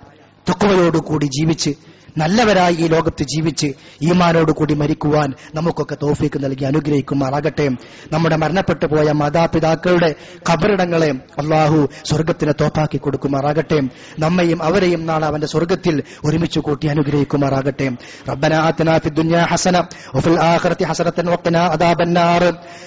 [0.48, 1.74] തൊക്കുവയോടുകൂടി ജീവിച്ച്
[2.19, 3.67] നല്ലവരായി ഈ ലോകത്ത് ജീവിച്ച്
[4.07, 7.65] ഈമാനോടുകൂടി മരിക്കുവാൻ നമുക്കൊക്കെ തോഫീക്ക് നൽകി അനുഗ്രഹിക്കുമാറാകട്ടെ
[8.13, 10.09] നമ്മുടെ മരണപ്പെട്ടു പോയ മാതാപിതാക്കളുടെ
[10.49, 11.09] ഖബറിടങ്ങളെ
[11.41, 11.79] അള്ളാഹു
[12.09, 13.79] സ്വർഗത്തിന് തോപ്പാക്കി കൊടുക്കുമാറാകട്ടെ
[14.23, 17.87] നമ്മയും അവരെയും നാളെ അവന്റെ സ്വർഗത്തിൽ ഒരുമിച്ച് കൂട്ടി അനുഗ്രഹിക്കുമാറാകട്ടെ
[18.31, 19.81] ربنا آتنا في الدنيا حسنة
[20.15, 22.41] وفي الآخرة حسنة وقنا عذاب النار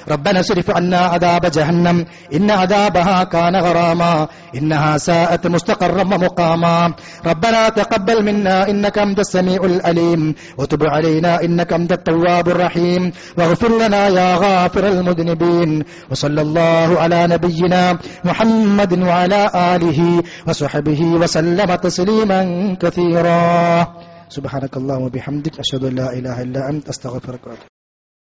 [0.09, 1.97] ربنا اصرف عنا عذاب جهنم
[2.37, 4.13] إن عذابها كان غراما
[4.55, 6.77] إنها ساءت مستقرا ومقاما
[7.25, 14.09] ربنا تقبل منا إنك أنت السميع الأليم وتب علينا إنك أنت التواب الرحيم واغفر لنا
[14.09, 22.41] يا غافر المذنبين وصلى الله على نبينا محمد وعلى آله وصحبه وسلم تسليما
[22.81, 23.87] كثيرا
[24.29, 27.72] سبحانك اللهم وبحمدك أشهد أن لا إله إلا أنت أستغفرك وأتوب